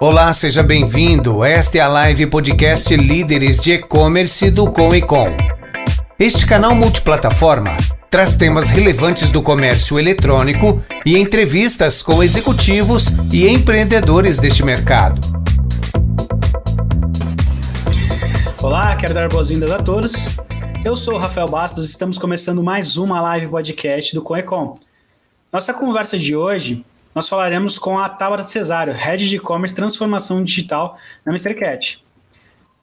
Olá, 0.00 0.32
seja 0.32 0.62
bem-vindo. 0.62 1.42
Esta 1.42 1.78
é 1.78 1.80
a 1.80 1.88
live 1.88 2.28
podcast 2.28 2.94
Líderes 2.96 3.60
de 3.60 3.72
E-Commerce 3.72 4.48
do 4.48 4.70
Com 4.70 4.94
e 4.94 5.02
Com. 5.02 5.26
Este 6.16 6.46
canal 6.46 6.72
multiplataforma 6.72 7.76
traz 8.08 8.36
temas 8.36 8.70
relevantes 8.70 9.32
do 9.32 9.42
comércio 9.42 9.98
eletrônico 9.98 10.80
e 11.04 11.18
entrevistas 11.18 12.00
com 12.00 12.22
executivos 12.22 13.06
e 13.32 13.48
empreendedores 13.48 14.38
deste 14.38 14.64
mercado. 14.64 15.20
Olá, 18.62 18.94
quero 18.94 19.12
dar 19.12 19.26
boas-vindas 19.26 19.72
a 19.72 19.82
todos. 19.82 20.38
Eu 20.84 20.94
sou 20.94 21.14
o 21.14 21.18
Rafael 21.18 21.48
Bastos 21.48 21.86
e 21.86 21.90
estamos 21.90 22.18
começando 22.18 22.62
mais 22.62 22.96
uma 22.96 23.20
live 23.20 23.48
podcast 23.48 24.14
do 24.14 24.22
Coecom. 24.22 24.78
Nossa 25.52 25.74
conversa 25.74 26.16
de 26.16 26.36
hoje 26.36 26.84
nós 27.14 27.28
falaremos 27.28 27.78
com 27.78 27.98
a 27.98 28.08
Tabata 28.08 28.44
Cesário, 28.44 28.92
Head 28.92 29.28
de 29.28 29.36
E-Commerce 29.36 29.74
Transformação 29.74 30.42
Digital 30.42 30.98
na 31.24 31.32
Mr. 31.32 31.54
Cat. 31.54 32.04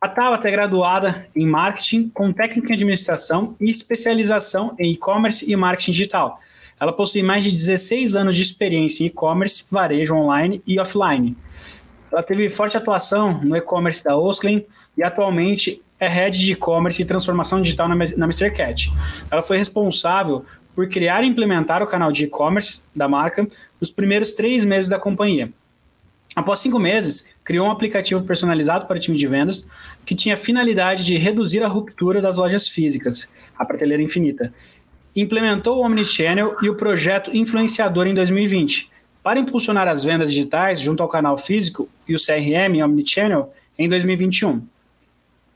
A 0.01 0.07
Tabata 0.07 0.47
é 0.47 0.51
graduada 0.51 1.27
em 1.35 1.47
Marketing 1.47 2.09
com 2.09 2.31
técnica 2.31 2.71
em 2.71 2.75
Administração 2.75 3.55
e 3.59 3.69
especialização 3.69 4.75
em 4.77 4.91
E-Commerce 4.91 5.49
e 5.49 5.55
Marketing 5.55 5.91
Digital. 5.91 6.39
Ela 6.79 6.91
possui 6.91 7.23
mais 7.23 7.43
de 7.43 7.51
16 7.51 8.15
anos 8.15 8.35
de 8.35 8.41
experiência 8.41 9.03
em 9.03 9.07
e-commerce, 9.07 9.65
varejo 9.71 10.13
online 10.13 10.61
e 10.67 10.79
offline. 10.79 11.35
Ela 12.11 12.21
teve 12.21 12.49
forte 12.49 12.75
atuação 12.75 13.41
no 13.43 13.55
e-commerce 13.55 14.03
da 14.03 14.17
Osklin 14.17 14.65
e 14.97 15.03
atualmente 15.03 15.81
é 15.99 16.07
Head 16.07 16.37
de 16.37 16.51
E-Commerce 16.51 17.01
e 17.01 17.05
Transformação 17.05 17.61
Digital 17.61 17.87
na, 17.87 17.95
na 17.95 18.25
Mr. 18.25 18.51
Cat. 18.51 18.91
Ela 19.31 19.41
foi 19.41 19.57
responsável 19.57 20.45
por 20.75 20.87
criar 20.89 21.23
e 21.23 21.27
implementar 21.27 21.81
o 21.81 21.87
canal 21.87 22.11
de 22.11 22.25
e-commerce 22.25 22.81
da 22.93 23.07
marca 23.07 23.47
nos 23.79 23.91
primeiros 23.91 24.33
três 24.33 24.65
meses 24.65 24.89
da 24.89 24.99
companhia. 24.99 25.51
Após 26.35 26.59
cinco 26.59 26.77
meses, 26.77 27.27
criou 27.45 27.67
um 27.67 27.71
aplicativo 27.71 28.21
personalizado 28.25 28.85
para 28.85 28.97
o 28.97 28.99
time 28.99 29.17
de 29.17 29.25
vendas 29.25 29.65
que 30.05 30.13
tinha 30.13 30.35
a 30.35 30.37
finalidade 30.37 31.05
de 31.05 31.17
reduzir 31.17 31.63
a 31.63 31.67
ruptura 31.67 32.21
das 32.21 32.37
lojas 32.37 32.67
físicas, 32.67 33.29
a 33.57 33.63
prateleira 33.63 34.03
infinita. 34.03 34.53
Implementou 35.15 35.77
o 35.77 35.85
Omnichannel 35.85 36.57
e 36.61 36.69
o 36.69 36.75
projeto 36.75 37.33
Influenciador 37.33 38.05
em 38.05 38.13
2020, 38.13 38.91
para 39.23 39.39
impulsionar 39.39 39.87
as 39.87 40.03
vendas 40.03 40.27
digitais 40.27 40.81
junto 40.81 41.01
ao 41.01 41.07
canal 41.07 41.37
físico 41.37 41.87
e 42.05 42.13
o 42.13 42.19
CRM 42.19 42.83
Omnichannel 42.83 43.53
em 43.79 43.87
2021. 43.87 44.74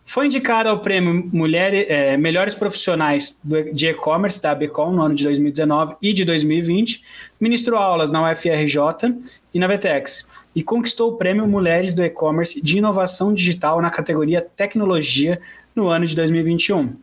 Foi 0.09 0.25
indicada 0.25 0.71
ao 0.71 0.79
prêmio 0.79 1.29
Mulher, 1.31 1.71
é, 1.71 2.17
Melhores 2.17 2.55
Profissionais 2.55 3.39
de 3.71 3.89
E-Commerce 3.89 4.41
da 4.41 4.49
ABCOM 4.49 4.91
no 4.91 5.03
ano 5.03 5.13
de 5.13 5.23
2019 5.23 5.97
e 6.01 6.13
de 6.13 6.25
2020, 6.25 7.03
ministrou 7.39 7.79
aulas 7.79 8.09
na 8.09 8.27
UFRJ 8.27 9.15
e 9.53 9.59
na 9.59 9.67
VTEX 9.67 10.27
e 10.55 10.63
conquistou 10.63 11.11
o 11.11 11.15
prêmio 11.15 11.47
Mulheres 11.47 11.93
do 11.93 12.03
E-Commerce 12.03 12.59
de 12.59 12.79
Inovação 12.79 13.31
Digital 13.35 13.79
na 13.83 13.91
categoria 13.91 14.41
Tecnologia 14.41 15.39
no 15.75 15.87
ano 15.89 16.07
de 16.07 16.15
2021. 16.15 16.95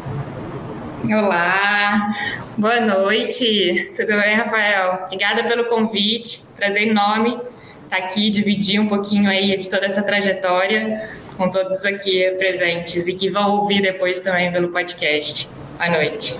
Olá, 1.04 2.14
boa 2.56 2.80
noite. 2.80 3.90
Tudo 3.96 4.06
bem, 4.06 4.36
Rafael? 4.36 5.06
Obrigada 5.06 5.42
pelo 5.42 5.64
convite. 5.64 6.42
Prazer 6.56 6.86
enorme 6.86 7.36
estar 7.82 7.96
aqui, 7.96 8.30
dividir 8.30 8.80
um 8.80 8.86
pouquinho 8.86 9.28
aí 9.28 9.56
de 9.56 9.68
toda 9.68 9.86
essa 9.86 10.04
trajetória 10.04 11.10
com 11.36 11.50
todos 11.50 11.84
aqui 11.84 12.30
presentes 12.38 13.08
e 13.08 13.14
que 13.14 13.28
vão 13.28 13.56
ouvir 13.56 13.82
depois 13.82 14.20
também 14.20 14.52
pelo 14.52 14.68
podcast. 14.68 15.50
Boa 15.76 15.90
noite. 15.90 16.38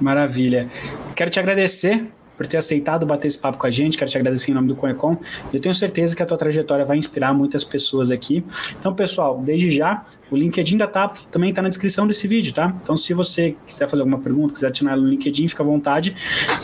Maravilha. 0.00 0.68
Quero 1.16 1.28
te 1.28 1.40
agradecer 1.40 2.06
por 2.36 2.46
ter 2.46 2.56
aceitado 2.56 3.06
bater 3.06 3.28
esse 3.28 3.38
papo 3.38 3.58
com 3.58 3.66
a 3.66 3.70
gente. 3.70 3.96
Quero 3.96 4.10
te 4.10 4.18
agradecer 4.18 4.50
em 4.50 4.54
nome 4.54 4.68
do 4.68 4.76
Conecom. 4.76 5.16
Eu 5.52 5.60
tenho 5.60 5.74
certeza 5.74 6.14
que 6.14 6.22
a 6.22 6.26
tua 6.26 6.36
trajetória 6.36 6.84
vai 6.84 6.96
inspirar 6.96 7.32
muitas 7.32 7.64
pessoas 7.64 8.10
aqui. 8.10 8.44
Então, 8.78 8.94
pessoal, 8.94 9.40
desde 9.44 9.70
já, 9.70 10.04
o 10.30 10.36
LinkedIn 10.36 10.76
da 10.76 10.86
TAP 10.86 11.16
também 11.30 11.50
está 11.50 11.62
na 11.62 11.68
descrição 11.68 12.06
desse 12.06 12.26
vídeo, 12.28 12.52
tá? 12.52 12.74
Então, 12.82 12.96
se 12.96 13.14
você 13.14 13.56
quiser 13.66 13.88
fazer 13.88 14.02
alguma 14.02 14.18
pergunta, 14.18 14.52
quiser 14.52 14.68
adicionar 14.68 14.96
no 14.96 15.08
LinkedIn, 15.08 15.48
fica 15.48 15.62
à 15.62 15.66
vontade. 15.66 16.14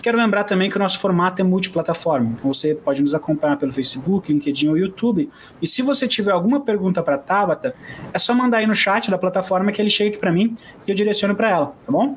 quero 0.02 0.18
lembrar 0.18 0.44
também 0.44 0.68
que 0.68 0.76
o 0.76 0.80
nosso 0.80 0.98
formato 0.98 1.40
é 1.40 1.44
multiplataforma. 1.44 2.34
Então, 2.38 2.52
você 2.52 2.74
pode 2.74 3.02
nos 3.02 3.14
acompanhar 3.14 3.56
pelo 3.56 3.72
Facebook, 3.72 4.32
LinkedIn 4.32 4.68
ou 4.68 4.76
YouTube. 4.76 5.30
E 5.60 5.66
se 5.66 5.82
você 5.82 6.06
tiver 6.06 6.32
alguma 6.32 6.60
pergunta 6.60 7.02
para 7.02 7.14
a 7.14 7.18
Tabata, 7.18 7.74
é 8.12 8.18
só 8.18 8.34
mandar 8.34 8.58
aí 8.58 8.66
no 8.66 8.74
chat 8.74 9.10
da 9.10 9.18
plataforma 9.18 9.70
que 9.72 9.80
ele 9.80 9.90
chega 9.90 10.10
aqui 10.10 10.18
para 10.18 10.32
mim 10.32 10.56
e 10.86 10.90
eu 10.90 10.94
direciono 10.94 11.34
para 11.34 11.50
ela, 11.50 11.66
tá 11.84 11.92
bom? 11.92 12.16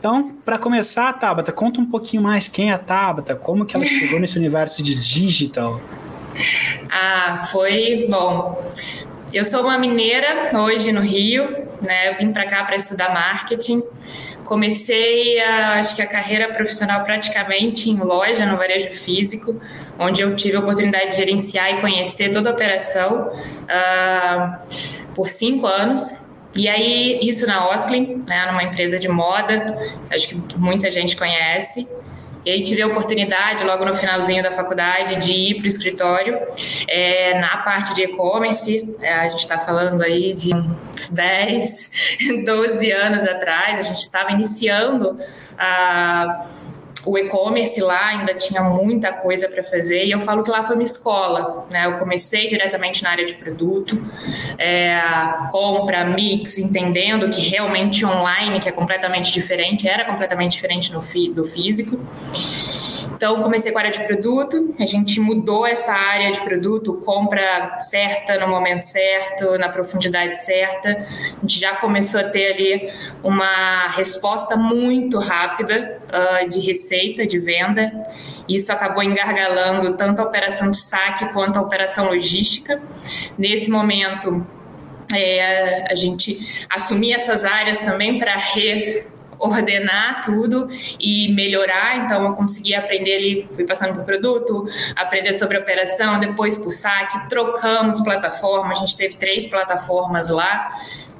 Então, 0.00 0.34
para 0.46 0.56
começar, 0.56 1.12
Tabata, 1.12 1.52
conta 1.52 1.78
um 1.78 1.84
pouquinho 1.84 2.22
mais 2.22 2.48
quem 2.48 2.70
é 2.70 2.72
a 2.72 2.78
Tabata, 2.78 3.36
como 3.36 3.66
que 3.66 3.76
ela 3.76 3.84
chegou 3.84 4.18
nesse 4.18 4.38
universo 4.38 4.82
de 4.82 4.98
digital. 4.98 5.78
Ah, 6.90 7.46
foi 7.52 8.06
bom. 8.08 8.64
Eu 9.30 9.44
sou 9.44 9.60
uma 9.60 9.76
mineira 9.76 10.48
hoje 10.58 10.90
no 10.90 11.02
Rio, 11.02 11.66
né? 11.82 12.08
Eu 12.08 12.16
vim 12.16 12.32
para 12.32 12.46
cá 12.46 12.64
para 12.64 12.76
estudar 12.76 13.12
marketing. 13.12 13.82
Comecei, 14.46 15.38
a, 15.38 15.74
acho 15.74 15.94
que 15.94 16.00
a 16.00 16.06
carreira 16.06 16.48
profissional 16.48 17.04
praticamente 17.04 17.90
em 17.90 17.98
loja, 17.98 18.46
no 18.46 18.56
varejo 18.56 18.92
físico, 18.92 19.60
onde 19.98 20.22
eu 20.22 20.34
tive 20.34 20.56
a 20.56 20.60
oportunidade 20.60 21.10
de 21.10 21.16
gerenciar 21.16 21.76
e 21.76 21.80
conhecer 21.82 22.30
toda 22.30 22.48
a 22.48 22.54
operação 22.54 23.28
uh, 23.28 25.14
por 25.14 25.28
cinco 25.28 25.66
anos. 25.66 26.14
E 26.56 26.68
aí, 26.68 27.18
isso 27.22 27.46
na 27.46 27.68
Osklin, 27.70 28.24
né, 28.28 28.46
numa 28.46 28.62
empresa 28.62 28.98
de 28.98 29.08
moda, 29.08 29.78
acho 30.10 30.28
que 30.28 30.42
muita 30.56 30.90
gente 30.90 31.16
conhece. 31.16 31.86
E 32.44 32.50
aí 32.50 32.62
tive 32.62 32.80
a 32.80 32.86
oportunidade, 32.86 33.64
logo 33.64 33.84
no 33.84 33.94
finalzinho 33.94 34.42
da 34.42 34.50
faculdade, 34.50 35.16
de 35.16 35.32
ir 35.32 35.54
para 35.56 35.64
o 35.64 35.68
escritório 35.68 36.38
é, 36.88 37.38
na 37.38 37.58
parte 37.58 37.94
de 37.94 38.04
e-commerce. 38.04 38.88
É, 39.00 39.12
a 39.12 39.28
gente 39.28 39.40
está 39.40 39.58
falando 39.58 40.02
aí 40.02 40.32
de 40.32 40.54
uns 40.54 41.10
10, 41.10 41.90
12 42.46 42.90
anos 42.92 43.26
atrás, 43.26 43.80
a 43.80 43.82
gente 43.82 44.00
estava 44.00 44.32
iniciando 44.32 45.18
a 45.58 46.46
o 47.04 47.16
e-commerce 47.16 47.80
lá 47.80 48.08
ainda 48.08 48.34
tinha 48.34 48.62
muita 48.62 49.12
coisa 49.12 49.48
para 49.48 49.62
fazer 49.62 50.04
e 50.04 50.10
eu 50.10 50.20
falo 50.20 50.42
que 50.42 50.50
lá 50.50 50.64
foi 50.64 50.76
uma 50.76 50.82
escola, 50.82 51.66
né? 51.70 51.86
Eu 51.86 51.98
comecei 51.98 52.48
diretamente 52.48 53.02
na 53.02 53.10
área 53.10 53.24
de 53.24 53.34
produto, 53.34 54.02
é, 54.58 55.00
compra, 55.50 56.04
mix, 56.04 56.58
entendendo 56.58 57.28
que 57.30 57.40
realmente 57.48 58.04
online, 58.04 58.60
que 58.60 58.68
é 58.68 58.72
completamente 58.72 59.32
diferente, 59.32 59.88
era 59.88 60.04
completamente 60.04 60.52
diferente 60.52 60.92
no 60.92 61.00
do 61.34 61.44
físico. 61.44 61.98
Então, 63.20 63.42
comecei 63.42 63.70
com 63.70 63.76
a 63.76 63.82
área 63.82 63.92
de 63.92 64.02
produto, 64.06 64.74
a 64.80 64.86
gente 64.86 65.20
mudou 65.20 65.66
essa 65.66 65.92
área 65.92 66.32
de 66.32 66.40
produto, 66.40 66.94
compra 67.04 67.78
certa 67.78 68.38
no 68.38 68.48
momento 68.48 68.84
certo, 68.84 69.58
na 69.58 69.68
profundidade 69.68 70.42
certa. 70.42 70.88
A 70.88 71.40
gente 71.42 71.60
já 71.60 71.76
começou 71.76 72.18
a 72.18 72.24
ter 72.24 72.54
ali 72.54 72.90
uma 73.22 73.88
resposta 73.88 74.56
muito 74.56 75.18
rápida 75.18 76.00
uh, 76.08 76.48
de 76.48 76.60
receita, 76.60 77.26
de 77.26 77.38
venda. 77.38 77.92
Isso 78.48 78.72
acabou 78.72 79.02
engargalando 79.02 79.98
tanto 79.98 80.22
a 80.22 80.24
operação 80.24 80.70
de 80.70 80.78
saque 80.78 81.30
quanto 81.34 81.58
a 81.58 81.60
operação 81.60 82.06
logística. 82.06 82.80
Nesse 83.36 83.70
momento, 83.70 84.46
é, 85.14 85.92
a 85.92 85.94
gente 85.94 86.66
assumir 86.70 87.12
essas 87.12 87.44
áreas 87.44 87.80
também 87.80 88.18
para 88.18 88.34
re 88.34 89.04
ordenar 89.40 90.22
tudo 90.22 90.68
e 91.00 91.32
melhorar. 91.34 92.04
Então, 92.04 92.24
eu 92.24 92.34
consegui 92.34 92.74
aprender 92.74 93.16
ali, 93.16 93.48
fui 93.52 93.64
passando 93.64 93.94
por 93.94 94.04
produto, 94.04 94.66
aprender 94.94 95.32
sobre 95.32 95.56
operação, 95.56 96.20
depois 96.20 96.56
por 96.56 96.70
saque, 96.70 97.28
trocamos 97.28 98.00
plataforma, 98.00 98.72
a 98.72 98.76
gente 98.76 98.96
teve 98.96 99.16
três 99.16 99.46
plataformas 99.46 100.28
lá. 100.28 100.70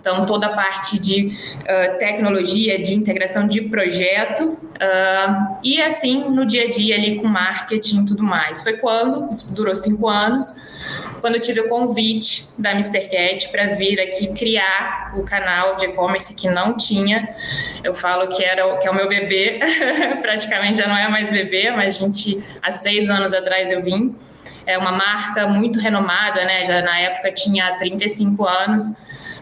Então, 0.01 0.25
toda 0.25 0.47
a 0.47 0.53
parte 0.55 0.99
de 0.99 1.27
uh, 1.27 1.99
tecnologia, 1.99 2.81
de 2.81 2.95
integração 2.95 3.47
de 3.47 3.61
projeto, 3.61 4.45
uh, 4.49 5.59
e 5.63 5.81
assim 5.83 6.31
no 6.31 6.47
dia 6.47 6.65
a 6.65 6.71
dia 6.71 6.95
ali 6.97 7.17
com 7.21 7.27
marketing 7.27 8.01
e 8.01 8.07
tudo 8.07 8.23
mais. 8.23 8.63
Foi 8.63 8.75
quando, 8.75 9.31
isso 9.31 9.53
durou 9.53 9.75
cinco 9.75 10.09
anos, 10.09 10.55
quando 11.21 11.37
eu 11.37 11.41
tive 11.41 11.61
o 11.61 11.69
convite 11.69 12.49
da 12.57 12.71
Mr. 12.73 13.09
Cat 13.09 13.49
para 13.51 13.67
vir 13.77 14.01
aqui 14.01 14.29
criar 14.29 15.13
o 15.17 15.23
canal 15.23 15.77
de 15.77 15.87
e-commerce 15.87 16.35
que 16.35 16.49
não 16.49 16.77
tinha. 16.77 17.35
Eu 17.85 17.95
falo 17.95 18.29
que 18.29 18.43
era 18.43 18.77
que 18.79 18.89
é 18.89 18.91
o 18.91 18.95
meu 18.95 19.09
bebê, 19.09 19.61
praticamente 20.23 20.79
já 20.79 20.89
não 20.89 20.97
é 20.97 21.09
mais 21.09 21.29
bebê, 21.29 21.71
mas 21.71 21.97
a 21.97 21.99
gente 21.99 22.43
há 22.63 22.73
seis 22.73 23.11
anos 23.11 23.33
atrás 23.33 23.71
eu 23.71 23.83
vim. 23.83 24.15
É 24.67 24.79
uma 24.79 24.93
marca 24.93 25.47
muito 25.47 25.79
renomada, 25.79 26.45
né? 26.45 26.65
Já 26.65 26.83
na 26.83 26.99
época 26.99 27.33
tinha 27.33 27.77
35 27.77 28.47
anos 28.47 28.85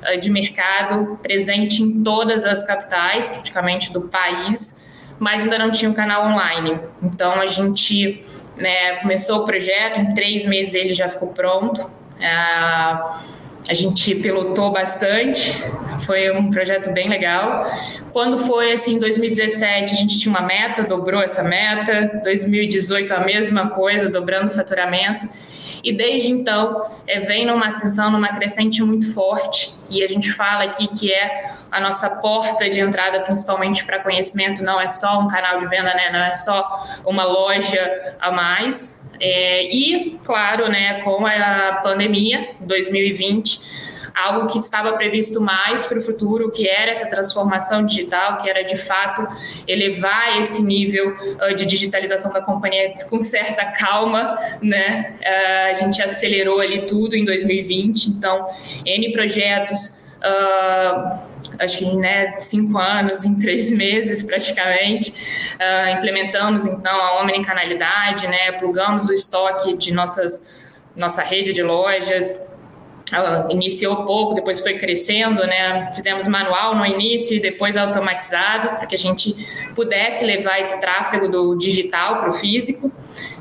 eh, 0.02 0.16
de 0.16 0.30
mercado, 0.30 1.18
presente 1.22 1.82
em 1.82 2.02
todas 2.02 2.44
as 2.44 2.62
capitais, 2.62 3.28
praticamente 3.28 3.92
do 3.92 4.02
país, 4.02 4.76
mas 5.18 5.42
ainda 5.42 5.58
não 5.58 5.70
tinha 5.70 5.90
um 5.90 5.94
canal 5.94 6.26
online. 6.26 6.78
Então 7.02 7.40
a 7.40 7.46
gente 7.46 8.24
né, 8.56 8.96
começou 8.96 9.40
o 9.40 9.44
projeto, 9.44 10.00
em 10.00 10.08
três 10.14 10.46
meses 10.46 10.74
ele 10.74 10.92
já 10.92 11.08
ficou 11.08 11.28
pronto. 11.28 11.88
Ah, 12.20 13.18
a 13.68 13.74
gente 13.74 14.14
pilotou 14.14 14.72
bastante, 14.72 15.52
foi 16.06 16.30
um 16.30 16.48
projeto 16.48 16.90
bem 16.90 17.06
legal. 17.06 17.70
Quando 18.14 18.38
foi 18.38 18.72
assim, 18.72 18.94
em 18.94 18.98
2017, 18.98 19.92
a 19.92 19.96
gente 19.96 20.18
tinha 20.18 20.34
uma 20.34 20.40
meta, 20.40 20.84
dobrou 20.84 21.20
essa 21.20 21.42
meta. 21.42 22.22
2018, 22.24 23.12
a 23.12 23.20
mesma 23.20 23.68
coisa, 23.68 24.08
dobrando 24.08 24.50
o 24.50 24.54
faturamento. 24.54 25.28
E 25.82 25.92
desde 25.92 26.30
então, 26.30 26.86
é, 27.06 27.20
vem 27.20 27.46
numa 27.46 27.66
ascensão, 27.66 28.10
numa 28.10 28.28
crescente 28.28 28.82
muito 28.82 29.12
forte. 29.12 29.74
E 29.88 30.02
a 30.02 30.08
gente 30.08 30.30
fala 30.32 30.64
aqui 30.64 30.86
que 30.88 31.12
é 31.12 31.52
a 31.70 31.80
nossa 31.80 32.08
porta 32.10 32.68
de 32.68 32.80
entrada, 32.80 33.20
principalmente 33.20 33.84
para 33.84 34.00
conhecimento. 34.00 34.62
Não 34.62 34.80
é 34.80 34.86
só 34.86 35.20
um 35.20 35.28
canal 35.28 35.58
de 35.58 35.66
venda, 35.66 35.94
né? 35.94 36.10
não 36.12 36.20
é 36.20 36.32
só 36.32 36.86
uma 37.04 37.24
loja 37.24 38.16
a 38.20 38.30
mais, 38.30 38.98
é, 39.20 39.64
e, 39.64 40.18
claro, 40.24 40.68
né, 40.68 41.00
com 41.02 41.26
a 41.26 41.80
pandemia, 41.82 42.50
2020, 42.60 43.60
algo 44.24 44.46
que 44.46 44.58
estava 44.58 44.92
previsto 44.92 45.40
mais 45.40 45.86
para 45.86 45.98
o 45.98 46.02
futuro, 46.02 46.50
que 46.50 46.68
era 46.68 46.90
essa 46.90 47.08
transformação 47.08 47.84
digital, 47.84 48.38
que 48.38 48.48
era 48.48 48.62
de 48.62 48.76
fato 48.76 49.26
elevar 49.66 50.38
esse 50.38 50.62
nível 50.62 51.14
de 51.56 51.64
digitalização 51.64 52.32
da 52.32 52.40
companhia 52.40 52.92
com 53.08 53.20
certa 53.20 53.64
calma, 53.66 54.36
né? 54.62 55.14
A 55.70 55.72
gente 55.74 56.02
acelerou 56.02 56.60
ali 56.60 56.86
tudo 56.86 57.14
em 57.14 57.24
2020, 57.24 58.06
então 58.06 58.48
N 58.84 59.12
projetos. 59.12 59.98
Uh, 60.18 61.18
acho 61.60 61.78
que 61.78 61.96
né, 61.96 62.38
cinco 62.40 62.76
anos, 62.78 63.24
em 63.24 63.36
três 63.36 63.70
meses 63.70 64.22
praticamente. 64.22 65.10
Uh, 65.10 65.96
implementamos 65.96 66.66
então 66.66 67.00
a 67.00 67.22
omnicanalidade, 67.22 68.26
né, 68.26 68.52
plugamos 68.52 69.08
o 69.08 69.12
estoque 69.12 69.76
de 69.76 69.92
nossas, 69.92 70.44
nossa 70.96 71.22
rede 71.22 71.52
de 71.52 71.62
lojas, 71.62 72.36
ela 73.10 73.48
iniciou 73.50 74.04
pouco, 74.04 74.34
depois 74.34 74.60
foi 74.60 74.74
crescendo, 74.78 75.46
né? 75.46 75.90
Fizemos 75.94 76.26
manual 76.26 76.74
no 76.74 76.84
início 76.84 77.36
e 77.36 77.40
depois 77.40 77.76
automatizado, 77.76 78.76
para 78.76 78.86
que 78.86 78.94
a 78.94 78.98
gente 78.98 79.34
pudesse 79.74 80.24
levar 80.24 80.60
esse 80.60 80.78
tráfego 80.80 81.28
do 81.28 81.56
digital 81.56 82.20
para 82.20 82.30
o 82.30 82.32
físico. 82.32 82.92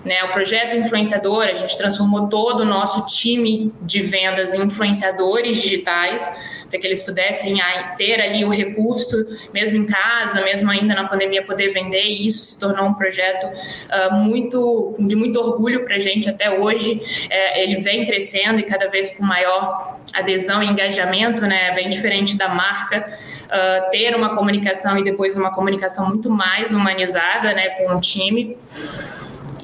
Né? 0.07 0.23
O 0.23 0.29
projeto 0.29 0.73
influenciador, 0.77 1.43
a 1.43 1.53
gente 1.53 1.77
transformou 1.77 2.27
todo 2.27 2.61
o 2.61 2.65
nosso 2.65 3.05
time 3.05 3.73
de 3.81 4.01
vendas 4.01 4.55
em 4.55 4.63
influenciadores 4.63 5.61
digitais, 5.61 6.63
para 6.69 6.79
que 6.79 6.87
eles 6.87 7.03
pudessem 7.03 7.59
ter 7.97 8.21
ali 8.21 8.45
o 8.45 8.49
recurso, 8.49 9.25
mesmo 9.53 9.77
em 9.77 9.85
casa, 9.85 10.41
mesmo 10.41 10.71
ainda 10.71 10.95
na 10.95 11.07
pandemia, 11.07 11.43
poder 11.43 11.73
vender. 11.73 12.03
E 12.03 12.25
isso 12.25 12.43
se 12.45 12.57
tornou 12.57 12.85
um 12.85 12.93
projeto 12.93 13.47
uh, 13.47 14.15
muito 14.15 14.95
de 14.97 15.15
muito 15.15 15.39
orgulho 15.39 15.83
para 15.83 15.97
a 15.97 15.99
gente 15.99 16.29
até 16.29 16.57
hoje. 16.57 17.01
É, 17.29 17.63
ele 17.63 17.75
vem 17.77 18.05
crescendo 18.05 18.59
e 18.59 18.63
cada 18.63 18.87
vez 18.87 19.11
com 19.11 19.23
maior 19.23 19.97
adesão 20.13 20.63
e 20.63 20.67
engajamento, 20.67 21.45
né? 21.45 21.73
Bem 21.73 21.89
diferente 21.89 22.37
da 22.37 22.47
marca 22.47 23.05
uh, 23.45 23.91
ter 23.91 24.15
uma 24.15 24.35
comunicação 24.35 24.97
e 24.97 25.03
depois 25.03 25.35
uma 25.35 25.51
comunicação 25.51 26.07
muito 26.07 26.29
mais 26.29 26.73
humanizada, 26.73 27.53
né, 27.53 27.69
com 27.71 27.95
o 27.95 27.99
time. 27.99 28.55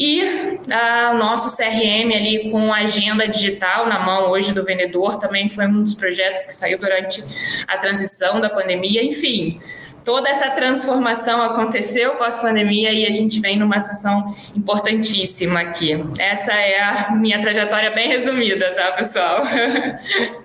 E 0.05 0.21
o 0.21 1.17
nosso 1.17 1.55
CRM 1.55 2.13
ali 2.13 2.51
com 2.51 2.73
agenda 2.73 3.25
digital 3.25 3.87
na 3.87 4.01
mão 4.01 4.31
hoje 4.31 4.53
do 4.53 4.61
vendedor 4.61 5.17
também 5.17 5.47
foi 5.47 5.65
um 5.65 5.81
dos 5.81 5.95
projetos 5.95 6.45
que 6.45 6.53
saiu 6.53 6.77
durante 6.77 7.23
a 7.65 7.77
transição 7.77 8.41
da 8.41 8.49
pandemia. 8.49 9.01
Enfim, 9.01 9.61
toda 10.03 10.27
essa 10.27 10.49
transformação 10.49 11.41
aconteceu 11.41 12.15
pós-pandemia 12.15 12.91
e 12.91 13.05
a 13.05 13.13
gente 13.13 13.39
vem 13.39 13.57
numa 13.57 13.77
ascensão 13.77 14.35
importantíssima 14.53 15.61
aqui. 15.61 15.91
Essa 16.19 16.51
é 16.51 16.81
a 16.81 17.15
minha 17.15 17.41
trajetória 17.41 17.89
bem 17.91 18.09
resumida, 18.09 18.73
tá, 18.73 18.91
pessoal? 18.91 19.41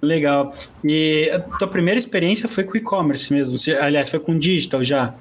Legal. 0.00 0.54
E 0.82 1.30
a 1.34 1.38
tua 1.58 1.68
primeira 1.68 1.98
experiência 1.98 2.48
foi 2.48 2.64
com 2.64 2.78
e-commerce 2.78 3.30
mesmo? 3.30 3.58
Aliás, 3.78 4.08
foi 4.08 4.20
com 4.20 4.38
digital 4.38 4.82
já? 4.82 5.12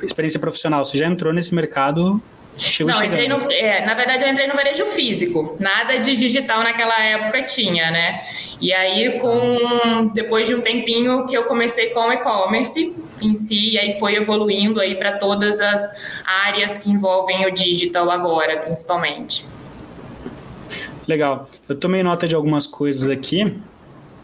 Experiência 0.00 0.38
profissional. 0.38 0.84
Você 0.84 0.96
já 0.96 1.08
entrou 1.08 1.32
nesse 1.32 1.52
mercado 1.52 2.22
Chegou 2.56 2.92
não, 2.92 3.02
entrei 3.02 3.28
no, 3.28 3.50
é, 3.50 3.84
na 3.84 3.94
verdade 3.94 4.24
eu 4.24 4.28
entrei 4.28 4.46
no 4.46 4.54
varejo 4.54 4.84
físico. 4.86 5.56
Nada 5.58 5.98
de 5.98 6.16
digital 6.16 6.62
naquela 6.62 6.98
época 7.02 7.42
tinha, 7.42 7.90
né? 7.90 8.24
E 8.60 8.72
aí, 8.72 9.18
com 9.18 10.10
depois 10.14 10.46
de 10.46 10.54
um 10.54 10.60
tempinho 10.60 11.26
que 11.26 11.36
eu 11.36 11.44
comecei 11.44 11.90
com 11.90 12.12
e-commerce 12.12 12.94
em 13.20 13.34
si, 13.34 13.72
e 13.72 13.78
aí 13.78 13.98
foi 13.98 14.14
evoluindo 14.16 14.80
aí 14.80 14.94
para 14.94 15.18
todas 15.18 15.60
as 15.60 15.80
áreas 16.24 16.78
que 16.78 16.90
envolvem 16.90 17.46
o 17.46 17.50
digital 17.50 18.10
agora, 18.10 18.58
principalmente. 18.58 19.44
Legal. 21.08 21.48
Eu 21.68 21.76
tomei 21.76 22.02
nota 22.02 22.28
de 22.28 22.34
algumas 22.34 22.66
coisas 22.66 23.08
aqui. 23.08 23.56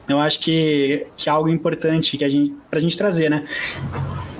Eu 0.08 0.20
acho 0.20 0.40
que, 0.40 1.06
que 1.16 1.28
é 1.28 1.32
algo 1.32 1.48
importante 1.48 2.16
que 2.16 2.24
a 2.24 2.28
gente, 2.28 2.54
para 2.70 2.78
a 2.78 2.82
gente 2.82 2.96
trazer, 2.96 3.28
né? 3.28 3.44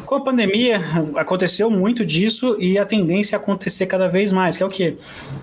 Com 0.09 0.15
a 0.15 0.21
pandemia, 0.23 0.81
aconteceu 1.17 1.71
muito 1.71 2.03
disso 2.03 2.57
e 2.59 2.79
a 2.79 2.87
tendência 2.87 3.37
é 3.37 3.39
acontecer 3.39 3.85
cada 3.85 4.09
vez 4.09 4.33
mais, 4.33 4.57
que 4.57 4.63
é 4.63 4.67
o 4.67 4.71
quê? 4.71 4.97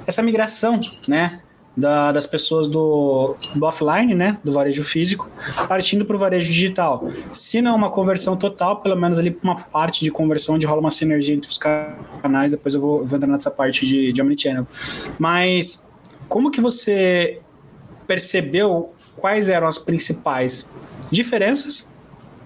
Essa 0.08 0.24
migração, 0.24 0.82
né? 1.08 1.40
Da, 1.78 2.12
das 2.12 2.26
pessoas 2.26 2.68
do, 2.68 3.36
do, 3.54 3.64
offline, 3.64 4.16
né, 4.16 4.40
do 4.44 4.52
varejo 4.52 4.84
físico, 4.84 5.30
partindo 5.68 6.04
para 6.04 6.16
o 6.16 6.18
varejo 6.18 6.48
digital. 6.48 7.08
Se 7.32 7.62
não 7.62 7.76
uma 7.76 7.92
conversão 7.92 8.36
total, 8.36 8.78
pelo 8.82 8.96
menos 8.96 9.20
ali 9.20 9.38
uma 9.44 9.56
parte 9.56 10.04
de 10.04 10.10
conversão, 10.10 10.56
onde 10.56 10.66
rola 10.66 10.80
uma 10.80 10.90
sinergia 10.90 11.36
entre 11.36 11.52
os 11.52 11.60
canais, 11.60 12.54
depois 12.54 12.74
eu 12.74 12.82
vou, 12.82 13.06
vou 13.06 13.18
entrar 13.18 13.28
nessa 13.30 13.51
parte 13.51 13.86
de, 13.86 14.12
de 14.12 14.20
Omnichannel. 14.20 14.66
Mas 15.20 15.86
como 16.28 16.50
que 16.50 16.60
você 16.60 17.39
percebeu 18.08 18.94
quais 19.16 19.48
eram 19.48 19.68
as 19.68 19.78
principais 19.78 20.68
diferenças 21.12 21.94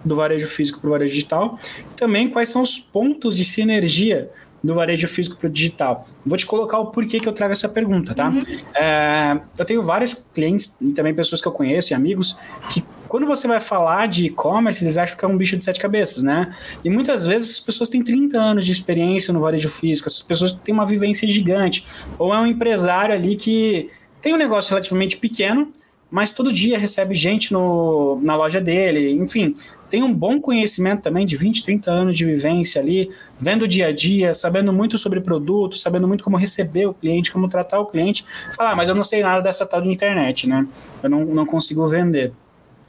do 0.10 0.16
varejo 0.16 0.48
físico 0.48 0.80
para 0.82 0.88
o 0.88 0.92
varejo 0.92 1.13
digital, 1.13 1.58
e 1.80 1.94
também 1.94 2.30
quais 2.30 2.50
são 2.50 2.62
os 2.62 2.78
pontos 2.78 3.38
de 3.38 3.46
sinergia 3.46 4.30
do 4.62 4.74
varejo 4.74 5.08
físico 5.08 5.38
para 5.38 5.48
o 5.48 5.50
digital. 5.50 6.08
Vou 6.25 6.38
te 6.38 6.46
colocar 6.46 6.80
o 6.80 6.88
porquê 6.88 7.20
que 7.20 7.30
eu 7.30 7.34
trago 7.34 7.54
essa 7.54 7.70
pergunta, 7.70 8.13
tá? 8.13 8.28
Uhum. 8.30 8.44
É, 8.75 9.39
eu 9.58 9.63
tenho 9.63 9.82
vários 9.82 10.13
clientes 10.34 10.75
e 10.82 10.92
também 10.92 11.13
pessoas 11.13 11.42
que 11.42 11.48
eu 11.48 11.51
conheço 11.51 11.94
e 11.94 11.96
amigos 11.96 12.36
que 12.70 12.84
quando 13.08 13.25
você 13.25 13.48
vai 13.48 13.60
falar 13.60 14.08
de 14.08 14.28
e-commerce, 14.28 14.84
eles 14.84 14.96
acham 14.98 15.18
que 15.18 15.25
é 15.25 15.28
um 15.28 15.36
bicho 15.36 15.58
de 15.58 15.63
sete 15.63 15.80
cabeças, 15.80 16.22
né? 16.22 16.54
E 16.84 16.92
muitas 16.92 17.25
vezes 17.25 17.51
as 17.54 17.60
pessoas 17.60 17.89
têm 17.89 18.04
30 18.04 18.39
anos 18.39 18.66
de 18.66 18.72
experiência 18.72 19.34
no 19.34 19.39
varejo 19.39 19.68
físico, 19.68 20.08
essas 20.08 20.22
pessoas 20.22 20.51
têm 20.51 20.74
uma 20.74 20.86
vivência 20.86 21.28
gigante. 21.28 21.84
Ou 22.20 22.32
é 22.34 22.39
um 22.39 22.46
empresário 22.46 23.16
ali 23.16 23.36
que 23.36 23.89
tem 24.22 24.34
um 24.34 24.38
negócio 24.38 24.70
relativamente 24.70 25.18
pequeno, 25.18 25.74
mas 26.12 26.32
todo 26.32 26.54
dia 26.54 26.78
recebe 26.78 27.16
gente 27.16 27.51
no, 27.51 28.20
na 28.22 28.36
loja 28.36 28.62
dele, 28.62 29.12
enfim, 29.12 29.56
tem 29.89 30.03
um 30.03 30.13
bom 30.13 30.39
conhecimento 30.39 31.01
também 31.01 31.25
de 31.25 31.36
20, 31.36 31.63
30 31.63 31.91
anos 31.91 32.17
de 32.17 32.25
vivência 32.25 32.81
ali, 32.81 33.12
vendo 33.39 33.63
o 33.63 33.67
dia 33.67 33.88
a 33.88 33.91
dia, 33.91 34.34
sabendo 34.34 34.72
muito 34.72 34.98
sobre 34.98 35.19
produto, 35.19 35.77
sabendo 35.77 36.08
muito 36.08 36.24
como 36.24 36.38
receber 36.38 36.88
o 36.88 36.93
cliente, 36.93 37.31
como 37.31 37.50
tratar 37.50 37.79
o 37.79 37.86
cliente. 37.86 38.25
Falar, 38.55 38.72
ah, 38.72 38.75
mas 38.75 38.89
eu 38.89 38.96
não 38.96 39.03
sei 39.03 39.22
nada 39.22 39.41
dessa 39.41 39.65
tal 39.65 39.81
de 39.81 39.89
internet, 39.89 40.48
né? 40.48 40.67
Eu 41.01 41.10
não, 41.10 41.25
não 41.25 41.46
consigo 41.46 41.88
vender. 41.88 42.31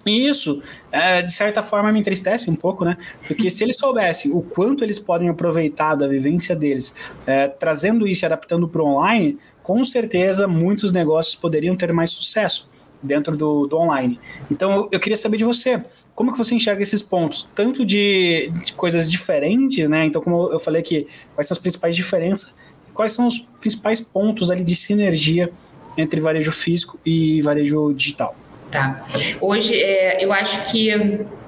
E 0.06 0.26
isso, 0.26 0.62
é, 0.90 1.20
de 1.20 1.32
certa 1.32 1.62
forma, 1.62 1.92
me 1.92 2.00
entristece 2.00 2.50
um 2.50 2.54
pouco, 2.54 2.84
né? 2.84 2.96
Porque 3.26 3.50
se 3.50 3.62
eles 3.64 3.76
soubessem 3.76 4.32
o 4.32 4.40
quanto 4.40 4.82
eles 4.82 4.98
podem 4.98 5.28
aproveitar 5.28 5.94
da 5.94 6.06
vivência 6.06 6.56
deles, 6.56 6.94
é, 7.26 7.48
trazendo 7.48 8.06
isso 8.06 8.24
e 8.24 8.26
adaptando 8.26 8.66
para 8.66 8.82
o 8.82 8.86
online, 8.86 9.38
com 9.62 9.84
certeza 9.84 10.48
muitos 10.48 10.92
negócios 10.92 11.34
poderiam 11.34 11.76
ter 11.76 11.92
mais 11.92 12.10
sucesso 12.12 12.68
dentro 13.02 13.36
do, 13.36 13.66
do 13.66 13.76
online. 13.78 14.18
Então 14.50 14.88
eu 14.90 15.00
queria 15.00 15.16
saber 15.16 15.36
de 15.36 15.44
você, 15.44 15.82
como 16.14 16.32
que 16.32 16.38
você 16.38 16.54
enxerga 16.54 16.82
esses 16.82 17.02
pontos, 17.02 17.48
tanto 17.54 17.84
de, 17.84 18.50
de 18.64 18.72
coisas 18.74 19.10
diferentes, 19.10 19.88
né? 19.88 20.04
Então, 20.04 20.20
como 20.20 20.52
eu 20.52 20.60
falei 20.60 20.80
aqui, 20.80 21.06
quais 21.34 21.48
são 21.48 21.54
as 21.54 21.58
principais 21.58 21.96
diferenças, 21.96 22.54
quais 22.92 23.12
são 23.12 23.26
os 23.26 23.40
principais 23.60 24.00
pontos 24.00 24.50
ali 24.50 24.62
de 24.62 24.74
sinergia 24.74 25.50
entre 25.96 26.20
varejo 26.20 26.52
físico 26.52 26.98
e 27.04 27.40
varejo 27.42 27.92
digital? 27.94 28.36
Tá. 28.70 29.04
Hoje, 29.40 29.74
é, 29.74 30.24
eu 30.24 30.32
acho 30.32 30.70
que 30.70 30.90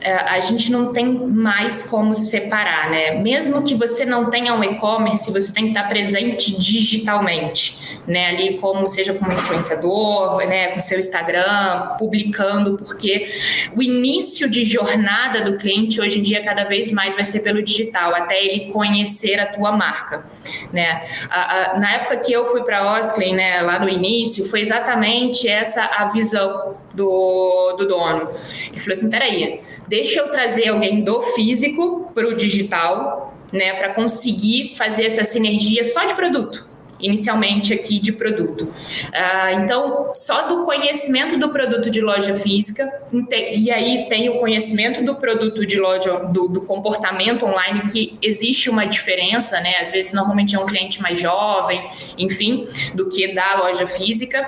a 0.04 0.40
gente 0.40 0.71
não 0.71 0.92
tem 0.92 1.06
mais 1.06 1.82
como 1.82 2.14
separar, 2.14 2.90
né? 2.90 3.12
Mesmo 3.12 3.62
que 3.62 3.75
você 3.75 4.04
não 4.04 4.30
tenha 4.30 4.54
um 4.54 4.62
e-commerce, 4.62 5.30
você 5.30 5.52
tem 5.52 5.64
que 5.64 5.71
estar 5.71 5.88
presente 5.88 6.56
digitalmente, 6.56 8.00
né? 8.06 8.28
Ali 8.28 8.59
como 8.59 8.87
seja 8.88 9.14
como 9.14 9.32
influenciador, 9.32 10.38
né? 10.47 10.68
Com 10.68 10.80
seu 10.80 10.99
Instagram, 10.99 11.97
publicando, 11.99 12.76
porque 12.76 13.28
o 13.76 13.82
início 13.82 14.49
de 14.49 14.64
jornada 14.64 15.42
do 15.42 15.56
cliente 15.56 16.00
hoje 16.00 16.18
em 16.18 16.23
dia 16.23 16.42
cada 16.44 16.64
vez 16.64 16.90
mais 16.90 17.14
vai 17.14 17.25
ser 17.25 17.40
pelo 17.40 17.62
digital, 17.62 18.14
até 18.14 18.42
ele 18.44 18.73
conhecer 18.73 19.38
a 19.38 19.47
tua 19.47 19.73
marca, 19.73 20.25
né? 20.73 21.02
A, 21.30 21.75
a, 21.75 21.78
na 21.78 21.92
época 21.94 22.16
que 22.18 22.32
eu 22.32 22.47
fui 22.47 22.62
para 22.62 22.99
Osklin, 22.99 23.35
né? 23.35 23.62
Lá 23.62 23.78
no 23.78 23.88
início, 23.88 24.49
foi 24.49 24.61
exatamente 24.61 25.49
essa 25.49 25.85
a 25.85 26.06
visão 26.06 26.76
do, 26.94 27.75
do 27.78 27.87
dono. 27.87 28.30
Ele 28.70 28.80
falou 28.80 28.92
assim: 28.92 29.11
peraí, 29.11 29.61
deixa 29.88 30.20
eu 30.20 30.30
trazer 30.30 30.68
alguém 30.68 31.02
do 31.02 31.20
físico 31.20 32.11
para 32.14 32.28
o 32.28 32.34
digital, 32.34 33.37
né, 33.52 33.75
para 33.75 33.90
conseguir 33.90 34.75
fazer 34.75 35.06
essa 35.06 35.25
sinergia 35.25 35.84
só 35.84 36.04
de 36.04 36.14
produto 36.14 36.72
inicialmente 37.02 37.75
aqui 37.75 37.99
de 37.99 38.12
produto. 38.12 38.62
Uh, 38.62 39.62
então, 39.62 40.11
só 40.14 40.47
do 40.47 40.64
conhecimento 40.64 41.38
do 41.38 41.50
produto 41.50 41.90
de 41.90 42.00
loja 42.00 42.35
física, 42.35 42.90
e 43.32 43.71
aí 43.71 44.06
tem 44.09 44.28
o 44.30 44.38
conhecimento 44.38 45.04
do 45.04 45.16
produto 45.16 45.66
de 45.66 45.78
loja, 45.78 46.21
do, 46.21 46.49
do, 46.49 46.62
comportamento 46.62 47.44
online, 47.44 47.82
que 47.90 48.16
existe 48.23 48.71
uma 48.71 48.87
diferença, 48.87 49.61
né? 49.61 49.75
Às 49.80 49.90
vezes, 49.90 50.12
normalmente 50.12 50.54
é 50.54 50.59
um 50.59 50.66
cliente 50.66 51.02
mais 51.02 51.21
jovem, 51.21 51.85
enfim, 52.16 52.66
do 52.94 53.09
que 53.09 53.35
da 53.35 53.56
loja 53.59 53.87
física. 53.87 54.47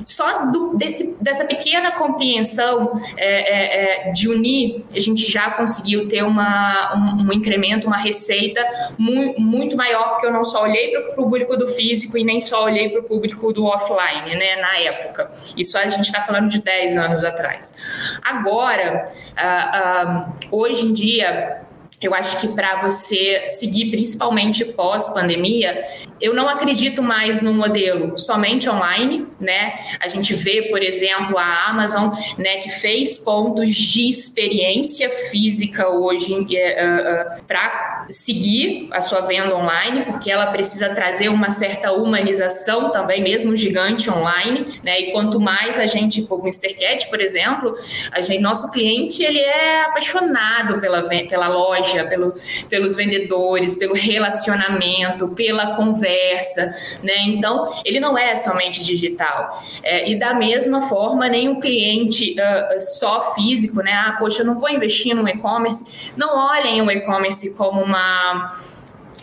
Só 0.00 0.46
do, 0.46 0.76
desse, 0.76 1.16
dessa 1.20 1.44
pequena 1.44 1.92
compreensão 1.92 3.00
é, 3.16 3.24
é, 3.26 4.08
é, 4.08 4.12
de 4.12 4.28
unir, 4.28 4.84
a 4.94 5.00
gente 5.00 5.30
já 5.30 5.50
conseguiu 5.50 6.08
ter 6.08 6.22
uma, 6.22 6.94
um, 6.94 7.28
um 7.28 7.32
incremento, 7.32 7.86
uma 7.86 7.96
receita 7.96 8.64
muito, 8.98 9.40
muito 9.40 9.76
maior, 9.76 10.10
porque 10.10 10.26
eu 10.26 10.32
não 10.32 10.44
só 10.44 10.62
olhei 10.62 10.90
para 10.90 11.10
o 11.10 11.14
público 11.14 11.56
do 11.56 11.66
físico, 11.66 11.93
físico 11.94 12.18
e 12.18 12.24
nem 12.24 12.40
só 12.40 12.64
olhei 12.64 12.88
para 12.88 13.00
o 13.00 13.04
público 13.04 13.52
do 13.52 13.64
offline, 13.64 14.34
né, 14.34 14.56
na 14.56 14.78
época. 14.78 15.30
Isso 15.56 15.78
a 15.78 15.88
gente 15.88 16.04
está 16.04 16.20
falando 16.20 16.48
de 16.48 16.60
10 16.60 16.96
anos 16.96 17.24
atrás. 17.24 18.18
Agora, 18.22 19.04
uh, 19.32 20.50
uh, 20.50 20.58
hoje 20.58 20.86
em 20.86 20.92
dia, 20.92 21.62
eu 22.06 22.14
acho 22.14 22.40
que 22.40 22.48
para 22.48 22.82
você 22.82 23.44
seguir, 23.48 23.90
principalmente 23.90 24.64
pós-pandemia, 24.64 25.84
eu 26.20 26.34
não 26.34 26.48
acredito 26.48 27.02
mais 27.02 27.42
no 27.42 27.52
modelo 27.52 28.18
somente 28.18 28.68
online, 28.68 29.26
né? 29.40 29.74
A 30.00 30.08
gente 30.08 30.34
vê, 30.34 30.62
por 30.62 30.82
exemplo, 30.82 31.36
a 31.38 31.68
Amazon, 31.68 32.10
né, 32.38 32.56
que 32.58 32.70
fez 32.70 33.16
pontos 33.16 33.74
de 33.74 34.08
experiência 34.08 35.10
física 35.10 35.88
hoje 35.88 36.32
uh, 36.32 36.38
uh, 36.38 36.42
uh, 36.42 37.44
para 37.46 38.06
seguir 38.08 38.88
a 38.90 39.00
sua 39.00 39.20
venda 39.20 39.56
online, 39.56 40.04
porque 40.04 40.30
ela 40.30 40.46
precisa 40.46 40.90
trazer 40.90 41.28
uma 41.28 41.50
certa 41.50 41.92
humanização 41.92 42.90
também, 42.90 43.22
mesmo 43.22 43.56
gigante 43.56 44.10
online, 44.10 44.80
né? 44.82 45.00
E 45.00 45.12
quanto 45.12 45.40
mais 45.40 45.78
a 45.78 45.86
gente, 45.86 46.26
o 46.28 46.38
Mr. 46.40 46.74
Cat, 46.74 47.08
por 47.08 47.20
exemplo, 47.20 47.76
a 48.10 48.20
gente, 48.20 48.40
nosso 48.40 48.70
cliente 48.70 49.22
ele 49.22 49.40
é 49.40 49.82
apaixonado 49.82 50.80
pela, 50.80 51.02
pela 51.02 51.48
loja 51.48 51.93
loja, 51.94 52.04
pelo, 52.04 52.34
pelos 52.68 52.96
vendedores, 52.96 53.74
pelo 53.74 53.94
relacionamento, 53.94 55.28
pela 55.28 55.76
conversa, 55.76 56.74
né? 57.02 57.14
Então, 57.26 57.72
ele 57.84 58.00
não 58.00 58.16
é 58.18 58.34
somente 58.34 58.84
digital. 58.84 59.62
É, 59.82 60.10
e 60.10 60.18
da 60.18 60.34
mesma 60.34 60.82
forma, 60.82 61.28
nem 61.28 61.48
o 61.48 61.60
cliente 61.60 62.34
uh, 62.34 62.80
só 62.80 63.34
físico, 63.34 63.82
né? 63.82 63.92
Ah, 63.92 64.16
poxa, 64.18 64.42
eu 64.42 64.46
não 64.46 64.58
vou 64.58 64.70
investir 64.70 65.14
no 65.14 65.28
e-commerce. 65.28 66.12
Não 66.16 66.36
olhem 66.36 66.82
o 66.82 66.90
e-commerce 66.90 67.54
como 67.54 67.82
uma 67.82 68.56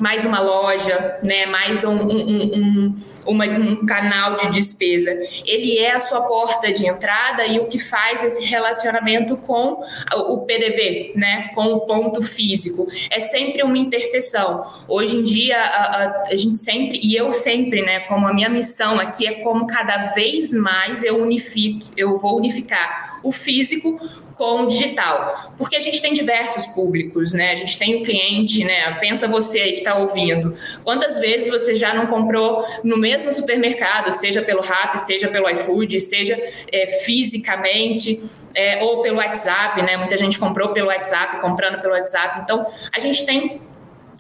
mais 0.02 0.26
uma 0.26 0.40
loja, 0.40 1.20
né, 1.24 1.46
mais 1.46 1.84
um, 1.84 1.92
um, 1.92 2.56
um, 2.56 2.96
uma, 3.28 3.46
um 3.46 3.86
canal 3.86 4.36
de 4.36 4.50
despesa. 4.50 5.12
Ele 5.46 5.78
é 5.78 5.92
a 5.92 6.00
sua 6.00 6.22
porta 6.22 6.72
de 6.72 6.88
entrada 6.88 7.46
e 7.46 7.60
o 7.60 7.68
que 7.68 7.78
faz 7.78 8.24
esse 8.24 8.44
relacionamento 8.44 9.38
com 9.38 9.84
o 10.16 10.40
PDV, 10.40 11.14
né, 11.16 11.50
com 11.54 11.66
o 11.66 11.82
ponto 11.82 12.24
físico. 12.24 12.88
É 13.12 13.20
sempre 13.20 13.62
uma 13.62 13.78
interseção. 13.78 14.66
Hoje 14.88 15.18
em 15.18 15.24
dia, 15.24 15.56
a, 15.60 16.04
a, 16.04 16.24
a 16.30 16.36
gente 16.36 16.58
sempre, 16.58 17.00
e 17.04 17.16
eu 17.16 17.32
sempre, 17.32 17.84
né, 17.84 18.00
como 18.00 18.28
a 18.28 18.34
minha 18.34 18.50
missão 18.50 19.00
aqui 19.00 19.28
é 19.28 19.34
como 19.44 19.68
cada 19.68 20.14
vez 20.16 20.52
mais 20.52 21.04
eu 21.04 21.22
unifique, 21.22 21.92
eu 21.96 22.18
vou 22.18 22.38
unificar 22.38 23.20
o 23.24 23.32
físico 23.32 24.00
com 24.42 24.64
o 24.64 24.66
digital, 24.66 25.54
porque 25.56 25.76
a 25.76 25.80
gente 25.80 26.02
tem 26.02 26.14
diversos 26.14 26.66
públicos, 26.66 27.32
né? 27.32 27.52
A 27.52 27.56
gente 27.56 27.78
tem 27.78 28.02
o 28.02 28.04
cliente, 28.04 28.64
né? 28.64 28.92
Pensa 28.96 29.28
você 29.28 29.60
aí 29.60 29.74
que 29.74 29.82
está 29.82 29.94
ouvindo, 29.94 30.56
quantas 30.84 31.20
vezes 31.20 31.48
você 31.48 31.76
já 31.76 31.94
não 31.94 32.08
comprou 32.08 32.66
no 32.84 32.98
mesmo 32.98 33.32
supermercado, 33.32 34.12
seja 34.12 34.42
pelo 34.42 34.62
Rap, 34.62 34.98
seja 34.98 35.28
pelo 35.28 35.48
iFood, 35.48 36.02
seja 36.02 36.42
é, 36.72 36.88
fisicamente 36.88 38.20
é, 38.56 38.84
ou 38.84 39.04
pelo 39.04 39.18
WhatsApp, 39.18 39.80
né? 39.84 39.96
Muita 39.96 40.18
gente 40.18 40.40
comprou 40.40 40.70
pelo 40.70 40.88
WhatsApp, 40.88 41.40
comprando 41.40 41.80
pelo 41.80 41.94
WhatsApp. 41.94 42.40
Então, 42.44 42.66
a 42.92 43.00
gente 43.00 43.24
tem 43.24 43.62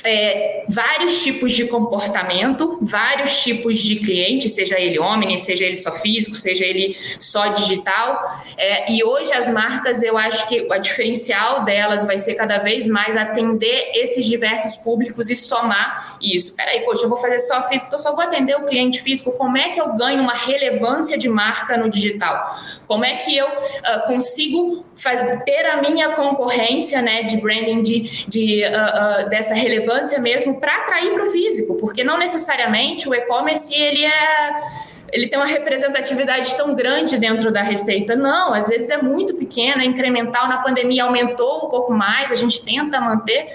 é, 0.03 0.63
vários 0.67 1.21
tipos 1.23 1.51
de 1.51 1.65
comportamento, 1.65 2.79
vários 2.81 3.41
tipos 3.43 3.79
de 3.79 3.97
cliente, 3.97 4.49
seja 4.49 4.79
ele 4.79 4.99
homem, 4.99 5.37
seja 5.37 5.65
ele 5.65 5.77
só 5.77 5.91
físico, 5.91 6.35
seja 6.35 6.65
ele 6.65 6.97
só 7.19 7.49
digital. 7.49 8.23
É, 8.57 8.91
e 8.91 9.03
hoje 9.03 9.31
as 9.33 9.49
marcas, 9.49 10.01
eu 10.01 10.17
acho 10.17 10.47
que 10.47 10.61
o 10.61 10.79
diferencial 10.79 11.63
delas 11.63 12.05
vai 12.05 12.17
ser 12.17 12.35
cada 12.35 12.57
vez 12.57 12.87
mais 12.87 13.15
atender 13.15 13.91
esses 13.93 14.25
diversos 14.25 14.75
públicos 14.77 15.29
e 15.29 15.35
somar 15.35 16.17
isso. 16.21 16.55
Peraí, 16.55 16.81
poxa, 16.81 17.05
eu 17.05 17.09
vou 17.09 17.17
fazer 17.17 17.39
só 17.39 17.61
físico, 17.63 17.87
então 17.87 17.99
só 17.99 18.13
vou 18.13 18.23
atender 18.23 18.55
o 18.55 18.65
cliente 18.65 19.01
físico. 19.01 19.31
Como 19.33 19.57
é 19.57 19.69
que 19.69 19.79
eu 19.79 19.93
ganho 19.93 20.21
uma 20.21 20.33
relevância 20.33 21.17
de 21.17 21.29
marca 21.29 21.77
no 21.77 21.89
digital? 21.89 22.59
Como 22.87 23.05
é 23.05 23.17
que 23.17 23.37
eu 23.37 23.47
uh, 23.47 24.07
consigo 24.07 24.85
fazer, 24.95 25.43
ter 25.43 25.65
a 25.67 25.81
minha 25.81 26.11
concorrência 26.11 27.01
né, 27.01 27.23
de 27.23 27.37
branding, 27.37 27.81
de, 27.81 28.25
de 28.27 28.63
uh, 28.63 29.25
uh, 29.25 29.29
dessa 29.29 29.53
relevância? 29.53 29.90
Relevância 29.91 30.19
mesmo 30.19 30.59
para 30.59 30.77
atrair 30.77 31.13
para 31.13 31.23
o 31.23 31.25
físico, 31.27 31.75
porque 31.75 32.03
não 32.03 32.17
necessariamente 32.17 33.07
o 33.09 33.13
e-commerce 33.13 33.73
ele 33.73 34.05
é 34.05 34.91
ele 35.11 35.27
tem 35.27 35.37
uma 35.37 35.45
representatividade 35.45 36.55
tão 36.55 36.73
grande 36.73 37.17
dentro 37.17 37.51
da 37.51 37.61
receita. 37.61 38.15
Não, 38.15 38.53
às 38.53 38.67
vezes 38.67 38.89
é 38.89 39.01
muito 39.01 39.35
pequena, 39.35 39.83
é 39.83 39.85
incremental. 39.85 40.47
Na 40.47 40.59
pandemia 40.59 41.03
aumentou 41.03 41.65
um 41.65 41.69
pouco 41.69 41.93
mais, 41.93 42.31
a 42.31 42.35
gente 42.35 42.63
tenta 42.63 42.99
manter, 43.01 43.47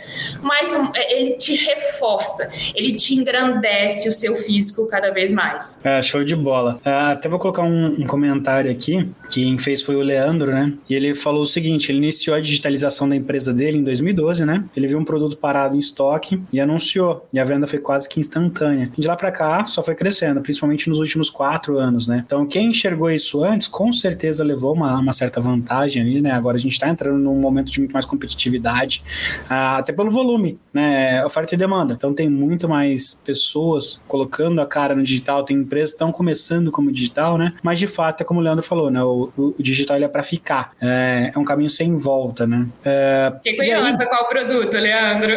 mas 0.42 0.72
é, 0.94 1.18
ele 1.18 1.32
te 1.32 1.56
reforça, 1.56 2.50
ele 2.74 2.94
te 2.94 3.14
engrandece 3.14 4.08
o 4.08 4.12
seu 4.12 4.36
físico 4.36 4.86
cada 4.86 5.10
vez 5.10 5.30
mais. 5.30 5.80
É, 5.82 6.02
show 6.02 6.22
de 6.22 6.36
bola. 6.36 6.78
É, 6.84 6.90
até 7.12 7.28
vou 7.28 7.38
colocar 7.38 7.62
um, 7.62 7.86
um 7.86 8.06
comentário 8.06 8.70
aqui, 8.70 9.08
quem 9.30 9.58
fez 9.58 9.82
foi 9.82 9.96
o 9.96 10.00
Leandro, 10.00 10.50
né? 10.50 10.72
E 10.88 10.94
ele 10.94 11.14
falou 11.14 11.42
o 11.42 11.46
seguinte: 11.46 11.90
ele 11.90 11.98
iniciou 11.98 12.36
a 12.36 12.40
digitalização 12.40 13.08
da 13.08 13.16
empresa 13.16 13.52
dele 13.52 13.78
em 13.78 13.84
2012, 13.84 14.44
né? 14.44 14.64
Ele 14.76 14.86
viu 14.86 14.98
um 14.98 15.04
produto 15.04 15.36
parado 15.36 15.76
em 15.76 15.78
estoque 15.78 16.40
e 16.52 16.60
anunciou, 16.60 17.26
e 17.32 17.38
a 17.38 17.44
venda 17.44 17.66
foi 17.66 17.78
quase 17.78 18.08
que 18.08 18.20
instantânea. 18.20 18.90
De 18.96 19.06
lá 19.06 19.16
para 19.16 19.30
cá, 19.30 19.64
só 19.64 19.82
foi 19.82 19.94
crescendo, 19.94 20.40
principalmente 20.40 20.88
nos 20.88 20.98
últimos 20.98 21.30
quatro 21.30 21.78
anos, 21.78 22.08
né? 22.08 22.22
Então, 22.26 22.46
quem 22.46 22.70
enxergou 22.70 23.10
isso 23.10 23.44
antes, 23.44 23.66
com 23.66 23.92
certeza 23.92 24.44
levou 24.44 24.74
uma, 24.74 24.98
uma 24.98 25.12
certa 25.12 25.40
vantagem 25.40 26.02
ali, 26.02 26.20
né? 26.20 26.32
Agora 26.32 26.56
a 26.56 26.60
gente 26.60 26.72
está 26.72 26.88
entrando 26.88 27.18
num 27.18 27.38
momento 27.38 27.70
de 27.70 27.80
muito 27.80 27.92
mais 27.92 28.06
competitividade, 28.06 29.02
uh, 29.50 29.78
até 29.78 29.92
pelo 29.92 30.10
volume, 30.10 30.58
né? 30.72 31.24
Oferta 31.24 31.54
e 31.54 31.58
demanda. 31.58 31.94
Então, 31.94 32.12
tem 32.12 32.28
muito 32.28 32.68
mais 32.68 33.14
pessoas 33.14 34.02
colocando 34.06 34.60
a 34.60 34.66
cara 34.66 34.94
no 34.94 35.02
digital, 35.02 35.44
tem 35.44 35.56
empresas 35.56 35.90
que 35.90 35.96
estão 35.96 36.12
começando 36.12 36.70
como 36.70 36.92
digital, 36.92 37.38
né? 37.38 37.52
Mas, 37.62 37.78
de 37.78 37.86
fato, 37.86 38.20
é 38.22 38.24
como 38.24 38.40
o 38.40 38.42
Leandro 38.42 38.62
falou, 38.62 38.90
né? 38.90 39.02
O, 39.02 39.15
o, 39.36 39.54
o 39.58 39.62
digital 39.62 39.96
é 39.96 40.08
para 40.08 40.22
ficar. 40.22 40.72
É, 40.80 41.32
é, 41.34 41.38
um 41.38 41.44
caminho 41.44 41.70
sem 41.70 41.96
volta, 41.96 42.46
né? 42.46 42.66
É, 42.84 43.32
Fiquei 43.42 43.56
curiosa 43.56 44.06
qual 44.06 44.28
produto, 44.28 44.74
Leandro. 44.74 45.32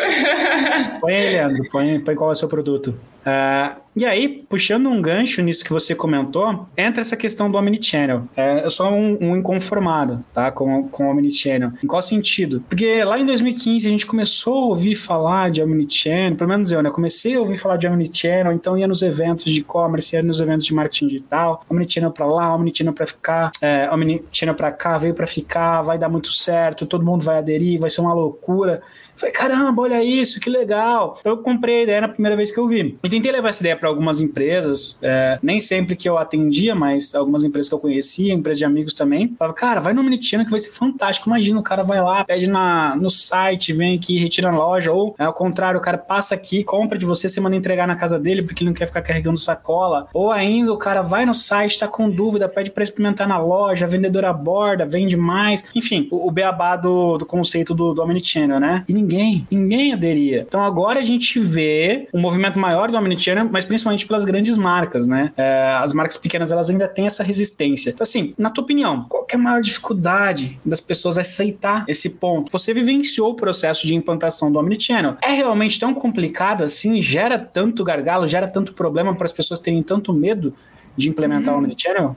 põe 1.02 1.16
aí, 1.16 1.30
Leandro. 1.32 1.70
Põe, 1.70 2.00
põe 2.00 2.16
qual 2.16 2.30
é 2.30 2.34
o 2.34 2.36
seu 2.36 2.48
produto. 2.48 2.96
Uh, 3.20 3.80
e 4.00 4.06
aí, 4.06 4.46
puxando 4.48 4.88
um 4.88 5.02
gancho 5.02 5.42
nisso 5.42 5.64
que 5.64 5.74
você 5.74 5.94
comentou, 5.94 6.68
entra 6.78 7.02
essa 7.02 7.18
questão 7.18 7.52
do 7.52 7.58
Omnichannel. 7.58 8.24
É, 8.36 8.64
eu 8.64 8.70
sou 8.70 8.88
um, 8.88 9.18
um 9.20 9.36
inconformado, 9.36 10.24
tá? 10.34 10.50
Com, 10.52 10.88
com 10.88 11.08
o 11.08 11.12
Omnichannel. 11.12 11.74
Em 11.84 11.88
qual 11.88 12.02
sentido? 12.02 12.64
Porque 12.70 13.04
lá 13.04 13.20
em 13.20 13.26
2015 13.26 13.88
a 13.88 13.92
gente 13.92 14.06
começou 14.06 14.54
a 14.54 14.66
ouvir 14.68 14.96
falar 14.96 15.52
de 15.52 15.62
Omnichannel, 15.62 16.38
pelo 16.38 16.50
menos 16.50 16.72
eu, 16.72 16.82
né? 16.82 16.90
Comecei 16.90 17.36
a 17.36 17.42
ouvir 17.42 17.58
falar 17.58 17.76
de 17.76 17.88
Omnichannel, 17.88 18.54
então 18.54 18.78
ia 18.78 18.88
nos 18.88 19.02
eventos 19.02 19.46
de 19.46 19.60
e-commerce, 19.60 20.16
ia 20.16 20.24
nos 20.24 20.40
eventos 20.40 20.66
de 20.66 20.74
marketing 20.74 21.08
digital, 21.08 21.66
Omnichannel 21.70 22.12
pra 22.12 22.26
lá, 22.26 22.56
Omnichannel 22.56 22.94
pra 22.94 23.06
ficar. 23.06 23.52
É, 23.62 23.90
Omnichannel 23.92 24.56
para 24.56 24.72
cá, 24.72 24.98
veio 24.98 25.14
para 25.14 25.28
ficar, 25.28 25.82
vai 25.82 25.98
dar 25.98 26.08
muito 26.08 26.32
certo, 26.32 26.86
todo 26.86 27.04
mundo 27.04 27.24
vai 27.24 27.40
aderir, 27.40 27.80
vai 27.80 27.90
ser 27.90 28.00
uma 28.00 28.14
loucura. 28.14 28.82
Falei, 29.20 29.34
caramba, 29.34 29.82
olha 29.82 30.02
isso, 30.02 30.40
que 30.40 30.50
legal. 30.50 31.16
Então, 31.20 31.34
eu 31.34 31.38
comprei 31.40 31.80
a 31.80 31.84
ideia 31.84 32.02
na 32.02 32.08
primeira 32.08 32.38
vez 32.38 32.52
que 32.52 32.58
eu 32.58 32.68
vi. 32.68 32.98
E 33.04 33.10
tentei 33.10 33.32
levar 33.32 33.50
essa 33.50 33.62
ideia 33.62 33.76
para 33.76 33.90
algumas 33.90 34.22
empresas, 34.22 34.98
é, 35.02 35.38
nem 35.44 35.60
sempre 35.60 35.96
que 35.96 36.08
eu 36.08 36.18
atendia, 36.18 36.74
mas 36.74 37.14
algumas 37.14 37.44
empresas 37.44 37.68
que 37.68 37.76
eu 37.76 37.80
conhecia, 37.80 38.34
empresas 38.34 38.60
de 38.60 38.66
amigos 38.66 38.94
também. 38.94 39.36
Falava, 39.38 39.56
cara, 39.56 39.82
vai 39.82 39.94
no 39.94 40.02
Omnichannel 40.02 40.46
que 40.46 40.52
vai 40.52 40.60
ser 40.60 40.72
fantástico. 40.72 41.28
Imagina, 41.28 41.60
o 41.60 41.64
cara 41.64 41.84
vai 41.84 42.02
lá, 42.02 42.24
pede 42.24 42.48
na, 42.48 42.96
no 42.96 43.10
site, 43.10 43.74
vem 43.74 43.98
aqui, 43.98 44.18
retira 44.18 44.52
na 44.52 44.58
loja, 44.58 44.92
ou 44.94 45.14
é, 45.20 45.26
ao 45.26 45.34
contrário, 45.34 45.80
o 45.80 45.84
cara 45.84 45.98
passa 45.98 46.34
aqui, 46.34 46.64
compra 46.64 46.98
de 46.98 47.06
você, 47.06 47.28
você 47.28 47.42
manda 47.42 47.58
entregar 47.58 47.86
na 47.86 47.98
casa 47.98 48.18
dele 48.18 48.42
porque 48.42 48.64
ele 48.64 48.70
não 48.70 48.76
quer 48.76 48.86
ficar 48.86 49.02
carregando 49.02 49.38
sacola. 49.38 50.08
Ou 50.14 50.32
ainda 50.32 50.72
o 50.72 50.78
cara 50.78 51.02
vai 51.02 51.26
no 51.26 51.34
site, 51.34 51.80
tá 51.80 51.88
com 51.88 52.10
dúvida, 52.10 52.48
pede 52.48 52.72
para 52.72 52.84
experimentar 52.84 53.28
na 53.28 53.38
loja, 53.38 53.86
a 53.86 53.90
vendedora 53.90 54.30
aborda, 54.30 54.86
vende 54.86 55.18
mais. 55.18 55.70
Enfim, 55.76 56.08
o, 56.10 56.28
o 56.28 56.32
beabá 56.32 56.78
do, 56.78 57.18
do 57.18 57.26
conceito 57.26 57.74
do, 57.74 57.94
do 57.94 58.02
Omnichannel, 58.02 58.60
né? 58.60 58.86
E 58.88 58.94
ninguém, 58.94 59.09
ninguém 59.50 59.94
aderia. 59.94 60.46
Então 60.48 60.64
agora 60.64 61.00
a 61.00 61.04
gente 61.04 61.40
vê 61.40 62.08
um 62.14 62.20
movimento 62.20 62.58
maior 62.60 62.92
do 62.92 62.98
Omnichannel, 62.98 63.50
mas 63.52 63.66
principalmente 63.66 64.06
pelas 64.06 64.26
grandes 64.26 64.58
marcas, 64.58 65.08
né? 65.08 65.32
É, 65.38 65.78
as 65.82 65.94
marcas 65.94 66.18
pequenas, 66.18 66.52
elas 66.52 66.70
ainda 66.70 66.88
têm 66.88 67.06
essa 67.06 67.24
resistência. 67.24 67.90
Então 67.90 68.04
assim, 68.04 68.34
na 68.38 68.50
tua 68.50 68.64
opinião, 68.64 69.06
qual 69.10 69.26
é 69.30 69.36
a 69.36 69.38
maior 69.38 69.62
dificuldade 69.62 70.60
das 70.66 70.80
pessoas 70.80 71.18
aceitar 71.18 71.86
esse 71.88 72.10
ponto? 72.10 72.52
Você 72.52 72.74
vivenciou 72.74 73.32
o 73.32 73.36
processo 73.36 73.88
de 73.88 73.96
implantação 73.96 74.52
do 74.52 74.60
Omnichannel. 74.60 75.18
É 75.22 75.32
realmente 75.32 75.80
tão 75.80 75.94
complicado 75.94 76.64
assim? 76.64 77.02
Gera 77.02 77.38
tanto 77.38 77.84
gargalo, 77.84 78.28
gera 78.28 78.48
tanto 78.48 78.74
problema 78.74 79.16
para 79.16 79.26
as 79.26 79.34
pessoas 79.34 79.60
terem 79.60 79.82
tanto 79.84 80.14
medo 80.14 80.54
de 80.96 81.10
implementar 81.10 81.54
uhum. 81.54 81.62
o 81.62 81.64
Omnichannel? 81.64 82.16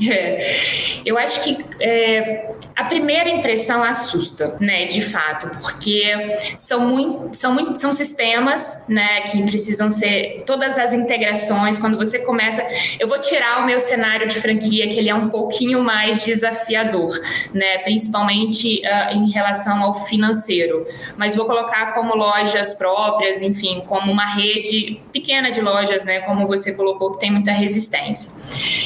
É, 0.00 1.02
eu 1.04 1.18
acho 1.18 1.42
que 1.42 1.58
é, 1.80 2.50
a 2.74 2.84
primeira 2.84 3.28
impressão 3.28 3.82
assusta, 3.84 4.56
né, 4.58 4.86
de 4.86 5.00
fato, 5.00 5.48
porque 5.60 6.12
são 6.58 6.80
muito, 6.80 7.36
são 7.36 7.52
muito, 7.52 7.80
são 7.80 7.92
sistemas, 7.92 8.84
né, 8.88 9.22
que 9.22 9.42
precisam 9.44 9.90
ser 9.90 10.42
todas 10.46 10.78
as 10.78 10.92
integrações. 10.92 11.78
Quando 11.78 11.96
você 11.96 12.20
começa, 12.20 12.66
eu 12.98 13.06
vou 13.06 13.18
tirar 13.20 13.62
o 13.62 13.66
meu 13.66 13.78
cenário 13.78 14.26
de 14.26 14.34
franquia, 14.36 14.88
que 14.88 14.98
ele 14.98 15.08
é 15.08 15.14
um 15.14 15.28
pouquinho 15.28 15.82
mais 15.82 16.24
desafiador, 16.24 17.20
né, 17.52 17.78
principalmente 17.78 18.82
uh, 18.84 19.14
em 19.14 19.30
relação 19.30 19.82
ao 19.82 19.94
financeiro, 20.06 20.86
mas 21.16 21.36
vou 21.36 21.44
colocar 21.44 21.94
como 21.94 22.14
lojas 22.16 22.74
próprias, 22.74 23.40
enfim, 23.40 23.82
como 23.86 24.10
uma 24.10 24.26
rede 24.26 25.00
pequena 25.12 25.50
de 25.50 25.60
lojas, 25.60 26.04
né, 26.04 26.20
como 26.20 26.46
você 26.46 26.74
colocou, 26.74 27.12
que 27.14 27.20
tem 27.20 27.30
muita 27.30 27.52
resistência. 27.52 28.32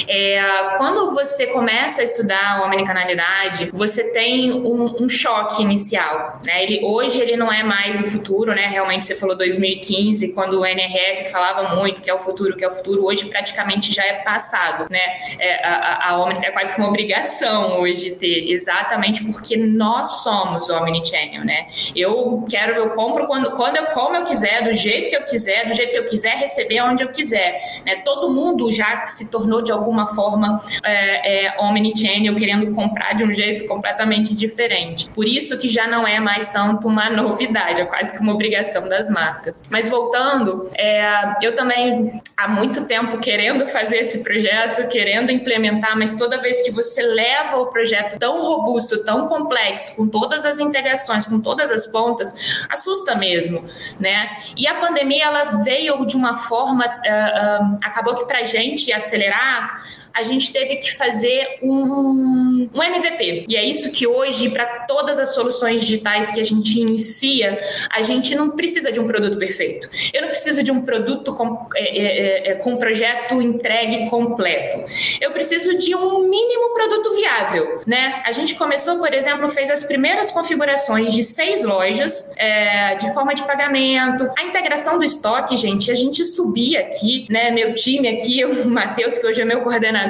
É, 0.08 0.40
quando 0.78 1.14
você 1.14 1.46
começa 1.48 2.00
a 2.00 2.04
estudar 2.04 2.62
omnicanalidade, 2.64 3.70
você 3.72 4.12
tem 4.12 4.52
um, 4.52 5.04
um, 5.04 5.08
choque 5.08 5.62
inicial. 5.62 6.40
Né? 6.44 6.62
Ele, 6.62 6.84
hoje 6.84 7.20
ele 7.20 7.36
não 7.36 7.52
é 7.52 7.62
mais 7.62 8.00
o 8.00 8.10
futuro, 8.10 8.54
né? 8.54 8.66
Realmente 8.66 9.04
você 9.04 9.14
falou 9.14 9.36
2015, 9.36 10.32
quando 10.32 10.60
o 10.60 10.66
NRF 10.66 11.30
falava 11.30 11.74
muito 11.74 12.00
que 12.00 12.10
é 12.10 12.14
o 12.14 12.18
futuro, 12.18 12.56
que 12.56 12.64
é 12.64 12.68
o 12.68 12.70
futuro, 12.70 13.04
hoje 13.04 13.26
praticamente 13.26 13.92
já 13.92 14.04
é 14.04 14.14
passado. 14.22 14.86
Né? 14.90 15.00
É, 15.38 15.66
a, 15.66 16.10
a 16.10 16.22
Omni 16.22 16.44
é 16.44 16.50
quase 16.50 16.72
que 16.72 16.80
uma 16.80 16.88
obrigação 16.88 17.80
hoje 17.80 18.12
ter, 18.12 18.50
exatamente 18.50 19.24
porque 19.24 19.56
nós 19.56 20.22
somos 20.22 20.68
o 20.68 20.74
Omnichannel. 20.74 21.44
Né? 21.44 21.66
Eu 21.94 22.44
quero, 22.48 22.74
eu 22.74 22.90
compro 22.90 23.26
quando, 23.26 23.50
quando 23.52 23.76
eu 23.76 23.86
como 23.86 24.16
eu 24.16 24.24
quiser, 24.24 24.62
do 24.62 24.72
jeito 24.72 25.10
que 25.10 25.16
eu 25.16 25.22
quiser, 25.22 25.66
do 25.66 25.74
jeito 25.74 25.90
que 25.90 25.98
eu 25.98 26.04
quiser, 26.04 26.36
receber 26.36 26.80
onde 26.82 27.02
eu 27.02 27.08
quiser. 27.08 27.60
Né? 27.84 27.96
Todo 28.04 28.32
mundo 28.32 28.70
já 28.70 29.06
se 29.06 29.30
tornou 29.30 29.62
de 29.62 29.72
alguma 29.72 29.95
forma 30.04 30.60
é, 30.82 31.46
é, 31.46 31.60
omnichannel 31.60 32.34
querendo 32.34 32.74
comprar 32.74 33.14
de 33.14 33.24
um 33.24 33.32
jeito 33.32 33.66
completamente 33.66 34.34
diferente. 34.34 35.08
Por 35.10 35.26
isso 35.26 35.56
que 35.58 35.68
já 35.68 35.86
não 35.86 36.06
é 36.06 36.18
mais 36.18 36.48
tanto 36.48 36.88
uma 36.88 37.08
novidade, 37.08 37.80
é 37.80 37.84
quase 37.84 38.12
que 38.12 38.20
uma 38.20 38.34
obrigação 38.34 38.88
das 38.88 39.08
marcas. 39.08 39.62
Mas 39.70 39.88
voltando, 39.88 40.68
é, 40.76 41.36
eu 41.40 41.54
também 41.54 42.20
há 42.36 42.48
muito 42.48 42.84
tempo 42.84 43.18
querendo 43.18 43.66
fazer 43.66 43.98
esse 43.98 44.22
projeto, 44.22 44.88
querendo 44.88 45.30
implementar, 45.30 45.96
mas 45.96 46.14
toda 46.14 46.40
vez 46.40 46.60
que 46.62 46.70
você 46.70 47.02
leva 47.02 47.58
o 47.58 47.66
projeto 47.66 48.18
tão 48.18 48.42
robusto, 48.42 49.04
tão 49.04 49.26
complexo, 49.28 49.94
com 49.94 50.08
todas 50.08 50.44
as 50.44 50.58
integrações, 50.58 51.26
com 51.26 51.40
todas 51.40 51.70
as 51.70 51.86
pontas, 51.86 52.66
assusta 52.68 53.14
mesmo, 53.14 53.64
né? 54.00 54.36
E 54.56 54.66
a 54.66 54.74
pandemia 54.74 55.26
ela 55.26 55.44
veio 55.62 56.04
de 56.04 56.16
uma 56.16 56.36
forma, 56.36 56.86
uh, 56.86 56.88
uh, 56.88 57.78
acabou 57.82 58.14
que 58.14 58.24
para 58.24 58.44
gente 58.44 58.92
acelerar 58.92 59.82
a 60.16 60.22
gente 60.22 60.50
teve 60.50 60.76
que 60.76 60.96
fazer 60.96 61.58
um, 61.62 62.70
um 62.72 62.82
MVP. 62.82 63.44
E 63.48 63.54
é 63.54 63.62
isso 63.62 63.92
que 63.92 64.06
hoje, 64.06 64.48
para 64.48 64.64
todas 64.86 65.18
as 65.18 65.34
soluções 65.34 65.82
digitais 65.82 66.30
que 66.30 66.40
a 66.40 66.44
gente 66.44 66.80
inicia, 66.80 67.58
a 67.90 68.00
gente 68.00 68.34
não 68.34 68.50
precisa 68.50 68.90
de 68.90 68.98
um 68.98 69.06
produto 69.06 69.36
perfeito. 69.36 69.90
Eu 70.14 70.22
não 70.22 70.28
preciso 70.30 70.62
de 70.62 70.72
um 70.72 70.80
produto 70.80 71.34
com, 71.34 71.68
é, 71.74 71.98
é, 71.98 72.50
é, 72.52 72.54
com 72.54 72.78
projeto 72.78 73.42
entregue 73.42 74.08
completo. 74.08 74.84
Eu 75.20 75.32
preciso 75.32 75.76
de 75.76 75.94
um 75.94 76.26
mínimo 76.26 76.72
produto 76.72 77.14
viável. 77.14 77.82
Né? 77.86 78.22
A 78.24 78.32
gente 78.32 78.54
começou, 78.54 78.96
por 78.98 79.12
exemplo, 79.12 79.50
fez 79.50 79.70
as 79.70 79.84
primeiras 79.84 80.30
configurações 80.30 81.12
de 81.12 81.22
seis 81.22 81.62
lojas 81.62 82.32
é, 82.36 82.94
de 82.94 83.12
forma 83.12 83.34
de 83.34 83.42
pagamento. 83.42 84.30
A 84.38 84.44
integração 84.44 84.98
do 84.98 85.04
estoque, 85.04 85.58
gente, 85.58 85.90
a 85.90 85.94
gente 85.94 86.24
subia 86.24 86.80
aqui, 86.80 87.26
né? 87.28 87.50
Meu 87.50 87.74
time 87.74 88.08
aqui, 88.08 88.42
o 88.46 88.66
Matheus, 88.66 89.18
que 89.18 89.26
hoje 89.26 89.42
é 89.42 89.44
meu 89.44 89.60
coordenador 89.60 90.05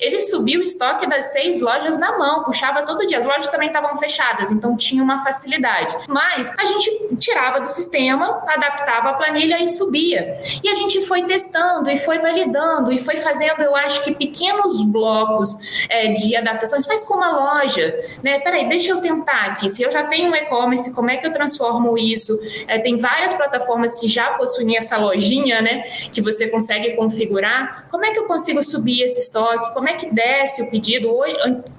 ele 0.00 0.20
subiu 0.20 0.60
o 0.60 0.62
estoque 0.62 1.06
das 1.06 1.32
seis 1.32 1.60
lojas 1.60 1.96
na 1.98 2.18
mão, 2.18 2.44
puxava 2.44 2.82
todo 2.82 3.06
dia. 3.06 3.18
As 3.18 3.26
lojas 3.26 3.48
também 3.48 3.68
estavam 3.68 3.96
fechadas, 3.96 4.50
então 4.50 4.76
tinha 4.76 5.02
uma 5.02 5.22
facilidade. 5.22 5.96
Mas 6.08 6.54
a 6.58 6.64
gente 6.64 7.16
tirava 7.16 7.60
do 7.60 7.68
sistema, 7.68 8.42
adaptava 8.46 9.10
a 9.10 9.14
planilha 9.14 9.62
e 9.62 9.66
subia. 9.66 10.36
E 10.62 10.68
a 10.68 10.74
gente 10.74 11.04
foi 11.06 11.22
testando 11.24 11.90
e 11.90 11.98
foi 11.98 12.18
validando 12.18 12.92
e 12.92 12.98
foi 12.98 13.16
fazendo, 13.16 13.62
eu 13.62 13.74
acho 13.74 14.02
que 14.02 14.14
pequenos 14.14 14.82
blocos 14.82 15.56
é, 15.88 16.12
de 16.12 16.36
adaptações. 16.36 16.86
Faz 16.86 17.02
com 17.02 17.14
uma 17.14 17.30
loja, 17.30 17.94
né? 18.22 18.38
Peraí, 18.40 18.68
deixa 18.68 18.92
eu 18.92 19.00
tentar 19.00 19.46
aqui. 19.46 19.68
Se 19.68 19.82
eu 19.82 19.90
já 19.90 20.04
tenho 20.04 20.30
um 20.30 20.34
e-commerce, 20.34 20.92
como 20.94 21.10
é 21.10 21.16
que 21.16 21.26
eu 21.26 21.32
transformo 21.32 21.96
isso? 21.98 22.38
É, 22.66 22.78
tem 22.78 22.96
várias 22.96 23.32
plataformas 23.32 23.94
que 23.94 24.08
já 24.08 24.32
possuem 24.32 24.76
essa 24.76 24.96
lojinha, 24.96 25.60
né? 25.60 25.82
Que 26.12 26.20
você 26.20 26.48
consegue 26.48 26.96
configurar. 26.96 27.86
Como 27.90 28.04
é 28.04 28.10
que 28.10 28.18
eu 28.18 28.24
consigo 28.24 28.62
subir 28.62 29.02
esses 29.02 29.28
estoque, 29.34 29.74
como 29.74 29.88
é 29.88 29.94
que 29.94 30.12
desce 30.12 30.62
o 30.62 30.70
pedido. 30.70 31.10
Hoje, 31.10 31.36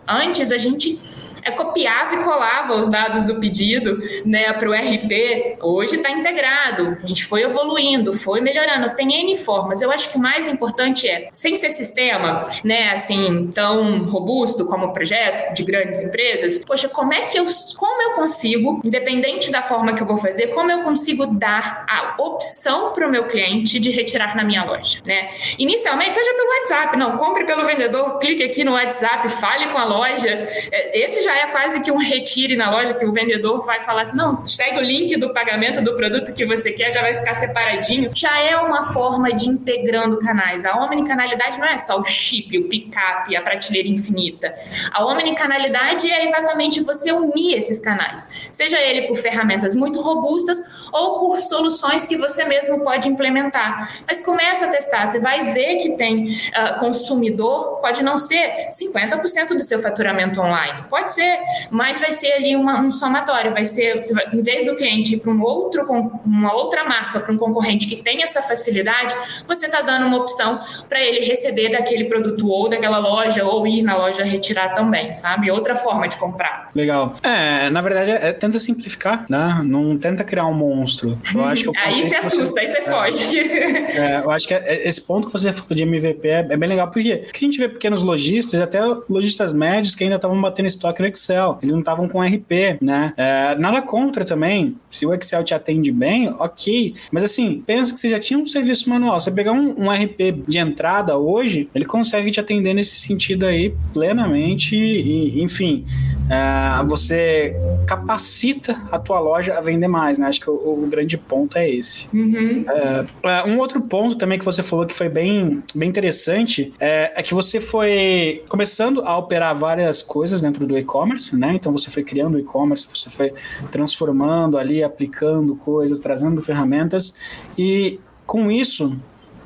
antes 0.07 0.51
a 0.51 0.57
gente 0.57 0.99
é, 1.45 1.51
copiava 1.51 2.15
e 2.15 2.23
colava 2.23 2.73
os 2.73 2.89
dados 2.89 3.23
do 3.25 3.35
pedido 3.35 3.99
né, 4.25 4.51
para 4.53 4.67
o 4.67 4.73
RP. 4.73 5.57
Hoje 5.61 5.97
está 5.97 6.09
integrado, 6.09 6.97
a 7.03 7.05
gente 7.05 7.23
foi 7.23 7.43
evoluindo, 7.43 8.11
foi 8.13 8.41
melhorando, 8.41 8.95
tem 8.95 9.13
N 9.13 9.37
formas. 9.37 9.81
Eu 9.81 9.91
acho 9.91 10.09
que 10.09 10.17
o 10.17 10.21
mais 10.21 10.47
importante 10.47 11.07
é, 11.07 11.27
sem 11.31 11.55
ser 11.55 11.69
sistema, 11.69 12.45
né, 12.63 12.89
assim, 12.89 13.51
tão 13.53 14.05
robusto 14.05 14.65
como 14.65 14.87
o 14.87 14.93
projeto 14.93 15.53
de 15.53 15.63
grandes 15.63 16.01
empresas, 16.01 16.57
poxa, 16.57 16.89
como 16.89 17.13
é 17.13 17.21
que 17.21 17.37
eu, 17.37 17.45
como 17.77 18.01
eu 18.01 18.11
consigo, 18.13 18.81
independente 18.83 19.51
da 19.51 19.61
forma 19.61 19.93
que 19.93 20.01
eu 20.01 20.07
vou 20.07 20.17
fazer, 20.17 20.47
como 20.47 20.71
eu 20.71 20.81
consigo 20.81 21.27
dar 21.27 21.85
a 21.87 22.15
opção 22.21 22.91
para 22.91 23.07
o 23.07 23.11
meu 23.11 23.25
cliente 23.25 23.79
de 23.79 23.91
retirar 23.91 24.35
na 24.35 24.43
minha 24.43 24.63
loja, 24.63 24.99
né? 25.05 25.29
Inicialmente, 25.59 26.15
seja 26.15 26.33
pelo 26.33 26.49
WhatsApp, 26.49 26.97
não, 26.97 27.17
compre 27.17 27.45
pelo 27.45 27.63
vendedor, 27.65 28.17
clique 28.17 28.43
aqui 28.43 28.63
no 28.63 28.71
WhatsApp, 28.71 29.29
fale 29.29 29.67
com 29.67 29.77
a 29.77 29.85
loja. 29.85 30.29
É, 30.71 30.99
esse 30.99 31.21
já 31.21 31.34
é 31.37 31.47
quase 31.47 31.81
que 31.81 31.91
um 31.91 31.97
retire 31.97 32.55
na 32.55 32.69
loja 32.69 32.93
que 32.93 33.05
o 33.05 33.11
vendedor 33.11 33.65
vai 33.65 33.81
falar 33.81 34.03
assim: 34.03 34.17
não, 34.17 34.45
segue 34.47 34.77
o 34.79 34.81
link 34.81 35.15
do 35.17 35.33
pagamento 35.33 35.81
do 35.81 35.95
produto 35.95 36.33
que 36.33 36.45
você 36.45 36.71
quer, 36.71 36.91
já 36.91 37.01
vai 37.01 37.15
ficar 37.15 37.33
separadinho. 37.33 38.11
Já 38.13 38.39
é 38.39 38.57
uma 38.57 38.85
forma 38.85 39.33
de 39.33 39.47
integrando 39.49 40.17
canais. 40.19 40.65
A 40.65 40.83
omnicanalidade 40.83 41.59
não 41.59 41.67
é 41.67 41.77
só 41.77 41.99
o 41.99 42.03
chip, 42.03 42.57
o 42.57 42.67
picape, 42.67 43.35
a 43.35 43.41
prateleira 43.41 43.87
infinita. 43.87 44.53
A 44.91 45.05
omnicanalidade 45.05 46.09
é 46.09 46.23
exatamente 46.23 46.81
você 46.81 47.11
unir 47.11 47.57
esses 47.57 47.79
canais, 47.79 48.49
seja 48.51 48.79
ele 48.79 49.07
por 49.07 49.17
ferramentas 49.17 49.75
muito 49.75 50.01
robustas 50.01 50.61
ou 50.91 51.19
por 51.19 51.39
soluções 51.39 52.05
que 52.05 52.17
você 52.17 52.45
mesmo 52.45 52.79
pode 52.81 53.07
implementar. 53.07 54.03
Mas 54.07 54.21
começa 54.21 54.65
a 54.65 54.69
testar, 54.69 55.05
você 55.05 55.19
vai 55.19 55.53
ver 55.53 55.77
que 55.77 55.91
tem 55.91 56.25
uh, 56.25 56.79
consumidor, 56.79 57.79
pode 57.81 58.03
não 58.03 58.17
ser 58.17 58.69
50% 58.69 59.49
do 59.49 59.61
seu 59.61 59.79
faturamento 59.79 60.41
online, 60.41 60.85
pode 60.89 61.11
ser 61.11 61.24
ser, 61.25 61.39
mais 61.69 61.99
vai 61.99 62.11
ser 62.11 62.31
ali 62.33 62.55
uma, 62.55 62.79
um 62.81 62.91
somatório. 62.91 63.51
Vai 63.51 63.63
ser, 63.63 63.99
vai, 64.13 64.27
em 64.33 64.41
vez 64.41 64.65
do 64.65 64.75
cliente 64.75 65.15
ir 65.15 65.19
para 65.19 65.31
um 65.31 65.41
outro, 65.41 65.85
uma 66.25 66.53
outra 66.53 66.83
marca, 66.83 67.19
para 67.19 67.33
um 67.33 67.37
concorrente 67.37 67.87
que 67.87 67.97
tem 67.97 68.21
essa 68.21 68.41
facilidade, 68.41 69.15
você 69.47 69.65
está 69.65 69.81
dando 69.81 70.05
uma 70.05 70.17
opção 70.17 70.59
para 70.87 71.01
ele 71.01 71.25
receber 71.25 71.69
daquele 71.69 72.05
produto 72.05 72.47
ou 72.47 72.69
daquela 72.69 72.99
loja, 72.99 73.45
ou 73.45 73.65
ir 73.65 73.81
na 73.81 73.97
loja 73.97 74.23
retirar 74.23 74.69
também, 74.69 75.11
sabe? 75.11 75.49
Outra 75.51 75.75
forma 75.75 76.07
de 76.07 76.17
comprar. 76.17 76.69
Legal. 76.75 77.13
É, 77.23 77.69
na 77.69 77.81
verdade, 77.81 78.11
é, 78.11 78.29
é 78.29 78.33
tenta 78.33 78.59
simplificar, 78.59 79.25
né? 79.29 79.61
Não 79.63 79.97
tenta 79.97 80.23
criar 80.23 80.45
um 80.45 80.53
monstro. 80.53 81.17
Eu 81.33 81.43
acho 81.45 81.71
que 81.71 81.77
aí 81.79 82.03
você 82.03 82.15
assusta, 82.15 82.45
você, 82.45 82.59
aí 82.59 82.67
você 82.67 82.77
é, 82.77 82.81
foge. 82.81 83.35
É, 83.95 84.21
eu 84.23 84.31
acho 84.31 84.47
que 84.47 84.53
é, 84.53 84.87
esse 84.87 85.01
ponto 85.01 85.27
que 85.27 85.33
você 85.33 85.51
falou 85.53 85.75
de 85.75 85.83
MVP 85.83 86.27
é, 86.27 86.39
é 86.49 86.57
bem 86.57 86.67
legal, 86.67 86.89
porque, 86.89 87.17
porque 87.17 87.45
a 87.45 87.47
gente 87.47 87.57
vê 87.57 87.69
pequenos 87.69 88.03
lojistas, 88.03 88.59
até 88.59 88.79
lojistas 89.09 89.53
médios 89.53 89.95
que 89.95 90.03
ainda 90.03 90.17
estavam 90.17 90.39
batendo 90.41 90.67
estoque 90.67 91.01
no 91.01 91.07
Excel. 91.15 91.57
Eles 91.61 91.71
não 91.71 91.79
estavam 91.79 92.07
com 92.07 92.21
RP, 92.21 92.77
né? 92.81 93.13
É, 93.17 93.55
nada 93.55 93.81
contra 93.81 94.25
também. 94.25 94.75
Se 94.89 95.05
o 95.05 95.13
Excel 95.13 95.43
te 95.43 95.53
atende 95.53 95.91
bem, 95.91 96.33
ok. 96.37 96.93
Mas 97.11 97.23
assim, 97.23 97.63
pensa 97.65 97.93
que 97.93 97.99
você 97.99 98.09
já 98.09 98.19
tinha 98.19 98.37
um 98.37 98.45
serviço 98.45 98.89
manual. 98.89 99.19
Você 99.19 99.31
pegar 99.31 99.53
um, 99.53 99.85
um 99.85 99.91
RP 99.91 100.43
de 100.47 100.57
entrada 100.57 101.17
hoje, 101.17 101.69
ele 101.73 101.85
consegue 101.85 102.31
te 102.31 102.39
atender 102.39 102.73
nesse 102.73 102.99
sentido 102.99 103.45
aí 103.45 103.73
plenamente. 103.93 104.75
E, 104.75 105.41
enfim, 105.41 105.85
é, 106.29 106.83
você 106.85 107.55
capacita 107.87 108.75
a 108.91 108.97
tua 108.97 109.19
loja 109.19 109.55
a 109.55 109.61
vender 109.61 109.87
mais, 109.87 110.17
né? 110.17 110.27
Acho 110.27 110.39
que 110.39 110.49
o, 110.49 110.83
o 110.83 110.87
grande 110.87 111.17
ponto 111.17 111.57
é 111.57 111.69
esse. 111.69 112.09
Uhum. 112.13 112.63
É, 112.67 113.05
é, 113.23 113.43
um 113.43 113.59
outro 113.59 113.81
ponto 113.81 114.15
também 114.15 114.39
que 114.39 114.45
você 114.45 114.63
falou 114.63 114.85
que 114.85 114.95
foi 114.95 115.09
bem, 115.09 115.63
bem 115.73 115.89
interessante 115.89 116.73
é, 116.79 117.13
é 117.15 117.23
que 117.23 117.33
você 117.33 117.59
foi 117.59 118.43
começando 118.47 119.01
a 119.01 119.17
operar 119.17 119.55
várias 119.55 120.01
coisas 120.01 120.41
dentro 120.41 120.65
do 120.65 120.77
e-commerce, 120.77 120.94
né? 121.37 121.53
Então 121.55 121.71
você 121.71 121.89
foi 121.89 122.03
criando 122.03 122.37
e-commerce, 122.37 122.87
você 122.93 123.09
foi 123.09 123.33
transformando 123.71 124.57
ali, 124.57 124.83
aplicando 124.83 125.55
coisas, 125.55 125.99
trazendo 125.99 126.41
ferramentas 126.41 127.13
e 127.57 127.99
com 128.25 128.51
isso 128.51 128.95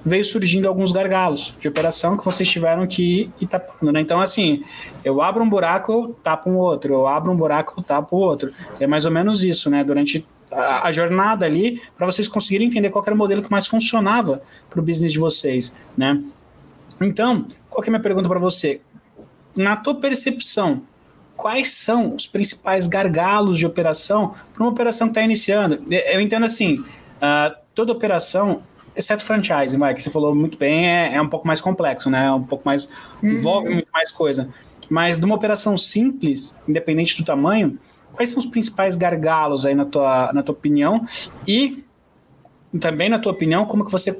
veio 0.03 0.23
surgindo 0.23 0.67
alguns 0.67 0.91
gargalos 0.91 1.55
de 1.59 1.67
operação 1.67 2.17
que 2.17 2.23
vocês 2.23 2.49
tiveram 2.49 2.87
que 2.87 3.29
ir 3.39 3.47
tapando, 3.47 3.91
né? 3.91 4.01
Então, 4.01 4.21
assim, 4.21 4.63
eu 5.03 5.21
abro 5.21 5.43
um 5.43 5.49
buraco, 5.49 6.15
tapo 6.23 6.49
um 6.49 6.57
outro, 6.57 6.93
eu 6.93 7.07
abro 7.07 7.31
um 7.31 7.35
buraco, 7.35 7.81
tapo 7.81 8.15
outro. 8.15 8.51
É 8.79 8.87
mais 8.87 9.05
ou 9.05 9.11
menos 9.11 9.43
isso, 9.43 9.69
né? 9.69 9.83
Durante 9.83 10.25
a, 10.51 10.91
jornada 10.91 11.45
ali, 11.45 11.81
para 11.95 12.05
vocês 12.05 12.27
conseguirem 12.27 12.67
entender 12.67 12.89
qual 12.89 13.03
era 13.05 13.13
o 13.13 13.17
modelo 13.17 13.41
que 13.41 13.51
mais 13.51 13.67
funcionava 13.67 14.41
para 14.69 14.79
o 14.79 14.83
business 14.83 15.11
de 15.11 15.19
vocês, 15.19 15.75
né? 15.97 16.21
Então, 17.01 17.45
qual 17.69 17.83
é 17.83 17.87
a 17.87 17.91
minha 17.91 18.01
pergunta 18.01 18.27
para 18.27 18.39
você? 18.39 18.81
Na 19.55 19.75
tua 19.75 19.95
percepção, 19.95 20.81
quais 21.39 21.71
são 21.71 22.13
os 22.13 22.27
principais 22.27 22.85
gargalos 22.85 23.57
de 23.57 23.65
operação 23.65 24.35
para 24.53 24.61
uma 24.61 24.69
operação 24.69 25.07
que 25.07 25.11
está 25.11 25.21
iniciando? 25.21 25.81
Eu 25.89 26.19
entendo 26.19 26.45
assim, 26.45 26.79
uh, 26.79 27.55
toda 27.73 27.93
operação 27.93 28.61
exceto 28.93 29.23
franchise, 29.23 29.77
Mike, 29.77 29.95
que 29.95 30.01
você 30.01 30.09
falou 30.09 30.35
muito 30.35 30.57
bem, 30.57 30.89
é, 30.89 31.15
é, 31.15 31.21
um 31.21 31.29
pouco 31.29 31.47
mais 31.47 31.61
complexo, 31.61 32.09
né? 32.09 32.25
É 32.25 32.31
um 32.33 32.43
pouco 32.43 32.65
mais. 32.65 32.89
Uhum. 33.23 33.31
envolve 33.31 33.69
muito 33.69 33.87
mais 33.93 34.11
coisa. 34.11 34.49
Mas 34.89 35.17
de 35.17 35.23
uma 35.23 35.35
operação 35.35 35.77
simples, 35.77 36.59
independente 36.67 37.17
do 37.17 37.23
tamanho, 37.23 37.79
quais 38.11 38.31
são 38.31 38.39
os 38.39 38.45
principais 38.45 38.97
gargalos 38.97 39.65
aí 39.65 39.73
na 39.73 39.85
tua, 39.85 40.33
na 40.33 40.43
tua 40.43 40.53
opinião? 40.53 41.05
E 41.47 41.85
também, 42.81 43.07
na 43.07 43.17
tua 43.17 43.31
opinião, 43.31 43.65
como 43.65 43.85
que 43.85 43.91
você 43.91 44.19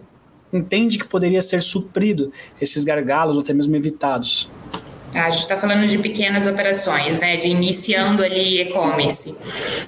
entende 0.54 0.98
que 0.98 1.06
poderia 1.06 1.42
ser 1.42 1.62
suprido 1.62 2.32
esses 2.62 2.86
gargalos 2.86 3.36
ou 3.36 3.42
até 3.42 3.52
mesmo 3.52 3.76
evitados? 3.76 4.50
Tá? 5.12 5.26
A 5.26 5.30
gente 5.32 5.42
está 5.42 5.58
falando 5.58 5.88
de 5.88 5.98
pequenas 5.98 6.46
operações, 6.46 7.20
né? 7.20 7.38
De 7.38 7.48
iniciando 7.48 8.24
ali 8.24 8.62
e-commerce. 8.62 9.36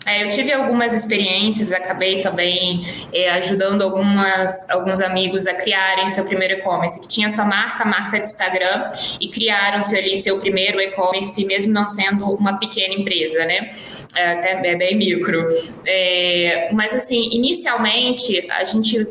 É, 0.05 0.23
eu 0.23 0.29
tive 0.29 0.51
algumas 0.51 0.93
experiências, 0.93 1.71
acabei 1.71 2.21
também 2.21 2.85
é, 3.13 3.29
ajudando 3.31 3.83
algumas, 3.83 4.69
alguns 4.69 4.99
amigos 5.01 5.45
a 5.47 5.53
criarem 5.53 6.09
seu 6.09 6.25
primeiro 6.25 6.55
e-commerce, 6.55 6.99
que 6.99 7.07
tinha 7.07 7.29
sua 7.29 7.45
marca, 7.45 7.85
marca 7.85 8.19
de 8.19 8.27
Instagram, 8.27 8.89
e 9.19 9.27
criaram-se 9.27 9.95
ali 9.95 10.17
seu 10.17 10.39
primeiro 10.39 10.81
e-commerce, 10.81 11.45
mesmo 11.45 11.71
não 11.71 11.87
sendo 11.87 12.25
uma 12.31 12.57
pequena 12.57 12.93
empresa, 12.93 13.45
né? 13.45 13.71
É, 14.15 14.31
até 14.31 14.51
é 14.67 14.75
bem 14.75 14.97
micro. 14.97 15.47
É, 15.85 16.69
mas 16.73 16.93
assim, 16.93 17.29
inicialmente 17.31 18.47
a 18.49 18.63
gente 18.63 19.07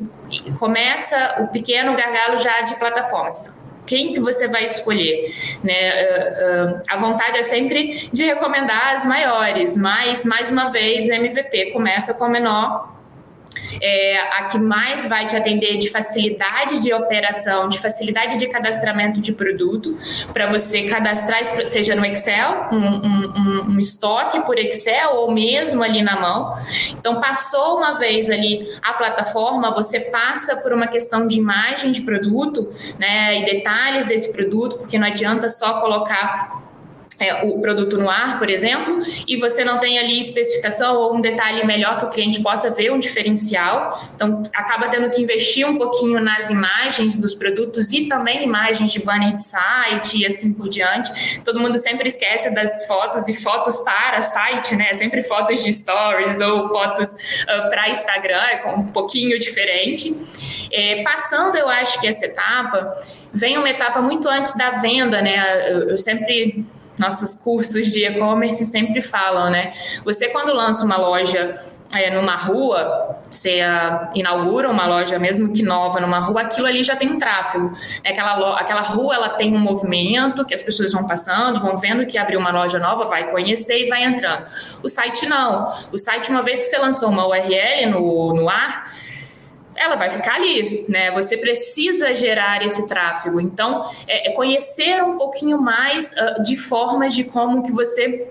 começa 0.59 1.37
o 1.41 1.49
pequeno 1.49 1.97
gargalo 1.97 2.39
já 2.39 2.63
de 2.63 2.77
plataformas 2.77 3.60
quem 3.91 4.13
que 4.13 4.21
você 4.21 4.47
vai 4.47 4.65
escolher, 4.65 5.35
né? 5.65 6.05
Uh, 6.05 6.77
uh, 6.77 6.81
a 6.89 6.97
vontade 6.97 7.37
é 7.37 7.43
sempre 7.43 8.09
de 8.13 8.23
recomendar 8.23 8.95
as 8.95 9.05
maiores, 9.05 9.75
mas 9.75 10.25
mais 10.25 10.49
uma 10.49 10.67
vez 10.67 11.09
MVP 11.09 11.73
começa 11.73 12.15
com 12.15 12.23
a 12.23 12.29
menor 12.29 13.00
é, 13.81 14.19
a 14.39 14.45
que 14.45 14.59
mais 14.59 15.07
vai 15.07 15.27
te 15.27 15.37
atender 15.37 15.79
de 15.79 15.91
facilidade 15.91 16.81
de 16.81 16.93
operação, 16.93 17.69
de 17.69 17.79
facilidade 17.79 18.37
de 18.37 18.47
cadastramento 18.47 19.21
de 19.21 19.33
produto, 19.33 19.97
para 20.33 20.47
você 20.47 20.83
cadastrar, 20.83 21.45
seja 21.67 21.95
no 21.95 22.05
Excel, 22.05 22.69
um, 22.73 22.77
um, 22.77 23.71
um, 23.71 23.79
estoque 23.79 24.41
por 24.41 24.59
Excel 24.59 25.15
ou 25.15 25.33
mesmo 25.33 25.83
ali 25.83 26.03
na 26.03 26.21
mão. 26.21 26.55
Então, 26.91 27.21
passou 27.21 27.77
uma 27.77 27.99
vez 27.99 28.31
ali 28.31 28.67
a 28.83 28.95
plataforma, 28.95 29.75
você 29.75 30.01
passa 30.01 30.57
por 30.57 30.73
uma 30.73 30.87
questão 30.87 31.27
de 31.27 31.39
imagem 31.39 31.91
de 31.91 32.03
produto, 32.03 32.73
né, 32.99 33.41
e 33.41 33.45
detalhes 33.45 34.07
desse 34.07 34.33
produto, 34.33 34.79
porque 34.79 34.99
não 34.99 35.07
adianta 35.07 35.49
só 35.49 35.81
colocar 35.81 36.70
é, 37.21 37.45
o 37.45 37.61
produto 37.61 37.99
no 37.99 38.09
ar, 38.09 38.39
por 38.39 38.49
exemplo, 38.49 38.99
e 39.29 39.37
você 39.37 39.63
não 39.63 39.79
tem 39.79 39.99
ali 39.99 40.19
especificação 40.19 40.97
ou 40.97 41.15
um 41.15 41.21
detalhe 41.21 41.65
melhor 41.67 41.99
que 41.99 42.07
o 42.07 42.09
cliente 42.09 42.41
possa 42.41 42.71
ver 42.71 42.91
um 42.91 42.99
diferencial. 42.99 44.01
Então, 44.15 44.43
acaba 44.55 44.89
tendo 44.89 45.11
que 45.11 45.21
investir 45.21 45.67
um 45.69 45.77
pouquinho 45.77 46.19
nas 46.19 46.49
imagens 46.49 47.19
dos 47.19 47.35
produtos 47.35 47.93
e 47.93 48.07
também 48.07 48.43
imagens 48.43 48.91
de 48.91 49.01
banner 49.01 49.37
de 49.37 49.43
site 49.43 50.17
e 50.17 50.27
assim 50.27 50.55
por 50.55 50.71
diante. 50.71 51.41
Todo 51.45 51.61
mundo 51.61 51.77
sempre 51.77 52.09
esquece 52.09 52.49
das 52.55 52.87
fotos 52.87 53.29
e 53.29 53.35
fotos 53.35 53.79
para 53.81 54.23
site, 54.23 54.75
né? 54.75 54.95
Sempre 54.95 55.23
fotos 55.23 55.63
de 55.63 55.71
stories 55.71 56.41
ou 56.41 56.69
fotos 56.69 57.13
uh, 57.13 57.69
para 57.69 57.91
Instagram, 57.91 58.41
é 58.41 58.67
um 58.67 58.87
pouquinho 58.87 59.39
diferente. 59.39 60.17
É, 60.73 61.03
passando, 61.03 61.57
eu 61.57 61.69
acho 61.69 62.01
que 62.01 62.07
essa 62.07 62.25
etapa 62.25 62.99
vem 63.31 63.59
uma 63.59 63.69
etapa 63.69 64.01
muito 64.01 64.27
antes 64.27 64.57
da 64.57 64.71
venda, 64.71 65.21
né? 65.21 65.71
eu, 65.71 65.91
eu 65.91 65.99
sempre 65.99 66.65
nossos 67.01 67.35
cursos 67.35 67.89
de 67.89 68.05
e-commerce 68.05 68.65
sempre 68.65 69.03
falam, 69.03 69.51
né? 69.51 69.73
Você 70.05 70.29
quando 70.29 70.53
lança 70.53 70.85
uma 70.85 70.97
loja 70.97 71.59
é, 71.93 72.11
numa 72.11 72.37
rua, 72.37 73.19
você 73.29 73.61
uh, 73.63 74.11
inaugura 74.15 74.71
uma 74.71 74.87
loja, 74.87 75.19
mesmo 75.19 75.53
que 75.53 75.63
nova, 75.63 75.99
numa 75.99 76.21
rua, 76.21 76.43
aquilo 76.43 76.67
ali 76.67 76.85
já 76.85 76.95
tem 76.95 77.11
um 77.11 77.19
tráfego. 77.19 77.73
Aquela, 78.05 78.61
aquela 78.61 78.81
rua 78.81 79.15
ela 79.17 79.29
tem 79.31 79.53
um 79.53 79.59
movimento 79.59 80.45
que 80.45 80.55
as 80.55 80.63
pessoas 80.63 80.93
vão 80.93 81.05
passando, 81.05 81.61
vão 81.61 81.77
vendo 81.77 82.07
que 82.07 82.17
abriu 82.17 82.39
uma 82.39 82.53
loja 82.53 82.79
nova, 82.79 83.07
vai 83.07 83.29
conhecer 83.31 83.87
e 83.87 83.89
vai 83.89 84.05
entrando. 84.05 84.47
O 84.83 84.89
site 84.89 85.27
não. 85.27 85.73
O 85.91 85.99
site, 85.99 86.31
uma 86.31 86.43
vez 86.43 86.61
que 86.61 86.67
você 86.67 86.79
lançou 86.79 87.09
uma 87.09 87.27
URL 87.27 87.87
no, 87.91 88.35
no 88.35 88.49
ar, 88.49 88.93
ela 89.81 89.97
vai 89.97 90.11
ficar 90.11 90.35
ali, 90.35 90.85
né? 90.89 91.11
Você 91.13 91.39
precisa 91.39 92.13
gerar 92.13 92.63
esse 92.63 92.87
tráfego. 92.87 93.41
Então, 93.41 93.91
é, 94.07 94.29
é 94.29 94.33
conhecer 94.33 95.03
um 95.03 95.17
pouquinho 95.17 95.61
mais 95.61 96.13
uh, 96.13 96.43
de 96.43 96.55
formas 96.57 97.15
de 97.15 97.25
como 97.25 97.63
que 97.63 97.73
você 97.73 98.29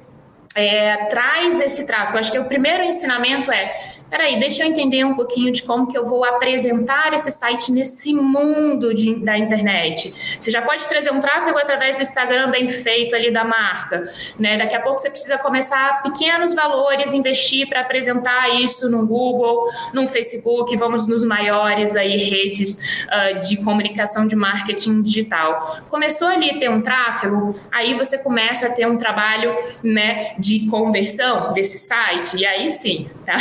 é, 0.53 1.05
traz 1.05 1.59
esse 1.59 1.87
tráfego. 1.87 2.19
Acho 2.19 2.31
que 2.31 2.37
o 2.37 2.45
primeiro 2.45 2.83
ensinamento 2.83 3.51
é 3.51 3.98
peraí, 4.09 4.39
deixa 4.39 4.63
eu 4.63 4.67
entender 4.67 5.03
um 5.03 5.15
pouquinho 5.15 5.51
de 5.51 5.63
como 5.63 5.87
que 5.87 5.97
eu 5.97 6.05
vou 6.05 6.23
apresentar 6.23 7.13
esse 7.13 7.31
site 7.31 7.71
nesse 7.71 8.13
mundo 8.13 8.93
de, 8.93 9.15
da 9.15 9.37
internet. 9.37 10.13
Você 10.39 10.51
já 10.51 10.61
pode 10.61 10.87
trazer 10.87 11.11
um 11.11 11.19
tráfego 11.19 11.57
através 11.57 11.97
do 11.97 12.01
Instagram 12.01 12.49
bem 12.49 12.67
feito 12.67 13.15
ali 13.15 13.31
da 13.31 13.43
marca, 13.43 14.11
né? 14.37 14.57
Daqui 14.57 14.75
a 14.75 14.81
pouco 14.81 14.99
você 14.99 15.09
precisa 15.09 15.37
começar 15.37 16.01
pequenos 16.01 16.53
valores, 16.53 17.13
investir 17.13 17.67
para 17.67 17.81
apresentar 17.81 18.49
isso 18.61 18.89
no 18.89 19.05
Google, 19.05 19.69
no 19.93 20.07
Facebook, 20.07 20.75
vamos 20.77 21.07
nos 21.07 21.23
maiores 21.23 21.95
aí 21.95 22.17
redes 22.17 23.05
uh, 23.05 23.39
de 23.47 23.57
comunicação 23.63 24.25
de 24.25 24.35
marketing 24.35 25.01
digital. 25.01 25.77
Começou 25.89 26.27
ali 26.27 26.51
a 26.51 26.59
ter 26.59 26.69
um 26.69 26.81
tráfego, 26.81 27.59
aí 27.71 27.93
você 27.93 28.17
começa 28.17 28.67
a 28.67 28.69
ter 28.71 28.87
um 28.87 28.97
trabalho, 28.97 29.55
né, 29.83 30.33
de 30.37 30.67
conversão 30.67 31.53
desse 31.53 31.77
site, 31.77 32.37
e 32.37 32.45
aí 32.45 32.69
sim, 32.69 33.09
tá? 33.25 33.35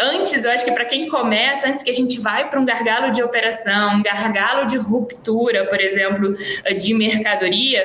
Antes, 0.00 0.44
eu 0.44 0.50
acho 0.50 0.64
que 0.64 0.72
para 0.72 0.84
quem 0.84 1.08
começa, 1.08 1.68
antes 1.68 1.82
que 1.82 1.90
a 1.90 1.94
gente 1.94 2.20
vai 2.20 2.48
para 2.48 2.60
um 2.60 2.64
gargalo 2.64 3.10
de 3.10 3.22
operação, 3.22 3.96
um 3.96 4.02
gargalo 4.02 4.66
de 4.66 4.76
ruptura, 4.76 5.66
por 5.66 5.80
exemplo, 5.80 6.34
de 6.78 6.94
mercadoria, 6.94 7.84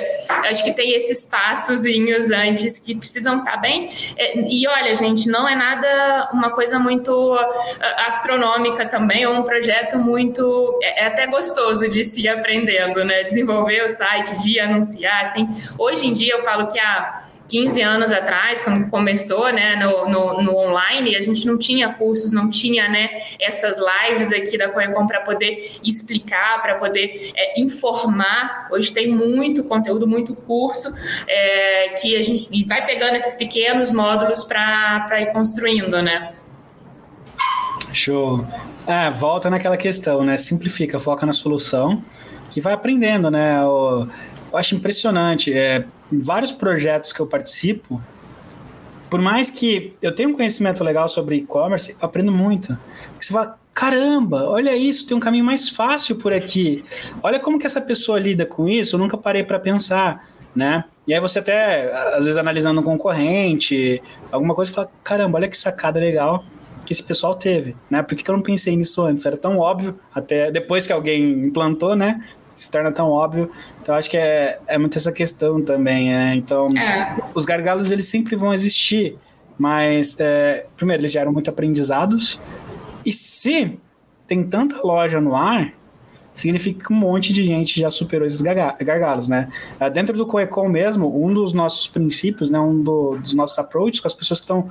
acho 0.50 0.64
que 0.64 0.74
tem 0.74 0.94
esses 0.94 1.24
passozinhos 1.24 2.32
antes 2.32 2.80
que 2.80 2.96
precisam 2.96 3.40
estar 3.40 3.54
tá 3.54 3.58
bem. 3.58 3.90
É, 4.18 4.40
e 4.40 4.68
olha, 4.68 4.94
gente, 4.96 5.28
não 5.28 5.48
é 5.48 5.56
nada 5.56 6.30
uma 6.34 6.52
coisa 6.52 6.80
muito 6.80 7.38
astronômica 8.06 8.86
também, 8.86 9.26
ou 9.26 9.34
um 9.34 9.44
projeto 9.44 9.98
muito. 9.98 10.80
É, 10.82 11.04
é 11.04 11.08
até 11.08 11.28
gostoso 11.28 11.88
de 11.88 12.04
se 12.04 12.22
ir 12.22 12.28
aprendendo, 12.28 13.04
né? 13.04 13.24
Desenvolver 13.24 13.84
o 13.84 13.90
site, 13.90 14.42
de 14.44 14.60
anunciar. 14.60 15.34
Tem, 15.34 15.50
hoje 15.78 16.08
em 16.08 16.14
dia 16.14 16.34
eu 16.34 16.44
falo 16.44 16.68
que 16.68 16.80
a 16.80 17.24
15 17.54 17.82
anos 17.84 18.12
atrás, 18.12 18.64
quando 18.64 18.90
começou 18.90 19.54
né, 19.54 19.76
no, 19.76 20.10
no, 20.10 20.42
no 20.42 20.58
online, 20.58 21.16
a 21.16 21.22
gente 21.22 21.46
não 21.46 21.56
tinha 21.56 21.88
cursos, 21.94 22.32
não 22.32 22.50
tinha 22.50 22.90
né, 22.90 23.12
essas 23.40 23.78
lives 23.78 24.32
aqui 24.32 24.58
da 24.58 24.70
Coencom 24.70 25.06
para 25.06 25.22
poder 25.22 25.78
explicar, 25.84 26.64
para 26.64 26.80
poder 26.80 27.32
é, 27.36 27.62
informar. 27.62 28.70
Hoje 28.72 28.92
tem 28.92 29.08
muito 29.08 29.64
conteúdo, 29.66 30.08
muito 30.08 30.34
curso 30.34 30.92
é, 31.28 31.90
que 31.90 32.16
a 32.16 32.24
gente 32.24 32.66
vai 32.66 32.84
pegando 32.88 33.18
esses 33.18 33.36
pequenos 33.36 33.92
módulos 33.92 34.44
para 34.44 35.22
ir 35.22 35.32
construindo, 35.32 36.02
né? 36.02 36.34
Show. 37.92 38.48
É, 38.88 39.12
volta 39.12 39.52
naquela 39.52 39.78
questão, 39.78 40.24
né? 40.24 40.38
Simplifica, 40.38 41.00
foca 41.00 41.24
na 41.24 41.34
solução 41.34 42.04
e 42.56 42.62
vai 42.62 42.74
aprendendo, 42.74 43.30
né? 43.30 43.62
Eu, 43.62 44.10
eu 44.52 44.58
acho 44.58 44.74
impressionante. 44.74 45.54
É, 45.54 45.86
vários 46.20 46.52
projetos 46.52 47.14
que 47.14 47.20
eu 47.20 47.28
participo, 47.28 48.02
por 49.10 49.22
mais 49.22 49.50
que 49.50 49.94
eu 50.02 50.14
tenha 50.14 50.28
um 50.28 50.34
conhecimento 50.34 50.84
legal 50.84 51.08
sobre 51.08 51.36
e-commerce, 51.36 51.96
aprendo 52.02 52.32
muito. 52.32 52.78
Você 53.20 53.32
fala, 53.32 53.58
caramba, 53.74 54.44
olha 54.50 54.76
isso, 54.76 55.06
tem 55.06 55.16
um 55.16 55.20
caminho 55.20 55.46
mais 55.46 55.70
fácil 55.70 56.16
por 56.16 56.34
aqui. 56.34 56.84
Olha 57.22 57.40
como 57.40 57.60
que 57.60 57.66
essa 57.66 57.82
pessoa 57.82 58.20
lida 58.20 58.46
com 58.46 58.68
isso, 58.68 58.96
eu 58.96 59.00
nunca 59.00 59.18
parei 59.18 59.44
para 59.44 59.60
pensar, 59.60 60.28
né? 60.56 60.84
E 61.06 61.14
aí 61.14 61.20
você 61.20 61.40
até, 61.40 61.94
às 62.16 62.26
vezes, 62.26 62.38
analisando 62.38 62.80
um 62.80 62.84
concorrente, 62.84 64.02
alguma 64.32 64.56
coisa, 64.56 64.72
fala, 64.72 64.90
caramba, 65.04 65.38
olha 65.38 65.48
que 65.48 65.58
sacada 65.58 66.00
legal 66.00 66.44
que 66.86 66.94
esse 66.94 67.04
pessoal 67.04 67.36
teve, 67.36 67.76
né? 67.90 68.04
Por 68.04 68.16
que, 68.16 68.30
eu 68.30 68.36
não 68.36 68.44
pensei 68.44 68.76
nisso 68.76 69.02
antes? 69.04 69.26
Era 69.26 69.38
tão 69.38 69.58
óbvio, 69.58 69.98
até 70.14 70.52
depois 70.52 70.86
que 70.86 70.94
alguém 70.94 71.42
implantou, 71.46 71.96
né? 71.96 72.22
Se 72.54 72.70
torna 72.70 72.92
tão 72.92 73.10
óbvio. 73.10 73.50
Então, 73.82 73.96
acho 73.96 74.10
que 74.10 74.18
é, 74.18 74.60
é 74.68 74.78
muito 74.78 74.98
essa 74.98 75.12
questão 75.12 75.62
também, 75.62 76.10
né? 76.10 76.36
Então, 76.36 76.68
é. 76.78 77.18
os 77.34 77.46
gargalos, 77.46 77.92
eles 77.92 78.06
sempre 78.06 78.36
vão 78.36 78.54
existir, 78.54 79.18
mas, 79.58 80.20
é, 80.20 80.66
primeiro, 80.78 81.02
eles 81.02 81.12
geram 81.12 81.32
muito 81.32 81.50
aprendizados, 81.50 82.40
e 83.06 83.12
se 83.12 83.78
tem 84.28 84.44
tanta 84.44 84.82
loja 84.82 85.20
no 85.20 85.36
ar, 85.36 85.74
significa 86.32 86.86
que 86.86 86.94
um 86.94 86.96
monte 86.96 87.32
de 87.32 87.46
gente 87.46 87.80
já 87.80 87.90
superou 87.90 88.26
esses 88.26 88.42
gargalos, 88.42 89.30
né? 89.30 89.50
É, 89.80 89.90
dentro 89.90 90.18
do 90.18 90.26
Coecom 90.26 90.68
mesmo, 90.68 91.24
um 91.24 91.32
dos 91.34 91.54
nossos 91.54 91.88
princípios, 91.88 92.50
né, 92.50 92.60
um 92.60 92.82
do, 92.82 93.18
dos 93.18 93.36
nossos 93.36 93.58
approaches 93.60 94.00
com 94.00 94.08
as 94.08 94.14
pessoas 94.14 94.40
que 94.40 94.46
estão 94.46 94.68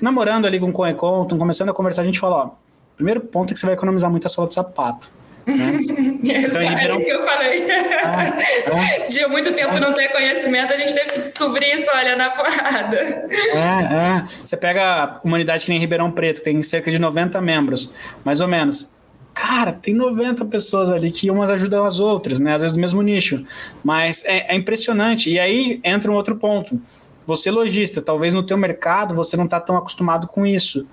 namorando 0.00 0.46
ali 0.46 0.58
com 0.58 0.70
o 0.70 0.72
Coecon, 0.72 1.22
estão 1.22 1.38
começando 1.38 1.68
a 1.68 1.74
conversar, 1.74 2.02
a 2.02 2.04
gente 2.04 2.18
fala, 2.18 2.36
ó, 2.36 2.50
primeiro 2.96 3.20
ponto 3.20 3.50
é 3.50 3.54
que 3.54 3.60
você 3.60 3.66
vai 3.66 3.74
economizar 3.74 4.10
muita 4.10 4.28
sola 4.28 4.48
de 4.48 4.54
sapato. 4.54 5.10
Né? 5.46 5.80
então, 6.22 6.60
é 6.60 6.96
isso 6.96 7.04
que 7.04 7.10
eu 7.10 7.22
falei. 7.22 7.66
Ah, 8.02 8.36
ah, 8.66 9.06
de 9.06 9.26
muito 9.26 9.52
tempo 9.52 9.74
ah, 9.74 9.80
não 9.80 9.94
ter 9.94 10.08
conhecimento, 10.08 10.72
a 10.72 10.76
gente 10.76 10.94
teve 10.94 11.10
que 11.10 11.20
descobrir 11.20 11.74
isso, 11.74 11.88
olha, 11.94 12.16
na 12.16 12.30
porrada. 12.30 12.96
É, 12.98 13.58
é. 13.58 14.24
Você 14.42 14.56
pega 14.56 15.04
a 15.04 15.06
comunidade 15.08 15.64
que 15.64 15.70
nem 15.70 15.80
Ribeirão 15.80 16.10
Preto, 16.10 16.42
tem 16.42 16.60
cerca 16.62 16.90
de 16.90 16.98
90 16.98 17.40
membros, 17.40 17.92
mais 18.24 18.40
ou 18.40 18.48
menos. 18.48 18.88
Cara, 19.32 19.72
tem 19.72 19.94
90 19.94 20.44
pessoas 20.46 20.90
ali 20.90 21.10
que 21.10 21.30
umas 21.30 21.50
ajudam 21.50 21.84
as 21.84 22.00
outras, 22.00 22.40
né? 22.40 22.54
Às 22.54 22.60
vezes 22.60 22.74
do 22.74 22.80
mesmo 22.80 23.00
nicho. 23.00 23.44
Mas 23.82 24.24
é, 24.24 24.52
é 24.52 24.56
impressionante. 24.56 25.30
E 25.30 25.38
aí 25.38 25.80
entra 25.84 26.10
um 26.10 26.14
outro 26.14 26.36
ponto. 26.36 26.80
Você 27.26 27.50
lojista, 27.50 28.02
talvez 28.02 28.34
no 28.34 28.42
teu 28.42 28.58
mercado 28.58 29.14
você 29.14 29.36
não 29.36 29.44
está 29.44 29.60
tão 29.60 29.76
acostumado 29.76 30.26
com 30.26 30.44
isso. 30.44 30.86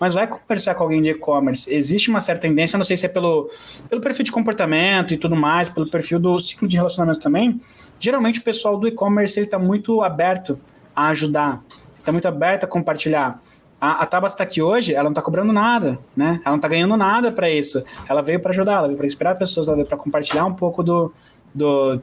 Mas 0.00 0.14
vai 0.14 0.26
conversar 0.26 0.74
com 0.74 0.82
alguém 0.82 1.02
de 1.02 1.10
e-commerce. 1.10 1.72
Existe 1.72 2.08
uma 2.08 2.22
certa 2.22 2.40
tendência, 2.40 2.78
não 2.78 2.84
sei 2.84 2.96
se 2.96 3.04
é 3.04 3.08
pelo, 3.08 3.50
pelo 3.88 4.00
perfil 4.00 4.24
de 4.24 4.32
comportamento 4.32 5.12
e 5.12 5.18
tudo 5.18 5.36
mais, 5.36 5.68
pelo 5.68 5.88
perfil 5.88 6.18
do 6.18 6.38
ciclo 6.38 6.66
de 6.66 6.76
relacionamento 6.76 7.20
também. 7.20 7.60
Geralmente 7.98 8.40
o 8.40 8.42
pessoal 8.42 8.78
do 8.78 8.88
e-commerce 8.88 9.38
está 9.38 9.58
muito 9.58 10.02
aberto 10.02 10.58
a 10.96 11.08
ajudar, 11.08 11.62
está 11.98 12.10
muito 12.10 12.26
aberto 12.26 12.64
a 12.64 12.66
compartilhar. 12.66 13.40
A, 13.78 14.02
a 14.02 14.06
Tabata 14.06 14.34
está 14.34 14.44
aqui 14.44 14.62
hoje, 14.62 14.94
ela 14.94 15.04
não 15.04 15.10
está 15.10 15.22
cobrando 15.22 15.52
nada, 15.52 15.98
né? 16.16 16.40
Ela 16.44 16.50
não 16.50 16.56
está 16.56 16.68
ganhando 16.68 16.96
nada 16.96 17.30
para 17.30 17.50
isso. 17.50 17.82
Ela 18.08 18.22
veio 18.22 18.40
para 18.40 18.52
ajudar, 18.52 18.78
ela 18.78 18.86
veio 18.86 18.96
para 18.96 19.06
inspirar 19.06 19.34
pessoas, 19.34 19.68
ela 19.68 19.76
veio 19.76 19.86
para 19.86 19.98
compartilhar 19.98 20.46
um 20.46 20.54
pouco 20.54 20.82
do, 20.82 21.12
do, 21.54 22.00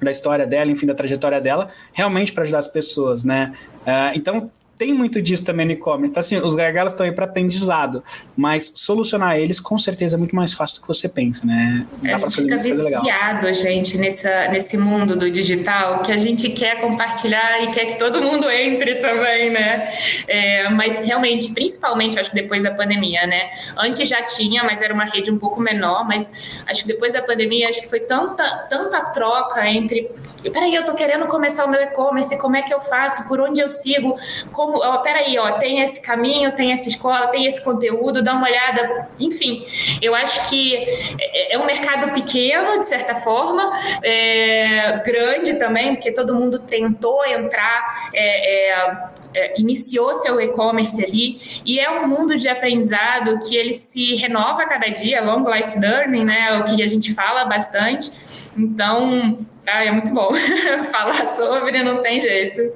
da 0.00 0.10
história 0.10 0.46
dela, 0.46 0.70
enfim, 0.70 0.86
da 0.86 0.94
trajetória 0.94 1.40
dela, 1.40 1.68
realmente 1.92 2.32
para 2.32 2.42
ajudar 2.42 2.58
as 2.58 2.66
pessoas, 2.66 3.24
né? 3.24 3.54
Uh, 3.82 4.16
então, 4.16 4.50
tem 4.84 4.92
muito 4.92 5.22
disso 5.22 5.42
também 5.42 5.64
no 5.64 5.72
e-commerce. 5.72 6.10
Então, 6.10 6.20
assim, 6.20 6.36
os 6.36 6.54
gargalos 6.54 6.92
estão 6.92 7.06
aí 7.06 7.12
para 7.12 7.24
aprendizado, 7.24 8.04
mas 8.36 8.70
solucionar 8.74 9.38
eles 9.38 9.58
com 9.58 9.78
certeza 9.78 10.16
é 10.16 10.18
muito 10.18 10.36
mais 10.36 10.52
fácil 10.52 10.76
do 10.76 10.82
que 10.82 10.88
você 10.88 11.08
pensa, 11.08 11.46
né? 11.46 11.86
Dá 12.02 12.16
a 12.16 12.18
gente 12.18 12.36
fica 12.36 12.58
viciado, 12.58 13.54
gente, 13.54 13.96
nessa, 13.96 14.48
nesse 14.48 14.76
mundo 14.76 15.16
do 15.16 15.30
digital, 15.30 16.02
que 16.02 16.12
a 16.12 16.18
gente 16.18 16.50
quer 16.50 16.82
compartilhar 16.82 17.62
e 17.62 17.70
quer 17.70 17.86
que 17.86 17.98
todo 17.98 18.20
mundo 18.20 18.50
entre 18.50 18.96
também, 18.96 19.50
né? 19.50 19.88
É, 20.28 20.68
mas 20.68 21.00
realmente, 21.02 21.52
principalmente, 21.52 22.18
acho 22.18 22.28
que 22.28 22.36
depois 22.36 22.62
da 22.62 22.70
pandemia, 22.70 23.26
né? 23.26 23.48
Antes 23.78 24.06
já 24.06 24.22
tinha, 24.22 24.62
mas 24.64 24.82
era 24.82 24.92
uma 24.92 25.04
rede 25.04 25.30
um 25.30 25.38
pouco 25.38 25.60
menor, 25.60 26.06
mas 26.06 26.62
acho 26.66 26.82
que 26.82 26.88
depois 26.88 27.14
da 27.14 27.22
pandemia, 27.22 27.70
acho 27.70 27.80
que 27.80 27.88
foi 27.88 28.00
tanta, 28.00 28.66
tanta 28.68 29.00
troca 29.06 29.66
entre 29.66 30.10
peraí, 30.50 30.74
eu 30.74 30.84
tô 30.84 30.94
querendo 30.94 31.26
começar 31.26 31.64
o 31.64 31.70
meu 31.70 31.80
e-commerce, 31.80 32.36
como 32.38 32.56
é 32.56 32.62
que 32.62 32.72
eu 32.72 32.80
faço? 32.80 33.26
Por 33.28 33.40
onde 33.40 33.60
eu 33.60 33.68
sigo? 33.68 34.14
Como, 34.52 34.73
ó, 34.76 34.98
peraí, 34.98 35.38
ó, 35.38 35.52
tem 35.52 35.80
esse 35.80 36.00
caminho, 36.00 36.52
tem 36.52 36.72
essa 36.72 36.88
escola, 36.88 37.28
tem 37.28 37.46
esse 37.46 37.62
conteúdo, 37.62 38.22
dá 38.22 38.34
uma 38.34 38.46
olhada. 38.46 39.08
Enfim, 39.18 39.64
eu 40.00 40.14
acho 40.14 40.48
que 40.48 40.76
é, 41.18 41.54
é 41.54 41.58
um 41.58 41.66
mercado 41.66 42.12
pequeno, 42.12 42.78
de 42.78 42.86
certa 42.86 43.14
forma, 43.16 43.70
é, 44.02 45.02
grande 45.04 45.54
também, 45.54 45.94
porque 45.94 46.12
todo 46.12 46.34
mundo 46.34 46.58
tentou 46.58 47.24
entrar, 47.26 48.10
é, 48.12 48.70
é, 48.72 49.08
é 49.34 49.60
iniciou 49.60 50.14
seu 50.14 50.40
e-commerce 50.40 51.04
ali, 51.04 51.38
e 51.64 51.78
é 51.78 51.90
um 51.90 52.06
mundo 52.06 52.36
de 52.36 52.48
aprendizado 52.48 53.38
que 53.46 53.56
ele 53.56 53.72
se 53.72 54.14
renova 54.16 54.62
a 54.62 54.66
cada 54.66 54.88
dia, 54.88 55.22
long 55.22 55.48
life 55.48 55.78
learning, 55.78 56.24
né? 56.24 56.48
É 56.50 56.58
o 56.58 56.64
que 56.64 56.82
a 56.82 56.86
gente 56.86 57.14
fala 57.14 57.44
bastante. 57.44 58.12
Então, 58.56 59.36
ah, 59.66 59.84
é 59.84 59.90
muito 59.90 60.12
bom. 60.12 60.30
Falar 60.90 61.26
sobre 61.28 61.82
não 61.82 62.02
tem 62.02 62.20
jeito. 62.20 62.72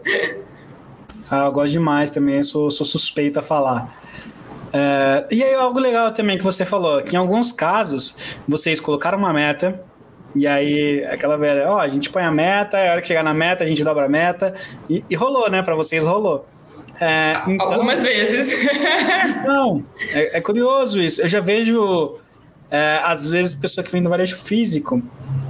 Ah, 1.31 1.47
eu 1.47 1.53
gosto 1.53 1.73
demais 1.73 2.11
também, 2.11 2.43
sou, 2.43 2.71
sou 2.71 2.87
suspeito 2.87 3.38
a 3.38 3.43
falar. 3.43 3.95
É, 4.73 5.27
e 5.31 5.43
aí, 5.43 5.55
algo 5.55 5.79
legal 5.79 6.11
também 6.12 6.38
que 6.38 6.45
você 6.45 6.64
falou, 6.64 7.03
que 7.03 7.14
em 7.14 7.19
alguns 7.19 7.53
casos 7.53 8.14
vocês 8.47 8.81
colocaram 8.81 9.19
uma 9.19 9.33
meta, 9.33 9.81
e 10.35 10.47
aí 10.47 11.05
aquela 11.07 11.37
velha, 11.37 11.69
ó, 11.69 11.77
oh, 11.77 11.79
a 11.79 11.88
gente 11.88 12.11
põe 12.11 12.23
a 12.23 12.31
meta, 12.31 12.77
a 12.77 12.93
hora 12.93 13.01
que 13.01 13.07
chegar 13.07 13.23
na 13.23 13.35
meta, 13.35 13.64
a 13.64 13.67
gente 13.67 13.83
dobra 13.83 14.05
a 14.05 14.09
meta, 14.09 14.55
e, 14.88 15.05
e 15.09 15.14
rolou, 15.14 15.51
né? 15.51 15.62
Para 15.62 15.75
vocês 15.75 16.05
rolou. 16.05 16.47
É, 17.01 17.41
então, 17.47 17.75
Algumas 17.75 18.03
vezes. 18.03 18.55
Não, 19.47 19.85
é, 20.12 20.38
é, 20.38 20.41
curioso 20.41 21.01
isso. 21.01 21.23
Eu 21.23 21.29
já 21.29 21.41
vejo, 21.41 22.19
é, 22.71 23.01
às 23.05 23.31
vezes, 23.31 23.55
pessoa 23.55 23.85
que 23.85 23.91
vem 23.91 24.03
do 24.03 24.11
varejo 24.11 24.37
físico 24.37 25.03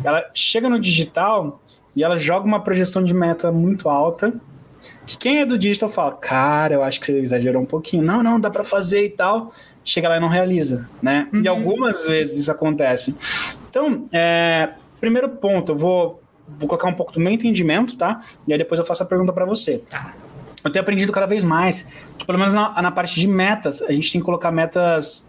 ela 0.04 0.24
chega 0.32 0.68
no 0.68 0.78
digital 0.78 1.60
e 1.94 2.04
ela 2.04 2.16
joga 2.16 2.46
uma 2.46 2.60
projeção 2.60 3.02
de 3.02 3.12
meta 3.12 3.50
muito 3.50 3.88
alta. 3.88 4.32
Que 5.06 5.16
quem 5.16 5.40
é 5.40 5.46
do 5.46 5.58
digital 5.58 5.88
fala, 5.88 6.12
cara, 6.12 6.74
eu 6.74 6.82
acho 6.82 7.00
que 7.00 7.06
você 7.06 7.18
exagerou 7.18 7.62
um 7.62 7.66
pouquinho. 7.66 8.02
Não, 8.02 8.22
não, 8.22 8.40
dá 8.40 8.50
para 8.50 8.64
fazer 8.64 9.04
e 9.04 9.10
tal. 9.10 9.52
Chega 9.84 10.08
lá 10.08 10.16
e 10.16 10.20
não 10.20 10.28
realiza, 10.28 10.88
né? 11.02 11.28
Uhum. 11.32 11.42
E 11.42 11.48
algumas 11.48 12.06
vezes 12.06 12.38
isso 12.38 12.50
acontece. 12.52 13.16
Então, 13.70 14.06
é, 14.12 14.70
primeiro 15.00 15.28
ponto, 15.28 15.72
eu 15.72 15.76
vou, 15.76 16.20
vou 16.58 16.68
colocar 16.68 16.88
um 16.88 16.94
pouco 16.94 17.12
do 17.12 17.20
meu 17.20 17.32
entendimento, 17.32 17.96
tá? 17.96 18.20
E 18.46 18.52
aí 18.52 18.58
depois 18.58 18.78
eu 18.78 18.84
faço 18.84 19.02
a 19.02 19.06
pergunta 19.06 19.32
para 19.32 19.44
você. 19.44 19.78
Tá. 19.90 20.14
Eu 20.64 20.70
tenho 20.70 20.82
aprendido 20.82 21.12
cada 21.12 21.26
vez 21.26 21.44
mais 21.44 21.90
que, 22.16 22.26
pelo 22.26 22.38
menos 22.38 22.54
na, 22.54 22.80
na 22.82 22.90
parte 22.90 23.18
de 23.18 23.28
metas, 23.28 23.80
a 23.82 23.92
gente 23.92 24.12
tem 24.12 24.20
que 24.20 24.24
colocar 24.24 24.50
metas 24.50 25.26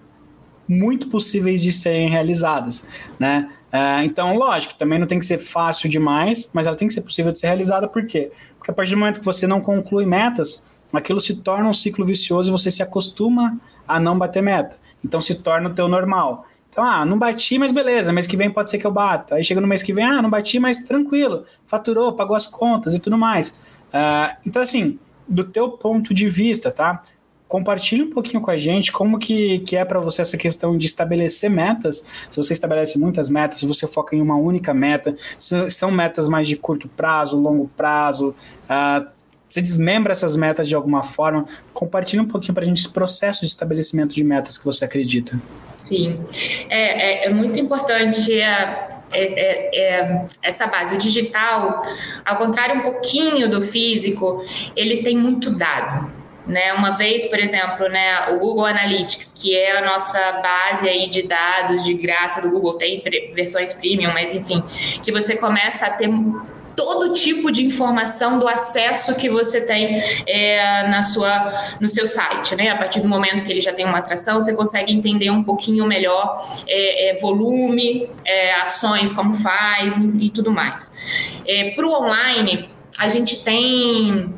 muito 0.68 1.08
possíveis 1.08 1.62
de 1.62 1.72
serem 1.72 2.10
realizadas, 2.10 2.84
né? 3.18 3.50
É, 3.72 4.04
então, 4.04 4.36
lógico, 4.36 4.74
também 4.76 4.98
não 4.98 5.08
tem 5.08 5.20
que 5.20 5.26
ser 5.26 5.38
fácil 5.38 5.90
demais, 5.90 6.50
mas 6.54 6.66
ela 6.66 6.76
tem 6.76 6.88
que 6.88 6.94
ser 6.94 7.02
possível 7.02 7.32
de 7.32 7.40
ser 7.40 7.48
realizada, 7.48 7.88
por 7.88 8.06
quê? 8.06 8.32
Porque 8.58 8.72
a 8.72 8.74
partir 8.74 8.92
do 8.92 9.00
momento 9.00 9.20
que 9.20 9.26
você 9.26 9.46
não 9.46 9.62
conclui 9.62 10.06
metas, 10.06 10.64
aquilo 10.92 11.20
se 11.20 11.36
torna 11.36 11.70
um 11.70 11.74
ciclo 11.74 12.06
vicioso 12.06 12.50
e 12.50 12.52
você 12.52 12.72
se 12.72 12.82
acostuma 12.82 13.58
a 13.88 14.00
não 14.00 14.18
bater 14.18 14.42
meta. 14.42 14.78
Então 15.04 15.22
se 15.22 15.36
torna 15.36 15.70
o 15.70 15.74
teu 15.74 15.88
normal. 15.88 16.46
Então, 16.70 16.84
ah, 16.84 17.04
não 17.04 17.18
bati, 17.18 17.58
mas 17.58 17.72
beleza, 17.72 18.14
mês 18.14 18.28
que 18.28 18.38
vem 18.38 18.52
pode 18.52 18.70
ser 18.70 18.78
que 18.78 18.86
eu 18.86 18.92
bata. 18.92 19.36
Aí 19.36 19.44
chega 19.44 19.60
no 19.60 19.68
mês 19.68 19.82
que 19.82 19.92
vem, 19.92 20.06
ah, 20.06 20.22
não 20.22 20.30
bati, 20.30 20.60
mas 20.60 20.80
tranquilo, 20.84 21.44
faturou, 21.66 22.14
pagou 22.14 22.36
as 22.36 22.46
contas 22.46 22.94
e 22.94 23.00
tudo 23.00 23.18
mais. 23.18 23.50
Uh, 23.90 24.38
então, 24.46 24.62
assim, 24.62 25.00
do 25.28 25.44
teu 25.44 25.72
ponto 25.72 26.14
de 26.14 26.30
vista, 26.30 26.72
tá? 26.72 27.02
Compartilhe 27.50 28.04
um 28.04 28.10
pouquinho 28.12 28.42
com 28.42 28.52
a 28.52 28.58
gente 28.58 28.92
como 28.92 29.18
que, 29.18 29.60
que 29.60 29.76
é 29.76 29.84
para 29.84 30.00
você 30.00 30.22
essa 30.22 30.38
questão 30.38 30.78
de 30.78 30.86
estabelecer 30.86 31.50
metas. 31.50 32.06
Se 32.30 32.38
você 32.38 32.54
estabelece 32.54 33.00
muitas 33.00 33.28
metas, 33.28 33.60
se 33.60 33.66
você 33.66 33.88
foca 33.88 34.16
em 34.16 34.22
uma 34.22 34.36
única 34.36 34.72
meta, 34.72 35.16
se 35.36 35.70
são 35.72 35.90
metas 35.90 36.30
mais 36.30 36.48
de 36.48 36.56
curto 36.56 36.88
prazo, 36.88 37.36
longo 37.38 37.68
prazo, 37.76 38.36
uh, 38.70 39.06
você 39.48 39.62
desmembra 39.62 40.12
essas 40.12 40.36
metas 40.36 40.68
de 40.68 40.76
alguma 40.76 41.02
forma. 41.02 41.44
Compartilhe 41.74 42.22
um 42.22 42.28
pouquinho 42.28 42.54
para 42.54 42.64
a 42.64 42.68
gente 42.68 42.82
esse 42.82 42.94
processo 42.94 43.40
de 43.42 43.48
estabelecimento 43.48 44.14
de 44.14 44.24
metas 44.24 44.56
que 44.56 44.64
você 44.64 44.86
acredita. 44.86 45.42
Sim, 45.76 46.20
é, 46.70 47.24
é, 47.24 47.26
é 47.26 47.30
muito 47.30 47.60
importante. 47.60 48.32
É 48.40 49.00
é, 49.12 49.24
é, 49.24 50.02
é, 50.02 50.26
essa 50.44 50.68
base. 50.68 50.94
O 50.94 50.98
digital, 51.00 51.82
ao 52.24 52.38
contrário 52.38 52.76
um 52.76 52.82
pouquinho 52.82 53.50
do 53.50 53.60
físico, 53.60 54.46
ele 54.76 55.02
tem 55.02 55.18
muito 55.18 55.50
dado. 55.50 56.19
Né, 56.50 56.74
uma 56.74 56.90
vez, 56.90 57.28
por 57.28 57.38
exemplo, 57.38 57.88
né, 57.88 58.30
o 58.30 58.40
Google 58.40 58.66
Analytics, 58.66 59.32
que 59.32 59.56
é 59.56 59.78
a 59.78 59.86
nossa 59.86 60.20
base 60.42 60.90
aí 60.90 61.08
de 61.08 61.22
dados 61.22 61.86
de 61.86 61.94
graça 61.94 62.42
do 62.42 62.50
Google, 62.50 62.74
tem 62.74 63.04
versões 63.36 63.72
premium, 63.72 64.12
mas 64.12 64.34
enfim, 64.34 64.64
que 65.04 65.12
você 65.12 65.38
começa 65.38 65.86
a 65.86 65.92
ter 65.92 66.10
todo 66.80 67.12
tipo 67.12 67.52
de 67.52 67.66
informação 67.66 68.40
do 68.40 68.48
acesso 68.48 69.14
que 69.14 69.30
você 69.30 69.60
tem 69.60 70.02
é, 70.26 70.88
na 70.88 71.04
sua, 71.04 71.54
no 71.78 71.90
seu 71.90 72.08
site. 72.08 72.56
Né? 72.56 72.70
A 72.70 72.78
partir 72.78 73.02
do 73.02 73.08
momento 73.08 73.44
que 73.44 73.52
ele 73.52 73.60
já 73.60 73.74
tem 73.74 73.86
uma 73.86 73.98
atração, 73.98 74.40
você 74.40 74.56
consegue 74.56 74.94
entender 74.94 75.30
um 75.30 75.44
pouquinho 75.44 75.86
melhor 75.86 76.42
é, 76.66 77.10
é, 77.10 77.20
volume, 77.20 78.10
é, 78.26 78.56
ações, 78.56 79.12
como 79.12 79.34
faz 79.34 79.98
e, 79.98 80.26
e 80.26 80.30
tudo 80.30 80.52
mais. 80.52 81.42
É, 81.46 81.72
Para 81.72 81.86
o 81.86 81.92
online, 81.92 82.70
a 82.98 83.10
gente 83.10 83.44
tem 83.44 84.34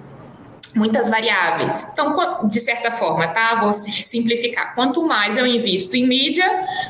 muitas 0.76 1.10
variáveis. 1.10 1.90
Então, 1.94 2.16
de 2.48 2.60
certa 2.60 2.92
forma, 2.92 3.28
tá? 3.28 3.56
Vou 3.56 3.74
simplificar. 3.74 4.74
Quanto 4.76 5.06
mais 5.06 5.38
eu 5.38 5.46
invisto 5.46 5.96
em 5.96 6.08
mídia, 6.08 6.46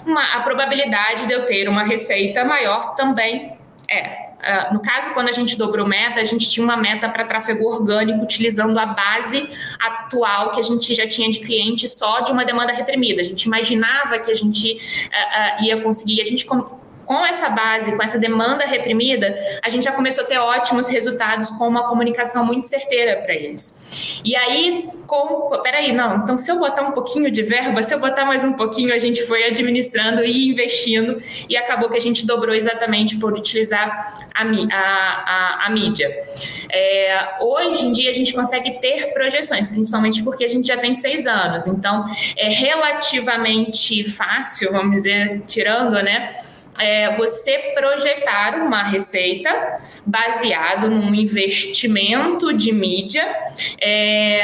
uma, 0.06 0.36
a 0.36 0.42
probabilidade 0.42 1.26
de 1.28 1.34
eu 1.34 1.46
ter 1.46 1.68
uma 1.68 1.84
receita 1.84 2.46
maior 2.46 2.96
também 2.96 3.58
é. 3.92 4.32
Uh, 4.42 4.74
no 4.74 4.80
caso, 4.82 5.14
quando 5.14 5.30
a 5.30 5.32
gente 5.32 5.56
dobrou 5.56 5.88
meta, 5.88 6.20
a 6.20 6.24
gente 6.24 6.50
tinha 6.50 6.64
uma 6.64 6.76
meta 6.76 7.08
para 7.08 7.24
tráfego 7.26 7.64
orgânico 7.64 8.24
utilizando 8.24 8.76
a 8.80 8.88
base 8.88 9.48
atual 9.80 10.50
que 10.50 10.60
a 10.60 10.64
gente 10.64 10.96
já 10.96 11.08
tinha 11.08 11.30
de 11.30 11.40
cliente 11.42 11.88
só 11.88 12.22
de 12.22 12.32
uma 12.32 12.44
demanda 12.44 12.74
reprimida. 12.74 13.22
A 13.22 13.24
gente 13.24 13.44
imaginava 13.44 14.18
que 14.18 14.32
a 14.32 14.34
gente 14.34 14.74
uh, 14.74 15.62
uh, 15.62 15.64
ia 15.64 15.80
conseguir, 15.82 16.22
a 16.22 16.26
gente 16.26 16.44
essa 17.26 17.50
base, 17.50 17.96
com 17.96 18.04
essa 18.04 18.18
demanda 18.18 18.66
reprimida, 18.66 19.36
a 19.62 19.70
gente 19.70 19.84
já 19.84 19.92
começou 19.92 20.24
a 20.24 20.28
ter 20.28 20.38
ótimos 20.38 20.88
resultados 20.88 21.50
com 21.50 21.68
uma 21.68 21.88
comunicação 21.88 22.46
muito 22.46 22.68
certeira 22.68 23.22
para 23.22 23.34
eles. 23.34 24.22
E 24.24 24.36
aí, 24.36 24.90
com. 25.08 25.50
Peraí, 25.62 25.92
não, 25.92 26.18
então 26.18 26.38
se 26.38 26.50
eu 26.52 26.58
botar 26.58 26.84
um 26.84 26.92
pouquinho 26.92 27.30
de 27.30 27.44
verba, 27.44 27.84
se 27.84 27.94
eu 27.94 28.00
botar 28.00 28.24
mais 28.26 28.44
um 28.44 28.54
pouquinho, 28.54 28.94
a 28.94 28.98
gente 28.98 29.22
foi 29.24 29.44
administrando 29.44 30.24
e 30.24 30.50
investindo, 30.50 31.22
e 31.50 31.58
acabou 31.58 31.90
que 31.90 31.98
a 31.98 32.02
gente 32.02 32.26
dobrou 32.26 32.56
exatamente 32.56 33.18
por 33.18 33.34
utilizar 33.34 34.14
a, 34.34 34.44
a, 34.44 35.64
a, 35.64 35.66
a 35.68 35.70
mídia. 35.70 36.10
É, 36.72 37.38
hoje 37.42 37.86
em 37.86 37.92
dia, 37.92 38.10
a 38.10 38.14
gente 38.14 38.34
consegue 38.34 38.80
ter 38.80 39.14
projeções, 39.14 39.68
principalmente 39.68 40.24
porque 40.24 40.46
a 40.46 40.48
gente 40.48 40.68
já 40.68 40.78
tem 40.78 40.94
seis 40.94 41.26
anos, 41.26 41.68
então 41.68 42.06
é 42.38 42.50
relativamente 42.50 44.10
fácil, 44.10 44.72
vamos 44.72 44.96
dizer, 44.96 45.42
tirando, 45.46 46.02
né? 46.02 46.34
É 46.80 47.14
você 47.16 47.74
projetar 47.76 48.56
uma 48.56 48.84
receita 48.84 49.80
baseado 50.06 50.90
num 50.90 51.14
investimento 51.14 52.54
de 52.54 52.72
mídia 52.72 53.24
é, 53.80 54.42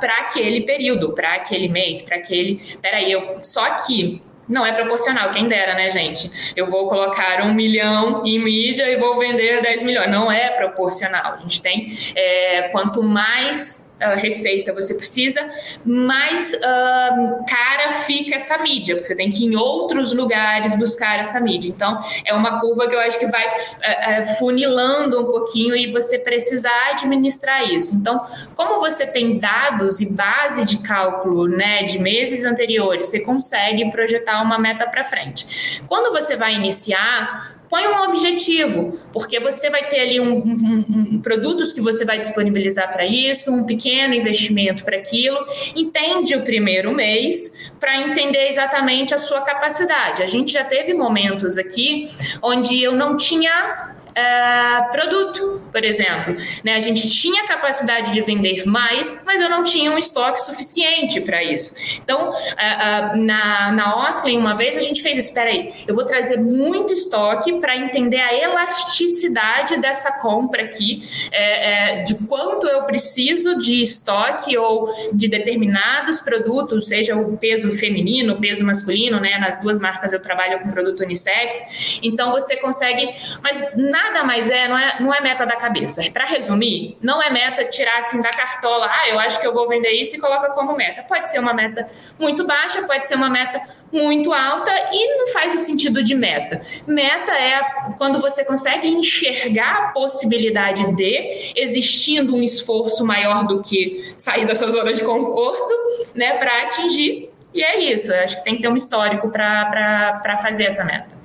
para 0.00 0.18
aquele 0.20 0.62
período, 0.62 1.12
para 1.12 1.34
aquele 1.34 1.68
mês, 1.68 2.02
para 2.02 2.16
aquele. 2.16 2.60
Peraí, 2.80 3.10
eu 3.10 3.38
só 3.42 3.70
que 3.86 4.22
não 4.48 4.64
é 4.64 4.72
proporcional, 4.72 5.30
quem 5.30 5.46
dera, 5.46 5.74
né, 5.74 5.90
gente? 5.90 6.52
Eu 6.56 6.66
vou 6.66 6.88
colocar 6.88 7.42
um 7.42 7.52
milhão 7.52 8.24
em 8.24 8.42
mídia 8.42 8.88
e 8.90 8.96
vou 8.96 9.18
vender 9.18 9.60
10 9.60 9.82
milhões. 9.82 10.10
Não 10.10 10.32
é 10.32 10.48
proporcional. 10.50 11.34
A 11.34 11.40
gente 11.40 11.60
tem 11.60 11.92
é, 12.14 12.62
quanto 12.72 13.02
mais 13.02 13.87
receita 14.16 14.72
você 14.72 14.94
precisa, 14.94 15.48
mais 15.84 16.52
uh, 16.54 17.44
cara 17.48 17.92
fica 18.04 18.36
essa 18.36 18.58
mídia, 18.58 18.94
porque 18.94 19.08
você 19.08 19.16
tem 19.16 19.30
que 19.30 19.44
ir 19.44 19.52
em 19.52 19.56
outros 19.56 20.14
lugares 20.14 20.76
buscar 20.78 21.18
essa 21.18 21.40
mídia. 21.40 21.68
Então, 21.68 21.98
é 22.24 22.32
uma 22.32 22.60
curva 22.60 22.88
que 22.88 22.94
eu 22.94 23.00
acho 23.00 23.18
que 23.18 23.26
vai 23.26 23.46
uh, 23.46 24.38
funilando 24.38 25.20
um 25.20 25.24
pouquinho 25.24 25.74
e 25.74 25.90
você 25.90 26.18
precisar 26.18 26.90
administrar 26.92 27.68
isso. 27.68 27.94
Então, 27.94 28.24
como 28.54 28.78
você 28.78 29.06
tem 29.06 29.38
dados 29.38 30.00
e 30.00 30.06
base 30.06 30.64
de 30.64 30.78
cálculo 30.78 31.48
né, 31.48 31.82
de 31.84 31.98
meses 31.98 32.44
anteriores, 32.44 33.08
você 33.08 33.20
consegue 33.20 33.90
projetar 33.90 34.42
uma 34.42 34.58
meta 34.58 34.86
para 34.86 35.04
frente. 35.04 35.82
Quando 35.88 36.12
você 36.12 36.36
vai 36.36 36.54
iniciar, 36.54 37.57
Põe 37.68 37.86
um 37.86 38.02
objetivo, 38.04 38.98
porque 39.12 39.38
você 39.38 39.68
vai 39.68 39.88
ter 39.88 40.00
ali 40.00 40.20
um, 40.20 40.34
um, 40.34 40.84
um 40.88 41.20
produtos 41.20 41.72
que 41.72 41.80
você 41.80 42.04
vai 42.04 42.18
disponibilizar 42.18 42.90
para 42.92 43.04
isso, 43.04 43.52
um 43.52 43.64
pequeno 43.64 44.14
investimento 44.14 44.84
para 44.84 44.96
aquilo. 44.96 45.38
Entende 45.76 46.34
o 46.34 46.42
primeiro 46.42 46.94
mês 46.94 47.70
para 47.78 48.00
entender 48.00 48.48
exatamente 48.48 49.14
a 49.14 49.18
sua 49.18 49.42
capacidade. 49.42 50.22
A 50.22 50.26
gente 50.26 50.52
já 50.52 50.64
teve 50.64 50.94
momentos 50.94 51.58
aqui 51.58 52.08
onde 52.42 52.82
eu 52.82 52.92
não 52.92 53.16
tinha 53.16 53.97
uh, 54.18 54.90
produto, 54.90 55.62
por 55.70 55.84
exemplo. 55.84 56.36
Né? 56.64 56.74
A 56.74 56.80
gente 56.80 57.08
tinha 57.08 57.46
capacidade 57.46 58.12
de 58.12 58.20
vender 58.20 58.66
mais, 58.66 59.22
mas 59.24 59.40
eu 59.40 59.48
não 59.48 59.62
tinha 59.62 59.90
um 59.90 59.98
estoque 59.98 60.40
suficiente 60.40 61.20
para 61.20 61.42
isso. 61.42 61.74
Então, 62.02 62.30
uh, 62.30 62.32
uh, 62.32 63.16
na, 63.16 63.72
na 63.72 64.08
Osklin, 64.08 64.38
uma 64.38 64.54
vez 64.54 64.76
a 64.76 64.80
gente 64.80 65.02
fez 65.02 65.18
isso. 65.18 65.28
Espera 65.28 65.50
aí, 65.50 65.72
eu 65.86 65.94
vou 65.94 66.04
trazer 66.04 66.38
muito 66.38 66.92
estoque 66.92 67.60
para 67.60 67.76
entender 67.76 68.20
a 68.20 68.34
elasticidade 68.34 69.78
dessa 69.78 70.10
compra 70.12 70.64
aqui, 70.64 71.08
é, 71.30 71.98
é, 71.98 72.02
de 72.02 72.14
quanto 72.26 72.66
eu 72.66 72.82
preciso 72.84 73.58
de 73.58 73.82
estoque 73.82 74.56
ou 74.56 74.92
de 75.12 75.28
determinados 75.28 76.20
produtos, 76.20 76.88
seja 76.88 77.16
o 77.16 77.36
peso 77.36 77.70
feminino, 77.78 78.34
o 78.34 78.40
peso 78.40 78.64
masculino, 78.64 79.20
né? 79.20 79.38
Nas 79.38 79.60
duas 79.60 79.78
marcas 79.78 80.12
eu 80.12 80.20
trabalho 80.20 80.60
com 80.60 80.70
produto 80.70 81.00
unissex. 81.00 81.98
Então, 82.02 82.32
você 82.32 82.56
consegue, 82.56 83.10
mas 83.42 83.62
na 83.76 84.07
nada 84.08 84.24
mais 84.24 84.48
é, 84.50 84.68
não 84.68 84.78
é, 84.78 85.00
não 85.00 85.14
é 85.14 85.20
meta 85.20 85.44
da 85.44 85.56
cabeça. 85.56 86.02
Para 86.10 86.24
resumir, 86.24 86.96
não 87.00 87.22
é 87.22 87.30
meta 87.30 87.64
tirar 87.64 87.98
assim 87.98 88.20
da 88.20 88.30
cartola, 88.30 88.88
ah, 88.90 89.08
eu 89.08 89.18
acho 89.18 89.40
que 89.40 89.46
eu 89.46 89.52
vou 89.52 89.68
vender 89.68 89.90
isso 89.90 90.16
e 90.16 90.18
coloca 90.18 90.50
como 90.50 90.74
meta. 90.76 91.02
Pode 91.02 91.30
ser 91.30 91.38
uma 91.38 91.52
meta 91.52 91.86
muito 92.18 92.46
baixa, 92.46 92.82
pode 92.82 93.06
ser 93.06 93.14
uma 93.14 93.30
meta 93.30 93.62
muito 93.92 94.32
alta 94.32 94.70
e 94.92 95.16
não 95.16 95.28
faz 95.28 95.54
o 95.54 95.58
sentido 95.58 96.02
de 96.02 96.14
meta. 96.14 96.60
Meta 96.86 97.32
é 97.32 97.60
quando 97.96 98.20
você 98.20 98.44
consegue 98.44 98.88
enxergar 98.88 99.76
a 99.76 99.88
possibilidade 99.88 100.92
de, 100.94 101.52
existindo 101.56 102.34
um 102.34 102.42
esforço 102.42 103.04
maior 103.04 103.46
do 103.46 103.62
que 103.62 104.14
sair 104.16 104.46
da 104.46 104.54
sua 104.54 104.70
zona 104.70 104.92
de 104.92 105.04
conforto, 105.04 105.74
né, 106.14 106.38
para 106.38 106.62
atingir. 106.62 107.30
E 107.54 107.62
é 107.62 107.78
isso, 107.78 108.12
eu 108.12 108.22
acho 108.22 108.36
que 108.36 108.44
tem 108.44 108.56
que 108.56 108.62
ter 108.62 108.68
um 108.68 108.76
histórico 108.76 109.30
para 109.30 110.38
fazer 110.42 110.64
essa 110.64 110.84
meta. 110.84 111.17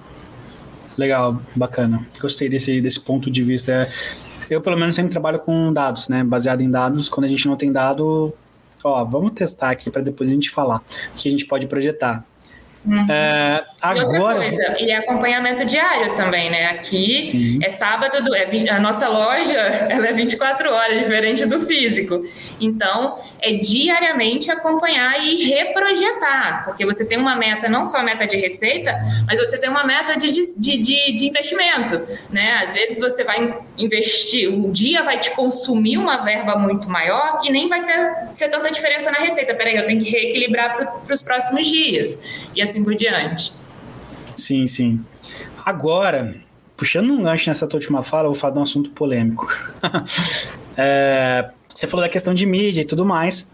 Legal, 0.97 1.41
bacana. 1.55 2.05
Gostei 2.19 2.49
desse, 2.49 2.79
desse 2.81 2.99
ponto 2.99 3.29
de 3.31 3.43
vista. 3.43 3.87
Eu, 4.49 4.61
pelo 4.61 4.77
menos, 4.77 4.95
sempre 4.95 5.11
trabalho 5.11 5.39
com 5.39 5.71
dados, 5.73 6.07
né? 6.07 6.23
Baseado 6.23 6.61
em 6.61 6.69
dados. 6.69 7.09
Quando 7.09 7.25
a 7.25 7.29
gente 7.29 7.47
não 7.47 7.55
tem 7.55 7.71
dado, 7.71 8.33
ó, 8.83 9.03
vamos 9.03 9.33
testar 9.33 9.71
aqui 9.71 9.89
para 9.89 10.01
depois 10.01 10.29
a 10.29 10.33
gente 10.33 10.49
falar 10.49 10.77
o 10.77 10.81
que 11.15 11.27
a 11.27 11.31
gente 11.31 11.45
pode 11.45 11.67
projetar. 11.67 12.25
Uhum. 12.85 13.05
É, 13.09 13.63
agora. 13.81 14.45
E, 14.45 14.49
coisa, 14.49 14.75
e 14.79 14.91
acompanhamento 14.91 15.63
diário 15.63 16.15
também, 16.15 16.49
né? 16.49 16.65
Aqui 16.71 17.21
Sim. 17.21 17.59
é 17.63 17.69
sábado, 17.69 18.21
do, 18.23 18.35
é, 18.35 18.45
a 18.69 18.79
nossa 18.79 19.07
loja 19.07 19.57
ela 19.89 20.07
é 20.07 20.11
24 20.11 20.69
horas, 20.69 20.99
diferente 20.99 21.45
do 21.45 21.61
físico. 21.61 22.25
Então, 22.59 23.17
é 23.39 23.53
diariamente 23.53 24.51
acompanhar 24.51 25.23
e 25.23 25.45
reprojetar, 25.45 26.65
porque 26.65 26.85
você 26.85 27.05
tem 27.05 27.17
uma 27.17 27.35
meta, 27.35 27.69
não 27.69 27.85
só 27.85 28.03
meta 28.03 28.27
de 28.27 28.35
receita, 28.35 28.97
mas 29.25 29.39
você 29.39 29.57
tem 29.57 29.69
uma 29.69 29.85
meta 29.85 30.17
de, 30.17 30.31
de, 30.31 30.77
de, 30.77 31.13
de 31.13 31.27
investimento, 31.27 32.01
né? 32.29 32.59
Às 32.63 32.73
vezes 32.73 32.99
você 32.99 33.23
vai 33.23 33.57
investir, 33.77 34.49
o 34.49 34.71
dia 34.71 35.03
vai 35.03 35.19
te 35.19 35.31
consumir 35.31 35.97
uma 35.97 36.17
verba 36.17 36.57
muito 36.57 36.89
maior 36.89 37.41
e 37.43 37.51
nem 37.51 37.69
vai 37.69 37.85
ter 37.85 38.13
ser 38.33 38.49
tanta 38.49 38.69
diferença 38.69 39.09
na 39.09 39.19
receita. 39.19 39.53
Peraí, 39.53 39.77
eu 39.77 39.85
tenho 39.85 39.99
que 39.99 40.09
reequilibrar 40.09 40.75
para 40.75 41.13
os 41.13 41.21
próximos 41.21 41.67
dias. 41.67 42.49
E 42.55 42.61
assim 42.61 42.72
assim 42.73 42.83
por 42.83 42.95
diante. 42.95 43.53
Sim, 44.35 44.65
sim. 44.65 45.05
Agora, 45.63 46.35
puxando 46.75 47.11
um 47.11 47.21
gancho 47.21 47.49
nessa 47.49 47.67
tua 47.67 47.77
última 47.77 48.01
fala, 48.01 48.23
eu 48.23 48.31
vou 48.31 48.39
falar 48.39 48.53
de 48.53 48.59
um 48.59 48.63
assunto 48.63 48.89
polêmico. 48.89 49.47
é, 50.75 51.49
você 51.69 51.87
falou 51.87 52.05
da 52.05 52.09
questão 52.09 52.33
de 52.33 52.45
mídia 52.45 52.81
e 52.81 52.85
tudo 52.85 53.05
mais, 53.05 53.49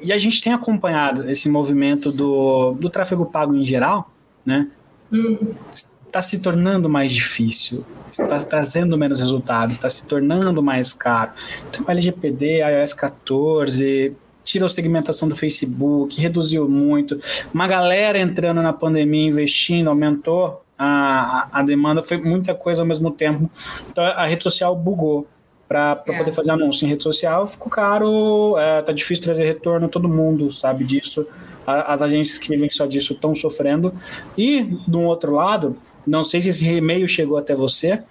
e 0.00 0.12
a 0.12 0.18
gente 0.18 0.42
tem 0.42 0.52
acompanhado 0.52 1.30
esse 1.30 1.48
movimento 1.48 2.10
do, 2.10 2.72
do 2.72 2.90
tráfego 2.90 3.26
pago 3.26 3.54
em 3.54 3.64
geral, 3.64 4.10
né? 4.44 4.68
Está 6.02 6.18
hum. 6.18 6.22
se 6.22 6.38
tornando 6.40 6.88
mais 6.88 7.12
difícil, 7.12 7.84
está 8.10 8.38
trazendo 8.40 8.96
menos 8.96 9.20
resultados, 9.20 9.76
está 9.76 9.88
se 9.88 10.06
tornando 10.06 10.62
mais 10.62 10.92
caro. 10.92 11.32
Então, 11.68 11.84
LGPD, 11.86 12.62
iOS 12.62 12.94
14, 12.94 14.16
tirou 14.44 14.68
segmentação 14.68 15.28
do 15.28 15.36
Facebook, 15.36 16.20
reduziu 16.20 16.68
muito. 16.68 17.18
Uma 17.52 17.66
galera 17.66 18.18
entrando 18.18 18.62
na 18.62 18.72
pandemia, 18.72 19.28
investindo, 19.28 19.88
aumentou 19.88 20.62
a, 20.78 21.48
a 21.52 21.62
demanda, 21.62 22.02
foi 22.02 22.16
muita 22.16 22.54
coisa 22.54 22.82
ao 22.82 22.86
mesmo 22.86 23.10
tempo. 23.10 23.50
Então 23.90 24.04
a 24.04 24.26
rede 24.26 24.42
social 24.42 24.74
bugou 24.74 25.26
para 25.68 26.02
é. 26.06 26.18
poder 26.18 26.32
fazer 26.32 26.50
anúncio 26.50 26.84
em 26.84 26.90
rede 26.90 27.02
social, 27.02 27.46
ficou 27.46 27.70
caro, 27.70 28.58
é, 28.58 28.82
tá 28.82 28.92
difícil 28.92 29.24
trazer 29.24 29.44
retorno, 29.44 29.88
todo 29.88 30.06
mundo 30.06 30.52
sabe 30.52 30.84
disso. 30.84 31.26
A, 31.66 31.92
as 31.92 32.02
agências 32.02 32.36
que 32.36 32.50
vivem 32.50 32.70
só 32.70 32.84
disso 32.84 33.14
estão 33.14 33.34
sofrendo. 33.34 33.94
E, 34.36 34.64
do 34.86 35.00
outro 35.00 35.32
lado, 35.32 35.76
não 36.06 36.22
sei 36.22 36.42
se 36.42 36.50
esse 36.50 36.70
e-mail 36.70 37.08
chegou 37.08 37.38
até 37.38 37.54
você, 37.54 38.02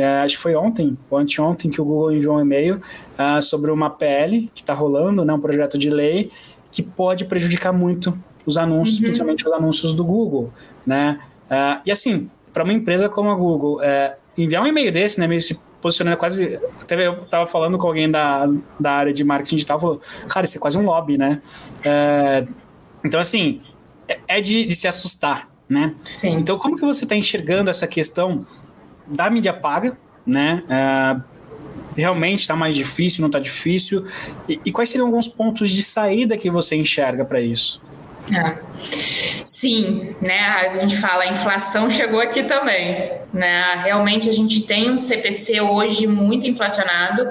é, 0.00 0.20
acho 0.20 0.36
que 0.36 0.42
foi 0.42 0.54
ontem, 0.54 0.96
ou 1.10 1.18
anteontem, 1.18 1.70
que 1.70 1.80
o 1.80 1.84
Google 1.84 2.12
enviou 2.12 2.36
um 2.36 2.40
e-mail 2.40 2.80
uh, 3.18 3.40
sobre 3.42 3.70
uma 3.70 3.90
PL 3.90 4.50
que 4.54 4.60
está 4.60 4.74
rolando, 4.74 5.24
né, 5.24 5.32
um 5.32 5.40
projeto 5.40 5.78
de 5.78 5.90
lei, 5.90 6.30
que 6.70 6.82
pode 6.82 7.24
prejudicar 7.24 7.72
muito 7.72 8.16
os 8.46 8.56
anúncios, 8.56 8.98
uhum. 8.98 9.04
principalmente 9.04 9.46
os 9.46 9.52
anúncios 9.52 9.92
do 9.92 10.04
Google. 10.04 10.52
Né? 10.86 11.18
Uh, 11.50 11.80
e 11.84 11.90
assim, 11.90 12.30
para 12.52 12.64
uma 12.64 12.72
empresa 12.72 13.08
como 13.08 13.30
a 13.30 13.34
Google, 13.34 13.76
uh, 13.76 14.14
enviar 14.36 14.62
um 14.62 14.66
e-mail 14.66 14.92
desse, 14.92 15.18
né, 15.20 15.26
meio 15.26 15.42
se 15.42 15.58
posicionando 15.80 16.16
quase. 16.16 16.58
Até 16.80 17.06
eu 17.06 17.14
estava 17.14 17.46
falando 17.46 17.78
com 17.78 17.86
alguém 17.86 18.10
da, 18.10 18.48
da 18.78 18.92
área 18.92 19.12
de 19.12 19.24
marketing 19.24 19.56
digital, 19.56 19.80
falou, 19.80 20.00
cara, 20.28 20.44
isso 20.44 20.56
é 20.56 20.60
quase 20.60 20.76
um 20.76 20.82
lobby, 20.82 21.16
né? 21.16 21.40
Uh, 21.80 22.52
então, 23.04 23.20
assim, 23.20 23.62
é, 24.08 24.18
é 24.26 24.40
de, 24.40 24.64
de, 24.64 24.74
se 24.74 24.88
assustar, 24.88 25.48
né? 25.68 25.94
Sim. 26.16 26.36
Então, 26.38 26.58
como 26.58 26.76
que 26.76 26.84
você 26.84 27.04
está 27.04 27.14
enxergando 27.14 27.70
essa 27.70 27.86
questão 27.86 28.44
da 29.08 29.30
mídia 29.30 29.52
paga, 29.52 29.96
né? 30.26 30.62
Uh, 30.66 31.22
realmente 31.96 32.40
está 32.40 32.54
mais 32.54 32.76
difícil, 32.76 33.22
não 33.22 33.28
está 33.28 33.38
difícil? 33.38 34.06
E, 34.48 34.60
e, 34.66 34.72
quais 34.72 34.88
seriam 34.88 35.06
alguns 35.06 35.26
pontos 35.26 35.70
de 35.70 35.82
saída 35.82 36.36
que 36.36 36.50
você 36.50 36.76
enxerga 36.76 37.24
para 37.24 37.40
isso? 37.40 37.82
É. 38.32 38.58
Sim, 39.58 40.14
né? 40.24 40.38
A 40.38 40.78
gente 40.78 40.96
fala, 40.98 41.24
a 41.24 41.26
inflação 41.26 41.90
chegou 41.90 42.20
aqui 42.20 42.44
também, 42.44 43.10
né? 43.32 43.74
Realmente 43.82 44.28
a 44.28 44.32
gente 44.32 44.60
tem 44.60 44.88
um 44.88 44.96
CPC 44.96 45.60
hoje 45.60 46.06
muito 46.06 46.46
inflacionado. 46.46 47.28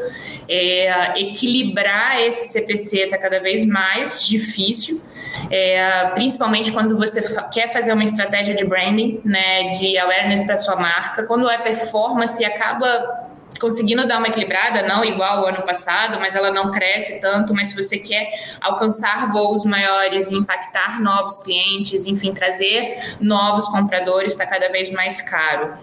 É, 0.50 1.22
equilibrar 1.22 2.20
esse 2.20 2.52
CPC 2.52 3.04
está 3.06 3.18
cada 3.18 3.40
vez 3.40 3.64
mais 3.66 4.28
difícil, 4.28 5.02
é, 5.50 6.12
principalmente 6.16 6.70
quando 6.74 6.98
você 6.98 7.22
quer 7.50 7.72
fazer 7.72 7.94
uma 7.94 8.04
estratégia 8.04 8.54
de 8.54 8.66
branding, 8.66 9.22
né? 9.24 9.70
De 9.70 9.98
awareness 9.98 10.44
para 10.44 10.58
sua 10.58 10.76
marca. 10.76 11.24
Quando 11.24 11.50
é 11.50 11.58
performance, 11.58 12.44
acaba 12.44 13.27
conseguindo 13.60 14.08
dar 14.08 14.18
uma 14.18 14.28
equilibrada, 14.28 14.82
não 14.82 15.03
igual 15.03 15.39
ao 15.39 15.47
ano 15.47 15.62
passado, 15.64 16.20
mas 16.20 16.36
ela 16.36 16.51
não 16.51 16.72
cresce 16.72 17.20
tanto. 17.20 17.53
Mas 17.53 17.70
se 17.70 17.76
você 17.76 17.97
quer 17.97 18.30
alcançar 18.62 19.32
voos 19.32 19.66
maiores, 19.66 20.32
impactar 20.32 21.01
novos 21.01 21.39
clientes, 21.39 22.05
enfim, 22.05 22.34
trazer 22.34 22.97
novos 23.20 23.68
compradores, 23.68 24.34
está 24.34 24.45
cada 24.45 24.70
vez 24.70 24.89
mais 24.89 25.22
caro. 25.22 25.74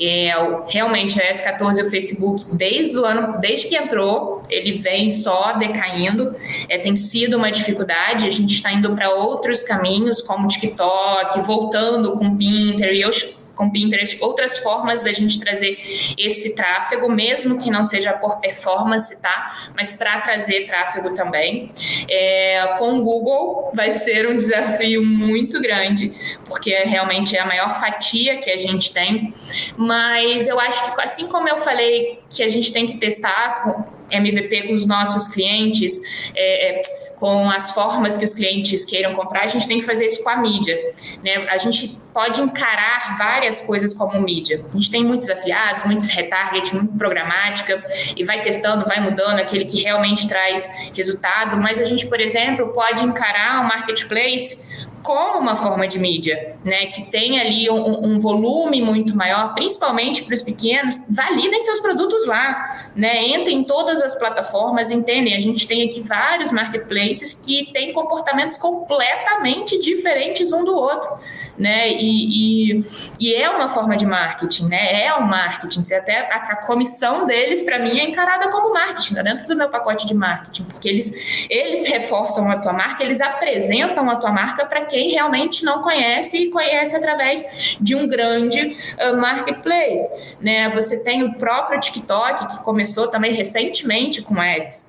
É, 0.00 0.32
realmente, 0.68 1.20
a 1.20 1.32
S14 1.32 1.86
o 1.86 1.90
Facebook, 1.90 2.48
desde 2.56 2.98
o 2.98 3.04
ano, 3.04 3.38
desde 3.38 3.68
que 3.68 3.76
entrou, 3.76 4.42
ele 4.48 4.78
vem 4.78 5.10
só 5.10 5.52
decaindo. 5.52 6.34
É, 6.68 6.78
tem 6.78 6.94
sido 6.96 7.36
uma 7.36 7.50
dificuldade. 7.50 8.26
A 8.26 8.30
gente 8.30 8.52
está 8.52 8.72
indo 8.72 8.94
para 8.94 9.10
outros 9.10 9.62
caminhos, 9.62 10.20
como 10.20 10.46
TikTok, 10.46 11.40
voltando 11.42 12.12
com 12.12 12.36
Pinterest. 12.36 12.98
Eu 12.98 13.37
com 13.58 13.68
Pinterest, 13.68 14.16
outras 14.20 14.58
formas 14.58 15.00
da 15.00 15.12
gente 15.12 15.38
trazer 15.40 15.76
esse 16.16 16.54
tráfego, 16.54 17.10
mesmo 17.10 17.58
que 17.58 17.70
não 17.70 17.84
seja 17.84 18.12
por 18.12 18.38
performance, 18.38 19.20
tá? 19.20 19.70
Mas 19.76 19.90
para 19.90 20.20
trazer 20.20 20.64
tráfego 20.66 21.12
também. 21.12 21.72
É, 22.08 22.76
com 22.78 22.98
o 22.98 23.02
Google 23.02 23.72
vai 23.74 23.90
ser 23.90 24.28
um 24.28 24.36
desafio 24.36 25.04
muito 25.04 25.60
grande, 25.60 26.12
porque 26.46 26.70
realmente 26.70 27.36
é 27.36 27.40
a 27.40 27.46
maior 27.46 27.78
fatia 27.80 28.38
que 28.38 28.50
a 28.50 28.56
gente 28.56 28.92
tem. 28.92 29.34
Mas 29.76 30.46
eu 30.46 30.58
acho 30.60 30.94
que, 30.94 31.00
assim 31.00 31.26
como 31.26 31.48
eu 31.48 31.58
falei 31.58 32.20
que 32.30 32.42
a 32.42 32.48
gente 32.48 32.72
tem 32.72 32.86
que 32.86 32.96
testar 32.98 33.97
MVP 34.10 34.68
com 34.68 34.74
os 34.74 34.86
nossos 34.86 35.28
clientes, 35.28 36.00
é, 36.34 36.78
é 36.78 36.80
com 37.18 37.50
as 37.50 37.72
formas 37.72 38.16
que 38.16 38.24
os 38.24 38.32
clientes 38.32 38.84
queiram 38.84 39.12
comprar, 39.14 39.42
a 39.42 39.46
gente 39.46 39.66
tem 39.66 39.80
que 39.80 39.86
fazer 39.86 40.06
isso 40.06 40.22
com 40.22 40.30
a 40.30 40.36
mídia. 40.36 40.78
Né? 41.22 41.48
A 41.48 41.58
gente 41.58 41.98
pode 42.14 42.40
encarar 42.40 43.16
várias 43.18 43.60
coisas 43.60 43.92
como 43.92 44.20
mídia. 44.20 44.64
A 44.70 44.74
gente 44.74 44.90
tem 44.90 45.04
muitos 45.04 45.28
afiliados, 45.28 45.84
muitos 45.84 46.08
retarget, 46.08 46.74
muito 46.74 46.96
programática, 46.96 47.82
e 48.16 48.24
vai 48.24 48.40
testando, 48.42 48.84
vai 48.84 49.00
mudando 49.00 49.40
aquele 49.40 49.64
que 49.64 49.82
realmente 49.82 50.28
traz 50.28 50.90
resultado, 50.94 51.58
mas 51.58 51.80
a 51.80 51.84
gente, 51.84 52.06
por 52.06 52.20
exemplo, 52.20 52.68
pode 52.72 53.04
encarar 53.04 53.60
o 53.60 53.64
um 53.64 53.68
marketplace 53.68 54.58
como 55.02 55.38
uma 55.38 55.56
forma 55.56 55.86
de 55.86 55.98
mídia, 55.98 56.56
né, 56.64 56.86
que 56.86 57.02
tem 57.02 57.40
ali 57.40 57.70
um, 57.70 58.04
um 58.04 58.18
volume 58.18 58.80
muito 58.82 59.16
maior, 59.16 59.54
principalmente 59.54 60.24
para 60.24 60.34
os 60.34 60.42
pequenos, 60.42 61.00
validem 61.08 61.60
seus 61.62 61.80
produtos 61.80 62.26
lá, 62.26 62.90
né, 62.94 63.26
entrem 63.28 63.58
em 63.58 63.64
todas 63.64 64.02
as 64.02 64.14
plataformas, 64.14 64.90
entendem, 64.90 65.34
a 65.34 65.38
gente 65.38 65.66
tem 65.66 65.88
aqui 65.88 66.02
vários 66.02 66.50
marketplaces 66.52 67.34
que 67.34 67.70
têm 67.72 67.92
comportamentos 67.92 68.56
completamente 68.56 69.78
diferentes 69.80 70.52
um 70.52 70.64
do 70.64 70.74
outro, 70.74 71.10
né, 71.56 71.90
e, 71.92 72.72
e, 72.72 72.80
e 73.20 73.34
é 73.34 73.48
uma 73.48 73.68
forma 73.68 73.96
de 73.96 74.06
marketing, 74.06 74.66
né, 74.66 75.04
é 75.04 75.14
um 75.14 75.22
marketing, 75.22 75.82
se 75.82 75.94
até 75.94 76.20
a, 76.30 76.36
a 76.36 76.56
comissão 76.66 77.26
deles, 77.26 77.62
para 77.62 77.78
mim, 77.78 77.98
é 77.98 78.04
encarada 78.04 78.48
como 78.48 78.72
marketing, 78.72 79.14
tá 79.14 79.22
dentro 79.22 79.46
do 79.46 79.56
meu 79.56 79.68
pacote 79.68 80.06
de 80.06 80.14
marketing, 80.14 80.64
porque 80.64 80.88
eles, 80.88 81.46
eles 81.48 81.86
reforçam 81.88 82.50
a 82.50 82.58
tua 82.58 82.72
marca, 82.72 83.02
eles 83.02 83.20
apresentam 83.20 84.10
a 84.10 84.16
tua 84.16 84.32
marca 84.32 84.66
para 84.66 84.87
quem 84.88 85.10
realmente 85.10 85.64
não 85.64 85.82
conhece 85.82 86.36
e 86.38 86.50
conhece 86.50 86.96
através 86.96 87.76
de 87.80 87.94
um 87.94 88.08
grande 88.08 88.76
uh, 88.98 89.16
marketplace. 89.16 90.36
Né? 90.40 90.68
Você 90.70 91.02
tem 91.04 91.22
o 91.22 91.34
próprio 91.34 91.78
TikTok, 91.78 92.48
que 92.48 92.64
começou 92.64 93.08
também 93.08 93.32
recentemente 93.32 94.22
com 94.22 94.40
ads. 94.40 94.87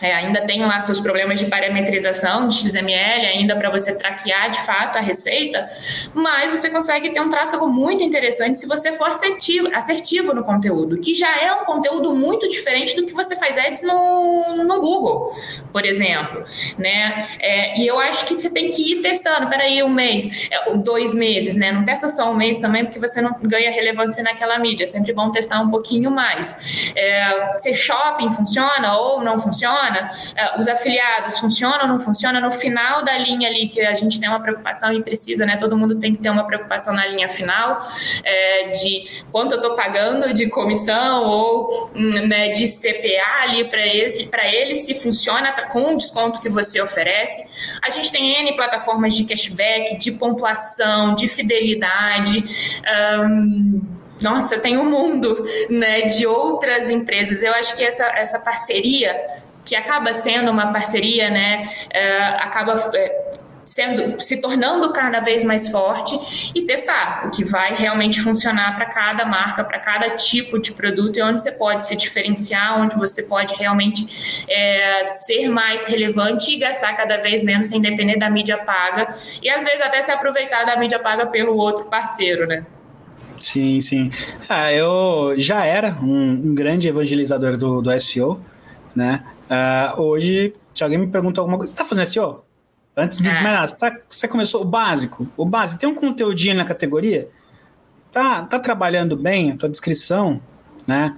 É, 0.00 0.14
ainda 0.14 0.42
tem 0.42 0.64
lá 0.64 0.80
seus 0.80 1.00
problemas 1.00 1.40
de 1.40 1.46
parametrização 1.46 2.46
de 2.46 2.56
XML, 2.56 3.26
ainda 3.26 3.56
para 3.56 3.68
você 3.68 3.98
traquear 3.98 4.48
de 4.48 4.60
fato 4.64 4.96
a 4.96 5.00
receita, 5.00 5.68
mas 6.14 6.50
você 6.50 6.70
consegue 6.70 7.10
ter 7.10 7.20
um 7.20 7.28
tráfego 7.28 7.66
muito 7.66 8.04
interessante 8.04 8.60
se 8.60 8.66
você 8.66 8.92
for 8.92 9.08
assertivo, 9.08 9.68
assertivo 9.74 10.32
no 10.32 10.44
conteúdo, 10.44 11.00
que 11.00 11.14
já 11.14 11.36
é 11.40 11.52
um 11.52 11.64
conteúdo 11.64 12.14
muito 12.14 12.48
diferente 12.48 12.94
do 12.94 13.06
que 13.06 13.12
você 13.12 13.34
faz 13.34 13.58
ads 13.58 13.82
no, 13.82 14.64
no 14.64 14.80
Google, 14.80 15.32
por 15.72 15.84
exemplo. 15.84 16.44
Né? 16.78 17.26
É, 17.40 17.80
e 17.80 17.86
eu 17.86 17.98
acho 17.98 18.24
que 18.24 18.36
você 18.36 18.50
tem 18.50 18.70
que 18.70 18.92
ir 18.92 19.02
testando, 19.02 19.48
peraí, 19.48 19.82
um 19.82 19.88
mês, 19.88 20.48
é, 20.48 20.76
dois 20.76 21.12
meses, 21.12 21.56
né? 21.56 21.72
Não 21.72 21.84
testa 21.84 22.08
só 22.08 22.30
um 22.30 22.34
mês 22.34 22.58
também, 22.58 22.84
porque 22.84 23.00
você 23.00 23.20
não 23.20 23.34
ganha 23.42 23.70
relevância 23.72 24.22
naquela 24.22 24.58
mídia. 24.58 24.84
É 24.84 24.86
sempre 24.86 25.12
bom 25.12 25.30
testar 25.32 25.60
um 25.60 25.70
pouquinho 25.70 26.10
mais. 26.10 26.92
É, 26.94 27.58
se 27.58 27.74
shopping 27.74 28.30
funciona 28.30 28.96
ou 28.96 29.22
não 29.22 29.38
funciona 29.38 29.87
funciona? 29.88 30.10
Uh, 30.10 30.58
os 30.58 30.68
afiliados 30.68 31.38
funcionam 31.38 31.82
ou 31.82 31.88
não 31.88 32.00
funcionam? 32.00 32.40
No 32.40 32.50
final 32.50 33.04
da 33.04 33.16
linha 33.18 33.48
ali 33.48 33.68
que 33.68 33.80
a 33.80 33.94
gente 33.94 34.20
tem 34.20 34.28
uma 34.28 34.40
preocupação 34.40 34.92
e 34.92 35.02
precisa, 35.02 35.44
né? 35.46 35.56
Todo 35.56 35.76
mundo 35.76 35.96
tem 35.96 36.14
que 36.14 36.22
ter 36.22 36.30
uma 36.30 36.46
preocupação 36.46 36.94
na 36.94 37.06
linha 37.06 37.28
final 37.28 37.86
é, 38.22 38.68
de 38.68 39.22
quanto 39.30 39.52
eu 39.52 39.56
estou 39.56 39.74
pagando 39.74 40.32
de 40.32 40.48
comissão 40.48 41.24
ou 41.24 41.90
hum, 41.94 42.26
né, 42.26 42.50
de 42.50 42.66
CPA 42.66 43.42
ali 43.42 43.64
para 43.68 43.80
ele, 43.86 44.28
ele 44.58 44.76
se 44.76 44.94
funciona 44.94 45.52
tá 45.52 45.66
com 45.66 45.94
o 45.94 45.96
desconto 45.96 46.40
que 46.40 46.48
você 46.48 46.80
oferece. 46.80 47.44
A 47.82 47.90
gente 47.90 48.10
tem 48.10 48.40
N 48.40 48.54
plataformas 48.54 49.14
de 49.14 49.24
cashback, 49.24 49.96
de 49.98 50.12
pontuação, 50.12 51.14
de 51.14 51.28
fidelidade. 51.28 52.44
Um, 53.24 53.80
nossa, 54.22 54.58
tem 54.58 54.76
um 54.76 54.88
mundo 54.88 55.46
né, 55.70 56.02
de 56.02 56.26
outras 56.26 56.90
empresas. 56.90 57.40
Eu 57.40 57.52
acho 57.54 57.76
que 57.76 57.84
essa, 57.84 58.04
essa 58.04 58.38
parceria 58.38 59.16
que 59.68 59.76
acaba 59.76 60.14
sendo 60.14 60.50
uma 60.50 60.72
parceria, 60.72 61.28
né, 61.28 61.68
é, 61.90 62.20
acaba 62.40 62.74
é, 62.94 63.38
sendo, 63.66 64.18
se 64.18 64.40
tornando 64.40 64.90
cada 64.94 65.20
vez 65.20 65.44
mais 65.44 65.68
forte 65.68 66.50
e 66.54 66.62
testar 66.62 67.26
o 67.26 67.30
que 67.30 67.44
vai 67.44 67.74
realmente 67.74 68.18
funcionar 68.22 68.74
para 68.76 68.86
cada 68.86 69.26
marca, 69.26 69.62
para 69.62 69.78
cada 69.78 70.08
tipo 70.10 70.58
de 70.58 70.72
produto 70.72 71.18
e 71.18 71.22
onde 71.22 71.42
você 71.42 71.52
pode 71.52 71.86
se 71.86 71.94
diferenciar, 71.94 72.80
onde 72.80 72.96
você 72.96 73.22
pode 73.22 73.54
realmente 73.56 74.46
é, 74.48 75.10
ser 75.10 75.50
mais 75.50 75.84
relevante 75.84 76.52
e 76.52 76.56
gastar 76.56 76.96
cada 76.96 77.18
vez 77.18 77.42
menos 77.42 77.66
sem 77.66 77.78
depender 77.78 78.16
da 78.16 78.30
mídia 78.30 78.56
paga 78.56 79.14
e 79.42 79.50
às 79.50 79.62
vezes 79.62 79.82
até 79.82 80.00
se 80.00 80.10
aproveitar 80.10 80.64
da 80.64 80.78
mídia 80.78 80.98
paga 80.98 81.26
pelo 81.26 81.54
outro 81.56 81.84
parceiro, 81.84 82.46
né? 82.46 82.64
Sim, 83.38 83.82
sim. 83.82 84.10
Ah, 84.48 84.72
eu 84.72 85.34
já 85.36 85.64
era 85.66 85.96
um, 86.02 86.30
um 86.30 86.54
grande 86.54 86.88
evangelizador 86.88 87.58
do, 87.58 87.82
do 87.82 88.00
SEO, 88.00 88.40
né? 88.96 89.22
Uh, 89.48 90.00
hoje, 90.00 90.54
se 90.74 90.84
alguém 90.84 90.98
me 90.98 91.06
pergunta 91.06 91.40
alguma 91.40 91.56
coisa, 91.56 91.72
você 91.72 91.76
tá 91.76 91.84
fazendo 91.84 92.06
SEO? 92.06 92.44
Antes 92.96 93.18
de 93.18 93.28
é. 93.28 93.32
mais 93.32 93.44
nada, 93.44 93.66
você, 93.66 93.78
tá, 93.78 93.96
você 94.08 94.28
começou 94.28 94.60
o 94.60 94.64
básico. 94.64 95.26
O 95.36 95.44
básico, 95.44 95.80
tem 95.80 95.88
um 95.88 95.94
conteúdinho 95.94 96.56
na 96.56 96.64
categoria? 96.64 97.28
Tá, 98.12 98.42
tá 98.42 98.58
trabalhando 98.58 99.16
bem 99.16 99.52
a 99.52 99.56
tua 99.56 99.68
descrição, 99.68 100.40
né? 100.86 101.16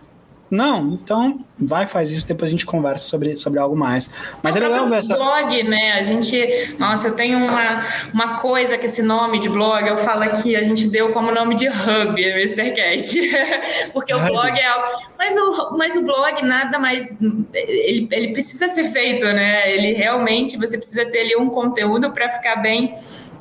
Não, 0.50 0.94
então 0.94 1.44
vai, 1.56 1.86
faz 1.86 2.10
isso, 2.10 2.26
depois 2.26 2.50
a 2.50 2.52
gente 2.52 2.66
conversa 2.66 3.06
sobre, 3.06 3.36
sobre 3.36 3.60
algo 3.60 3.76
mais. 3.76 4.10
Mas 4.42 4.56
é 4.56 4.60
legal 4.60 4.86
ver 4.86 4.96
essa. 4.96 5.14
blog, 5.14 5.62
né? 5.62 5.92
A 5.92 6.02
gente. 6.02 6.74
Nossa, 6.76 7.08
eu 7.08 7.14
tenho 7.14 7.38
uma, 7.38 7.86
uma 8.12 8.38
coisa 8.40 8.76
que 8.76 8.86
esse 8.86 9.00
nome 9.00 9.38
de 9.38 9.48
blog, 9.48 9.86
eu 9.86 9.96
falo 9.98 10.24
aqui, 10.24 10.56
a 10.56 10.64
gente 10.64 10.88
deu 10.88 11.12
como 11.12 11.30
nome 11.30 11.54
de 11.54 11.68
hub, 11.68 12.20
Mr. 12.20 12.72
Cat. 12.72 13.30
Porque 13.92 14.12
o 14.12 14.18
blog 14.18 14.58
é 14.58 14.66
algo. 14.66 14.86
Mas 15.16 15.36
o, 15.36 15.76
mas 15.76 15.96
o 15.96 16.02
blog 16.02 16.42
nada 16.42 16.78
mais. 16.78 17.16
Ele, 17.54 18.08
ele 18.10 18.32
precisa 18.32 18.66
ser 18.66 18.84
feito, 18.84 19.24
né? 19.26 19.72
Ele 19.72 19.92
realmente, 19.92 20.56
você 20.56 20.76
precisa 20.76 21.06
ter 21.06 21.20
ali 21.20 21.36
um 21.36 21.48
conteúdo 21.48 22.10
para 22.12 22.28
ficar 22.28 22.56
bem 22.56 22.92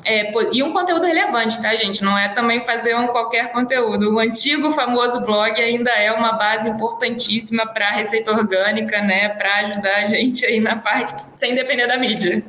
é, 0.04 0.32
e 0.52 0.62
um 0.62 0.72
conteúdo 0.72 1.04
relevante, 1.04 1.60
tá, 1.60 1.74
gente? 1.76 2.02
Não 2.02 2.16
é 2.16 2.28
também 2.28 2.62
fazer 2.62 2.94
um 2.96 3.08
qualquer 3.08 3.52
conteúdo. 3.52 4.14
O 4.14 4.18
antigo 4.18 4.70
famoso 4.70 5.20
blog 5.20 5.60
ainda 5.60 5.90
é 5.90 6.10
uma 6.12 6.32
base 6.32 6.68
importantíssima 6.68 7.66
para 7.66 7.88
a 7.88 7.92
receita 7.92 8.32
orgânica, 8.32 9.00
né? 9.02 9.28
Para 9.30 9.56
ajudar 9.56 9.96
a 9.96 10.04
gente 10.06 10.44
aí 10.46 10.60
na 10.60 10.76
parte 10.76 11.14
sem 11.36 11.54
depender 11.54 11.86
da 11.86 11.98
mídia. 11.98 12.42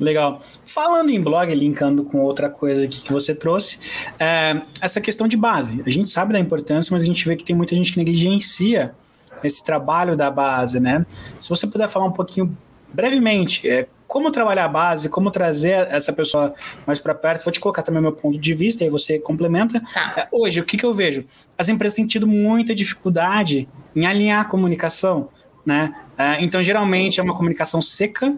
Legal. 0.00 0.42
Falando 0.64 1.10
em 1.10 1.22
blog, 1.22 1.54
linkando 1.54 2.04
com 2.04 2.18
outra 2.20 2.50
coisa 2.50 2.84
aqui 2.84 3.02
que 3.02 3.12
você 3.12 3.34
trouxe, 3.34 3.78
é, 4.18 4.60
essa 4.80 5.00
questão 5.00 5.26
de 5.26 5.36
base. 5.36 5.82
A 5.86 5.90
gente 5.90 6.10
sabe 6.10 6.32
da 6.32 6.38
importância, 6.38 6.92
mas 6.92 7.02
a 7.02 7.06
gente 7.06 7.26
vê 7.26 7.34
que 7.34 7.44
tem 7.44 7.56
muita 7.56 7.74
gente 7.74 7.92
que 7.92 7.98
negligencia 7.98 8.94
esse 9.42 9.64
trabalho 9.64 10.16
da 10.16 10.30
base, 10.30 10.80
né? 10.80 11.04
Se 11.38 11.48
você 11.48 11.66
puder 11.66 11.88
falar 11.88 12.06
um 12.06 12.12
pouquinho 12.12 12.56
brevemente, 12.92 13.66
é, 13.68 13.86
como 14.06 14.30
trabalhar 14.30 14.64
a 14.64 14.68
base, 14.68 15.08
como 15.08 15.30
trazer 15.30 15.88
essa 15.90 16.12
pessoa 16.12 16.54
mais 16.86 16.98
para 16.98 17.14
perto. 17.14 17.44
Vou 17.44 17.52
te 17.52 17.60
colocar 17.60 17.82
também 17.82 18.00
meu 18.00 18.12
ponto 18.12 18.38
de 18.38 18.54
vista, 18.54 18.84
aí 18.84 18.90
você 18.90 19.18
complementa. 19.18 19.80
Tá. 19.92 20.14
É, 20.16 20.28
hoje, 20.30 20.60
o 20.60 20.64
que, 20.64 20.76
que 20.76 20.84
eu 20.84 20.94
vejo? 20.94 21.24
As 21.58 21.68
empresas 21.68 21.96
têm 21.96 22.06
tido 22.06 22.26
muita 22.26 22.74
dificuldade 22.74 23.68
em 23.94 24.06
alinhar 24.06 24.42
a 24.42 24.44
comunicação, 24.44 25.28
né? 25.64 25.94
É, 26.16 26.42
então, 26.42 26.62
geralmente, 26.62 27.18
é 27.18 27.22
uma 27.22 27.34
comunicação 27.34 27.82
seca, 27.82 28.36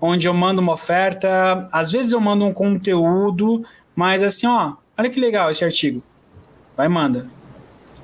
onde 0.00 0.26
eu 0.26 0.32
mando 0.32 0.60
uma 0.62 0.72
oferta, 0.72 1.68
às 1.70 1.92
vezes 1.92 2.12
eu 2.12 2.20
mando 2.20 2.44
um 2.46 2.52
conteúdo, 2.52 3.64
mas 3.94 4.22
assim, 4.22 4.46
ó, 4.46 4.74
olha 4.96 5.10
que 5.10 5.20
legal 5.20 5.50
esse 5.50 5.64
artigo. 5.64 6.02
Vai, 6.76 6.88
manda. 6.88 7.26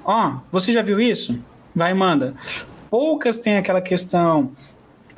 Ó, 0.05 0.35
você 0.53 0.71
já 0.71 0.83
viu 0.83 1.01
isso? 1.01 1.39
Vai, 1.75 1.95
manda. 1.95 2.35
Poucas 2.91 3.39
têm 3.39 3.57
aquela 3.57 3.81
questão 3.81 4.53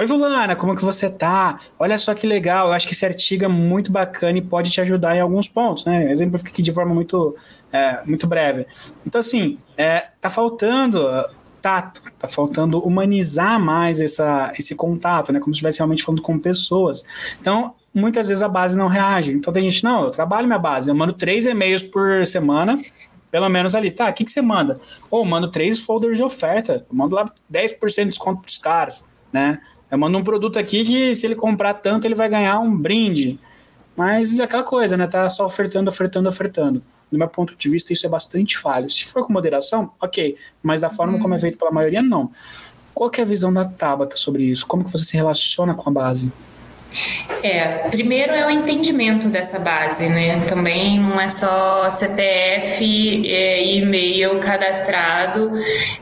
Oi, 0.00 0.06
Vulana, 0.06 0.54
como 0.54 0.76
que 0.76 0.84
você 0.84 1.10
tá? 1.10 1.58
Olha 1.76 1.98
só 1.98 2.14
que 2.14 2.24
legal, 2.24 2.68
eu 2.68 2.72
acho 2.72 2.86
que 2.86 2.94
esse 2.94 3.04
artigo 3.04 3.44
é 3.44 3.48
muito 3.48 3.90
bacana 3.90 4.38
e 4.38 4.42
pode 4.42 4.70
te 4.70 4.80
ajudar 4.80 5.16
em 5.16 5.20
alguns 5.20 5.48
pontos, 5.48 5.84
né? 5.84 6.12
Exemplo 6.12 6.40
aqui 6.40 6.62
de 6.62 6.72
forma 6.72 6.94
muito, 6.94 7.34
é, 7.72 8.00
muito 8.06 8.24
breve. 8.24 8.64
Então, 9.04 9.18
assim, 9.18 9.58
é, 9.76 10.06
tá 10.20 10.30
faltando 10.30 11.04
tato, 11.60 12.00
tá 12.16 12.28
faltando 12.28 12.78
humanizar 12.78 13.58
mais 13.58 14.00
essa, 14.00 14.52
esse 14.56 14.76
contato, 14.76 15.32
né? 15.32 15.40
Como 15.40 15.52
se 15.52 15.56
estivesse 15.56 15.78
realmente 15.78 16.04
falando 16.04 16.22
com 16.22 16.38
pessoas. 16.38 17.02
Então, 17.40 17.74
muitas 17.92 18.28
vezes 18.28 18.40
a 18.40 18.48
base 18.48 18.78
não 18.78 18.86
reage. 18.86 19.32
Então, 19.32 19.52
tem 19.52 19.64
gente, 19.68 19.82
não, 19.82 20.04
eu 20.04 20.10
trabalho 20.12 20.46
minha 20.46 20.60
base, 20.60 20.88
eu 20.88 20.94
mando 20.94 21.12
três 21.12 21.44
e-mails 21.44 21.82
por 21.82 22.24
semana, 22.24 22.80
pelo 23.32 23.48
menos 23.48 23.74
ali, 23.74 23.90
tá, 23.90 24.08
o 24.08 24.12
que, 24.12 24.24
que 24.24 24.30
você 24.30 24.40
manda? 24.40 24.80
Ou 25.10 25.24
mando 25.24 25.50
três 25.50 25.80
folders 25.80 26.16
de 26.16 26.22
oferta, 26.22 26.86
eu 26.88 26.96
mando 26.96 27.16
lá 27.16 27.28
10% 27.52 27.96
de 27.96 28.04
desconto 28.04 28.42
pros 28.42 28.58
caras, 28.58 29.04
né? 29.32 29.60
Eu 29.90 29.98
mando 29.98 30.18
um 30.18 30.24
produto 30.24 30.58
aqui 30.58 30.84
que 30.84 31.14
se 31.14 31.26
ele 31.26 31.34
comprar 31.34 31.74
tanto, 31.74 32.06
ele 32.06 32.14
vai 32.14 32.28
ganhar 32.28 32.58
um 32.58 32.76
brinde. 32.76 33.38
Mas 33.96 34.38
é 34.38 34.44
aquela 34.44 34.62
coisa, 34.62 34.96
né? 34.96 35.06
Tá 35.06 35.28
só 35.28 35.44
ofertando, 35.44 35.88
ofertando, 35.88 36.28
ofertando. 36.28 36.82
Do 37.10 37.18
meu 37.18 37.28
ponto 37.28 37.56
de 37.56 37.68
vista, 37.68 37.92
isso 37.92 38.06
é 38.06 38.08
bastante 38.08 38.56
falho. 38.56 38.88
Se 38.90 39.04
for 39.04 39.26
com 39.26 39.32
moderação, 39.32 39.90
ok. 40.00 40.36
Mas 40.62 40.82
da 40.82 40.90
forma 40.90 41.18
como 41.18 41.34
é 41.34 41.38
feito 41.38 41.58
pela 41.58 41.70
maioria, 41.70 42.02
não. 42.02 42.30
Qual 42.94 43.10
é 43.16 43.22
a 43.22 43.24
visão 43.24 43.52
da 43.52 43.64
Tabata 43.64 44.16
sobre 44.16 44.44
isso? 44.44 44.66
Como 44.66 44.84
que 44.84 44.92
você 44.92 45.04
se 45.04 45.16
relaciona 45.16 45.74
com 45.74 45.88
a 45.88 45.92
base? 45.92 46.30
É, 47.42 47.88
primeiro 47.90 48.32
é 48.32 48.46
o 48.46 48.50
entendimento 48.50 49.28
dessa 49.28 49.58
base, 49.58 50.08
né? 50.08 50.40
Também 50.46 50.98
não 50.98 51.20
é 51.20 51.28
só 51.28 51.88
CPF 51.90 52.84
e 52.84 53.78
e-mail 53.78 54.40
cadastrado, 54.40 55.52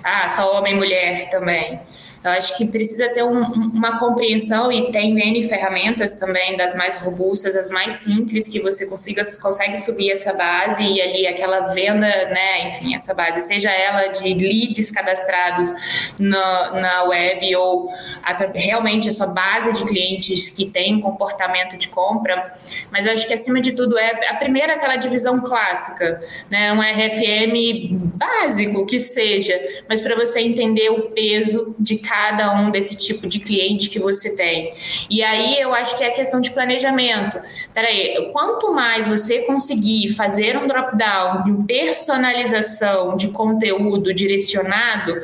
ah, 0.02 0.28
só 0.28 0.56
homem 0.56 0.74
e 0.74 0.76
mulher 0.76 1.28
também. 1.28 1.80
Eu 2.26 2.32
acho 2.32 2.56
que 2.56 2.66
precisa 2.66 3.08
ter 3.08 3.22
um, 3.22 3.40
uma 3.40 4.00
compreensão 4.00 4.72
e 4.72 4.90
tem 4.90 5.16
N 5.16 5.46
ferramentas 5.46 6.14
também, 6.14 6.56
das 6.56 6.74
mais 6.74 6.96
robustas, 6.96 7.54
as 7.54 7.70
mais 7.70 7.94
simples, 7.94 8.48
que 8.48 8.60
você 8.60 8.84
consiga, 8.84 9.22
consegue 9.40 9.76
subir 9.76 10.10
essa 10.10 10.32
base 10.32 10.82
e 10.82 11.00
ali 11.00 11.24
aquela 11.24 11.72
venda, 11.72 12.08
né, 12.08 12.66
enfim, 12.66 12.96
essa 12.96 13.14
base, 13.14 13.40
seja 13.42 13.70
ela 13.70 14.08
de 14.08 14.34
leads 14.34 14.90
cadastrados 14.90 15.72
na, 16.18 16.72
na 16.72 17.04
web 17.04 17.54
ou 17.54 17.88
realmente 18.54 19.08
a 19.08 19.12
sua 19.12 19.28
base 19.28 19.72
de 19.72 19.84
clientes 19.84 20.48
que 20.48 20.66
tem 20.66 21.00
comportamento 21.00 21.76
de 21.76 21.86
compra, 21.88 22.52
mas 22.90 23.06
eu 23.06 23.12
acho 23.12 23.24
que 23.24 23.34
acima 23.34 23.60
de 23.60 23.70
tudo 23.70 23.96
é 23.96 24.30
a 24.30 24.34
primeira 24.34 24.74
aquela 24.74 24.96
divisão 24.96 25.40
clássica, 25.40 26.20
né, 26.50 26.72
um 26.72 26.80
RFM 26.80 27.94
básico 28.16 28.84
que 28.84 28.98
seja, 28.98 29.60
mas 29.88 30.00
para 30.00 30.16
você 30.16 30.40
entender 30.40 30.90
o 30.90 31.10
peso 31.10 31.72
de 31.78 31.98
cada 31.98 32.15
cada 32.16 32.54
um 32.54 32.70
desse 32.70 32.96
tipo 32.96 33.26
de 33.26 33.38
cliente 33.38 33.90
que 33.90 33.98
você 33.98 34.34
tem. 34.34 34.72
E 35.10 35.22
aí 35.22 35.60
eu 35.60 35.74
acho 35.74 35.96
que 35.96 36.02
é 36.02 36.10
questão 36.10 36.40
de 36.40 36.50
planejamento. 36.50 37.38
Peraí, 37.74 38.30
quanto 38.32 38.72
mais 38.72 39.06
você 39.06 39.40
conseguir 39.40 40.14
fazer 40.14 40.56
um 40.56 40.66
drop-down 40.66 41.44
de 41.44 41.66
personalização 41.66 43.16
de 43.16 43.28
conteúdo 43.28 44.14
direcionado, 44.14 45.14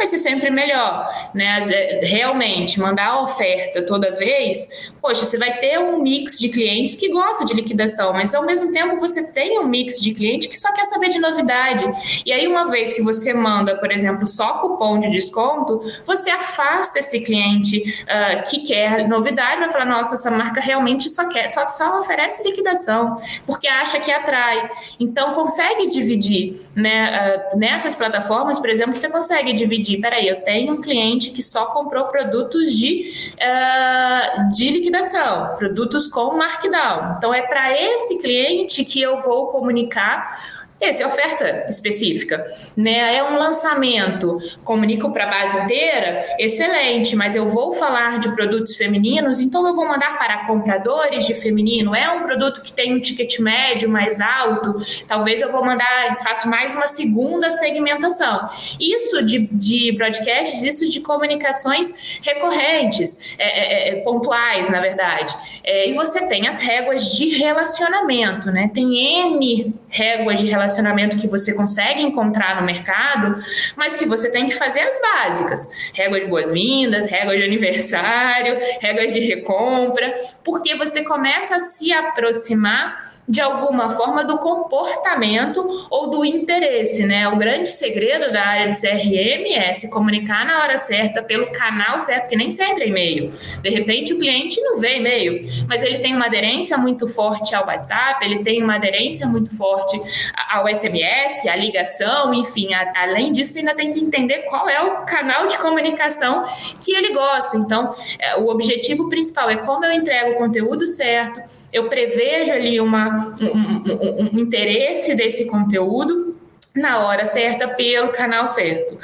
vai 0.00 0.06
ser 0.06 0.18
sempre 0.18 0.50
melhor, 0.50 1.06
né? 1.34 1.60
Realmente, 2.02 2.80
mandar 2.80 3.08
a 3.08 3.20
oferta 3.20 3.82
toda 3.82 4.10
vez, 4.12 4.66
poxa, 5.00 5.26
você 5.26 5.36
vai 5.36 5.58
ter 5.58 5.78
um 5.78 6.00
mix 6.00 6.38
de 6.38 6.48
clientes 6.48 6.96
que 6.96 7.10
gosta 7.10 7.44
de 7.44 7.52
liquidação, 7.52 8.14
mas 8.14 8.34
ao 8.34 8.44
mesmo 8.46 8.72
tempo 8.72 8.98
você 8.98 9.22
tem 9.22 9.58
um 9.58 9.66
mix 9.66 10.00
de 10.00 10.14
cliente 10.14 10.48
que 10.48 10.58
só 10.58 10.72
quer 10.72 10.86
saber 10.86 11.10
de 11.10 11.18
novidade. 11.18 11.84
E 12.24 12.32
aí, 12.32 12.48
uma 12.48 12.70
vez 12.70 12.94
que 12.94 13.02
você 13.02 13.34
manda, 13.34 13.76
por 13.76 13.92
exemplo, 13.92 14.26
só 14.26 14.54
cupom 14.54 14.98
de 14.98 15.10
desconto, 15.10 15.82
você 16.06 16.30
afasta 16.30 16.98
esse 16.98 17.20
cliente 17.20 17.82
uh, 18.04 18.48
que 18.48 18.60
quer 18.60 19.06
novidade, 19.06 19.60
vai 19.60 19.68
falar, 19.68 19.84
nossa, 19.84 20.14
essa 20.14 20.30
marca 20.30 20.62
realmente 20.62 21.10
só 21.10 21.28
quer, 21.28 21.46
só, 21.46 21.68
só 21.68 21.98
oferece 21.98 22.42
liquidação, 22.42 23.20
porque 23.46 23.68
acha 23.68 24.00
que 24.00 24.10
atrai. 24.10 24.70
Então, 24.98 25.34
consegue 25.34 25.88
dividir, 25.88 26.58
né? 26.74 27.44
Uh, 27.52 27.58
nessas 27.58 27.94
plataformas, 27.94 28.58
por 28.58 28.70
exemplo, 28.70 28.96
você 28.96 29.10
consegue 29.10 29.52
dividir 29.52 29.89
de, 29.90 29.96
peraí, 29.98 30.28
eu 30.28 30.40
tenho 30.42 30.74
um 30.74 30.80
cliente 30.80 31.30
que 31.30 31.42
só 31.42 31.66
comprou 31.66 32.04
produtos 32.04 32.78
de, 32.78 33.12
uh, 33.34 34.48
de 34.50 34.70
liquidação, 34.70 35.56
produtos 35.56 36.06
com 36.06 36.36
markdown. 36.36 37.16
Então, 37.18 37.34
é 37.34 37.42
para 37.42 37.76
esse 37.76 38.18
cliente 38.18 38.84
que 38.84 39.00
eu 39.00 39.20
vou 39.20 39.48
comunicar 39.48 40.59
essa 40.80 41.02
é 41.02 41.06
oferta 41.06 41.66
específica, 41.68 42.46
né? 42.74 43.16
É 43.16 43.22
um 43.22 43.36
lançamento, 43.36 44.38
comunico 44.64 45.12
para 45.12 45.24
a 45.24 45.26
base 45.28 45.58
inteira, 45.58 46.24
excelente, 46.38 47.14
mas 47.14 47.36
eu 47.36 47.46
vou 47.46 47.72
falar 47.74 48.18
de 48.18 48.34
produtos 48.34 48.74
femininos, 48.76 49.40
então 49.40 49.66
eu 49.66 49.74
vou 49.74 49.86
mandar 49.86 50.16
para 50.18 50.46
compradores 50.46 51.26
de 51.26 51.34
feminino. 51.34 51.94
É 51.94 52.10
um 52.10 52.22
produto 52.22 52.62
que 52.62 52.72
tem 52.72 52.94
um 52.94 53.00
ticket 53.00 53.38
médio 53.40 53.90
mais 53.90 54.20
alto, 54.20 54.76
talvez 55.06 55.42
eu 55.42 55.52
vou 55.52 55.62
mandar, 55.62 56.16
faço 56.22 56.48
mais 56.48 56.72
uma 56.74 56.86
segunda 56.86 57.50
segmentação. 57.50 58.48
Isso 58.80 59.22
de, 59.22 59.48
de 59.52 59.92
broadcasts, 59.92 60.64
isso 60.64 60.86
de 60.86 61.00
comunicações 61.00 62.20
recorrentes, 62.22 63.36
é, 63.38 63.44
é, 63.44 63.88
é 63.90 63.96
pontuais, 63.96 64.70
na 64.70 64.80
verdade. 64.80 65.36
É, 65.62 65.90
e 65.90 65.92
você 65.92 66.26
tem 66.26 66.48
as 66.48 66.58
réguas 66.58 67.12
de 67.12 67.28
relacionamento, 67.28 68.50
né? 68.50 68.70
Tem 68.72 69.26
N 69.26 69.74
réguas 69.90 70.40
de 70.40 70.46
relacionamento 70.46 71.16
que 71.16 71.28
você 71.28 71.52
consegue 71.52 72.00
encontrar 72.00 72.60
no 72.60 72.66
mercado, 72.66 73.36
mas 73.76 73.96
que 73.96 74.06
você 74.06 74.30
tem 74.30 74.46
que 74.46 74.54
fazer 74.54 74.80
as 74.80 75.00
básicas. 75.00 75.90
Regras 75.92 76.22
de 76.22 76.28
boas-vindas, 76.28 77.08
regras 77.08 77.36
de 77.36 77.44
aniversário, 77.44 78.58
regras 78.80 79.12
de 79.12 79.20
recompra, 79.20 80.14
porque 80.44 80.76
você 80.76 81.02
começa 81.02 81.56
a 81.56 81.60
se 81.60 81.92
aproximar 81.92 83.19
de 83.30 83.40
alguma 83.40 83.90
forma 83.90 84.24
do 84.24 84.38
comportamento 84.38 85.86
ou 85.88 86.10
do 86.10 86.24
interesse, 86.24 87.06
né? 87.06 87.28
O 87.28 87.36
grande 87.36 87.68
segredo 87.68 88.32
da 88.32 88.42
área 88.42 88.68
de 88.68 88.80
CRM 88.80 89.54
é 89.54 89.72
se 89.72 89.88
comunicar 89.88 90.44
na 90.44 90.60
hora 90.64 90.76
certa, 90.76 91.22
pelo 91.22 91.52
canal 91.52 92.00
certo, 92.00 92.28
que 92.28 92.34
nem 92.34 92.50
sempre 92.50 92.84
é 92.84 92.88
e-mail. 92.88 93.32
De 93.62 93.70
repente 93.70 94.12
o 94.12 94.18
cliente 94.18 94.60
não 94.60 94.78
vê 94.78 94.96
e-mail, 94.96 95.44
mas 95.68 95.80
ele 95.80 96.00
tem 96.00 96.12
uma 96.12 96.26
aderência 96.26 96.76
muito 96.76 97.06
forte 97.06 97.54
ao 97.54 97.64
WhatsApp, 97.64 98.24
ele 98.24 98.42
tem 98.42 98.60
uma 98.60 98.74
aderência 98.74 99.26
muito 99.28 99.56
forte 99.56 100.00
ao 100.48 100.66
SMS, 100.66 101.46
à 101.48 101.54
ligação, 101.54 102.34
enfim, 102.34 102.74
a, 102.74 102.92
além 102.96 103.30
disso, 103.30 103.56
ainda 103.58 103.76
tem 103.76 103.92
que 103.92 104.00
entender 104.00 104.40
qual 104.48 104.68
é 104.68 104.82
o 104.82 105.04
canal 105.04 105.46
de 105.46 105.56
comunicação 105.56 106.44
que 106.80 106.92
ele 106.92 107.14
gosta. 107.14 107.56
Então, 107.56 107.94
é, 108.18 108.36
o 108.38 108.48
objetivo 108.48 109.08
principal 109.08 109.48
é 109.48 109.56
como 109.58 109.84
eu 109.84 109.92
entrego 109.92 110.32
o 110.32 110.34
conteúdo 110.34 110.88
certo, 110.88 111.59
eu 111.72 111.88
prevejo 111.88 112.52
ali 112.52 112.80
uma, 112.80 113.34
um, 113.40 113.48
um, 113.48 114.30
um 114.34 114.38
interesse 114.38 115.14
desse 115.14 115.46
conteúdo 115.46 116.36
na 116.74 117.06
hora 117.06 117.24
certa, 117.24 117.68
pelo 117.68 118.08
canal 118.08 118.46
certo. 118.46 118.98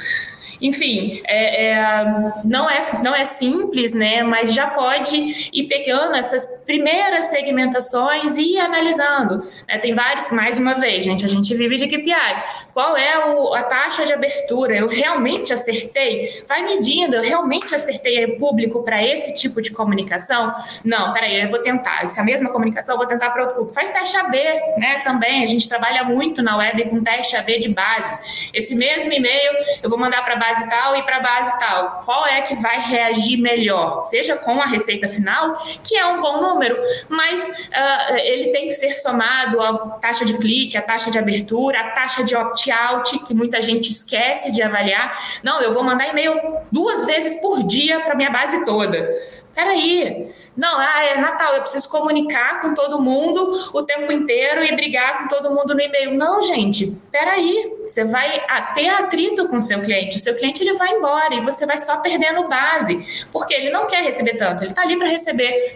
Enfim, 0.61 1.21
é, 1.25 1.67
é, 1.67 2.05
não, 2.43 2.69
é, 2.69 2.81
não 3.03 3.15
é 3.15 3.25
simples, 3.25 3.93
né? 3.93 4.23
Mas 4.23 4.53
já 4.53 4.67
pode 4.67 5.49
ir 5.53 5.63
pegando 5.67 6.15
essas 6.15 6.45
primeiras 6.65 7.27
segmentações 7.27 8.37
e 8.37 8.53
ir 8.53 8.59
analisando. 8.59 9.43
Né? 9.67 9.77
Tem 9.77 9.93
vários, 9.93 10.29
mais 10.31 10.57
uma 10.57 10.73
vez, 10.73 11.05
gente, 11.05 11.23
a 11.25 11.27
gente 11.27 11.53
vive 11.55 11.77
de 11.77 11.87
KPI. 11.87 12.43
Qual 12.73 12.97
é 12.97 13.33
o, 13.33 13.53
a 13.53 13.63
taxa 13.63 14.05
de 14.05 14.13
abertura? 14.13 14.75
Eu 14.75 14.87
realmente 14.87 15.53
acertei? 15.53 16.43
Vai 16.47 16.63
medindo, 16.63 17.15
eu 17.15 17.21
realmente 17.21 17.73
acertei 17.73 18.27
público 18.37 18.83
para 18.83 19.03
esse 19.03 19.33
tipo 19.35 19.61
de 19.61 19.71
comunicação? 19.71 20.53
Não, 20.83 21.13
peraí, 21.13 21.41
eu 21.41 21.49
vou 21.49 21.59
tentar. 21.59 22.03
Essa 22.03 22.23
mesma 22.23 22.49
comunicação, 22.49 22.95
eu 22.95 22.99
vou 22.99 23.07
tentar 23.07 23.29
para 23.29 23.43
outro 23.43 23.57
público. 23.57 23.75
Faz 23.75 23.91
teste 23.91 24.17
AB, 24.17 24.37
né? 24.77 25.01
Também, 25.03 25.43
a 25.43 25.45
gente 25.45 25.67
trabalha 25.69 26.03
muito 26.03 26.41
na 26.41 26.57
web 26.57 26.89
com 26.89 27.03
teste 27.03 27.35
AB 27.35 27.59
de 27.59 27.69
bases. 27.69 28.49
Esse 28.53 28.75
mesmo 28.75 29.11
e-mail 29.13 29.53
eu 29.81 29.89
vou 29.89 29.97
mandar 29.97 30.23
para 30.23 30.35
base 30.47 30.69
tal 30.69 30.95
e 30.95 31.03
para 31.03 31.19
base 31.19 31.59
tal. 31.59 32.01
Qual 32.05 32.25
é 32.25 32.41
que 32.41 32.55
vai 32.55 32.79
reagir 32.79 33.37
melhor? 33.37 34.03
Seja 34.03 34.35
com 34.35 34.61
a 34.61 34.65
receita 34.65 35.07
final, 35.07 35.55
que 35.83 35.95
é 35.95 36.05
um 36.05 36.21
bom 36.21 36.41
número, 36.41 36.77
mas 37.09 37.47
uh, 37.47 38.15
ele 38.15 38.51
tem 38.51 38.67
que 38.67 38.71
ser 38.71 38.93
somado 38.95 39.61
a 39.61 39.77
taxa 39.99 40.23
de 40.23 40.37
clique, 40.37 40.77
a 40.77 40.81
taxa 40.81 41.11
de 41.11 41.17
abertura, 41.17 41.79
a 41.79 41.91
taxa 41.91 42.23
de 42.23 42.35
opt-out, 42.35 43.19
que 43.19 43.33
muita 43.33 43.61
gente 43.61 43.89
esquece 43.89 44.51
de 44.51 44.61
avaliar. 44.61 45.17
Não, 45.43 45.61
eu 45.61 45.73
vou 45.73 45.83
mandar 45.83 46.07
e-mail 46.07 46.39
duas 46.71 47.05
vezes 47.05 47.35
por 47.41 47.63
dia 47.63 47.99
para 48.01 48.15
minha 48.15 48.29
base 48.29 48.63
toda. 48.65 49.09
Peraí, 49.57 50.31
não, 50.55 50.77
ah, 50.77 51.03
é 51.03 51.17
Natal, 51.19 51.55
eu 51.55 51.61
preciso 51.61 51.89
comunicar 51.89 52.61
com 52.61 52.75
todo 52.75 53.01
mundo 53.01 53.71
o 53.73 53.81
tempo 53.81 54.11
inteiro 54.11 54.63
e 54.63 54.75
brigar 54.75 55.17
com 55.17 55.27
todo 55.27 55.49
mundo 55.49 55.73
no 55.73 55.81
e-mail. 55.81 56.13
Não, 56.13 56.43
gente, 56.43 56.95
peraí, 57.11 57.73
você 57.81 58.05
vai 58.05 58.39
ter 58.75 58.87
atrito 58.87 59.47
com 59.47 59.57
o 59.57 59.61
seu 59.63 59.81
cliente. 59.81 60.17
O 60.17 60.19
seu 60.19 60.35
cliente 60.35 60.61
ele 60.61 60.75
vai 60.75 60.91
embora 60.91 61.33
e 61.33 61.41
você 61.41 61.65
vai 61.65 61.79
só 61.79 61.97
perdendo 61.97 62.47
base, 62.47 63.25
porque 63.31 63.51
ele 63.51 63.71
não 63.71 63.87
quer 63.87 64.03
receber 64.03 64.35
tanto, 64.35 64.61
ele 64.61 64.69
está 64.69 64.83
ali 64.83 64.95
para 64.95 65.07
receber, 65.07 65.75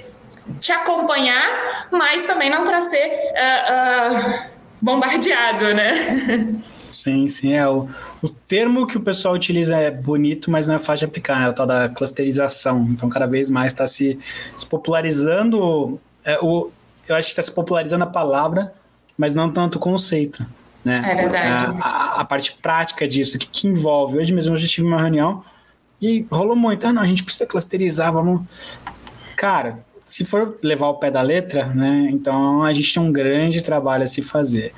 te 0.59 0.71
acompanhar, 0.71 1.87
mas 1.89 2.23
também 2.23 2.51
não 2.51 2.63
para 2.63 2.81
ser 2.81 3.07
uh, 3.31 4.13
uh, 4.13 4.51
bombardeado, 4.79 5.73
né? 5.73 6.55
Sim, 6.91 7.27
sim. 7.27 7.55
É, 7.55 7.67
o, 7.67 7.87
o 8.21 8.29
termo 8.29 8.85
que 8.85 8.97
o 8.97 9.01
pessoal 9.01 9.33
utiliza 9.33 9.75
é 9.75 9.89
bonito, 9.89 10.51
mas 10.51 10.67
não 10.67 10.75
é 10.75 10.79
fácil 10.79 11.07
de 11.07 11.11
aplicar, 11.11 11.43
é 11.43 11.49
o 11.49 11.53
tal 11.53 11.65
da 11.65 11.89
clusterização. 11.89 12.87
Então, 12.91 13.09
cada 13.09 13.25
vez 13.25 13.49
mais 13.49 13.71
está 13.71 13.87
se, 13.87 14.19
se, 14.55 14.65
popularizando. 14.67 15.99
É, 16.23 16.37
o, 16.39 16.69
eu 17.07 17.15
acho 17.15 17.27
que 17.27 17.31
está 17.31 17.41
se 17.41 17.51
popularizando 17.51 18.03
a 18.03 18.07
palavra, 18.07 18.73
mas 19.17 19.33
não 19.33 19.51
tanto 19.51 19.77
o 19.77 19.79
conceito. 19.79 20.45
Né? 20.85 20.93
É 21.03 21.15
verdade. 21.15 21.65
A, 21.81 21.87
a, 21.87 22.21
a 22.21 22.25
parte 22.25 22.57
prática 22.61 23.07
disso, 23.07 23.39
que, 23.39 23.47
que 23.47 23.67
envolve. 23.67 24.19
Hoje 24.19 24.33
mesmo 24.33 24.53
eu 24.53 24.57
já 24.57 24.67
tive 24.67 24.85
uma 24.85 25.01
reunião 25.01 25.43
e 25.99 26.25
rolou 26.31 26.55
muito. 26.55 26.85
Ah, 26.85 26.93
não, 26.93 27.01
a 27.01 27.05
gente 27.07 27.23
precisa 27.23 27.47
clusterizar, 27.47 28.13
vamos. 28.13 28.41
Cara, 29.35 29.79
se 30.05 30.25
for 30.25 30.57
levar 30.61 30.89
o 30.89 30.95
pé 30.95 31.09
da 31.09 31.21
letra, 31.21 31.67
né? 31.67 32.07
Então 32.11 32.63
a 32.63 32.73
gente 32.73 32.93
tem 32.93 33.01
um 33.01 33.11
grande 33.11 33.63
trabalho 33.63 34.03
a 34.03 34.07
se 34.07 34.21
fazer. 34.21 34.73